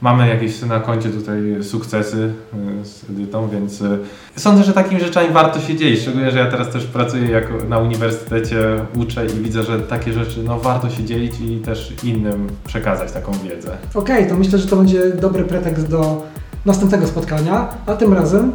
Mamy 0.01 0.27
jakieś 0.27 0.61
na 0.61 0.79
koncie 0.79 1.09
tutaj 1.09 1.39
sukcesy 1.61 2.33
y, 2.81 2.85
z 2.85 3.09
Edytą, 3.09 3.49
więc 3.49 3.81
y, 3.81 3.99
sądzę, 4.35 4.63
że 4.63 4.73
takimi 4.73 5.01
rzeczami 5.01 5.29
warto 5.33 5.59
się 5.59 5.75
dzielić. 5.75 6.01
Szczególnie, 6.01 6.31
że 6.31 6.39
ja 6.39 6.51
teraz 6.51 6.69
też 6.69 6.85
pracuję 6.85 7.31
jako 7.31 7.53
na 7.69 7.79
uniwersytecie, 7.79 8.57
uczę 8.95 9.25
i 9.25 9.29
widzę, 9.29 9.63
że 9.63 9.79
takie 9.79 10.13
rzeczy 10.13 10.43
no, 10.43 10.59
warto 10.59 10.89
się 10.89 11.03
dzielić 11.03 11.33
i 11.39 11.57
też 11.57 11.93
innym 12.03 12.47
przekazać 12.67 13.11
taką 13.11 13.31
wiedzę. 13.33 13.77
Okej, 13.93 14.29
to 14.29 14.35
myślę, 14.35 14.59
że 14.59 14.67
to 14.67 14.75
będzie 14.75 15.09
dobry 15.09 15.43
pretekst 15.43 15.89
do 15.89 16.23
następnego 16.65 17.07
spotkania, 17.07 17.69
a 17.85 17.93
tym 17.93 18.13
razem 18.13 18.51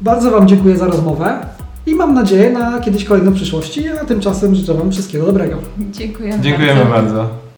bardzo 0.00 0.30
Wam 0.30 0.48
dziękuję 0.48 0.76
za 0.76 0.86
rozmowę 0.86 1.46
i 1.86 1.94
mam 1.94 2.14
nadzieję 2.14 2.52
na 2.52 2.80
kiedyś 2.80 3.04
kolejną 3.04 3.34
przyszłości, 3.34 3.88
a 3.88 4.04
tymczasem 4.04 4.54
życzę 4.54 4.74
Wam 4.74 4.92
wszystkiego 4.92 5.26
dobrego. 5.26 5.56
Dziękujemy, 5.90 6.42
Dziękujemy 6.42 6.84
bardzo. 6.84 7.14
bardzo. 7.14 7.51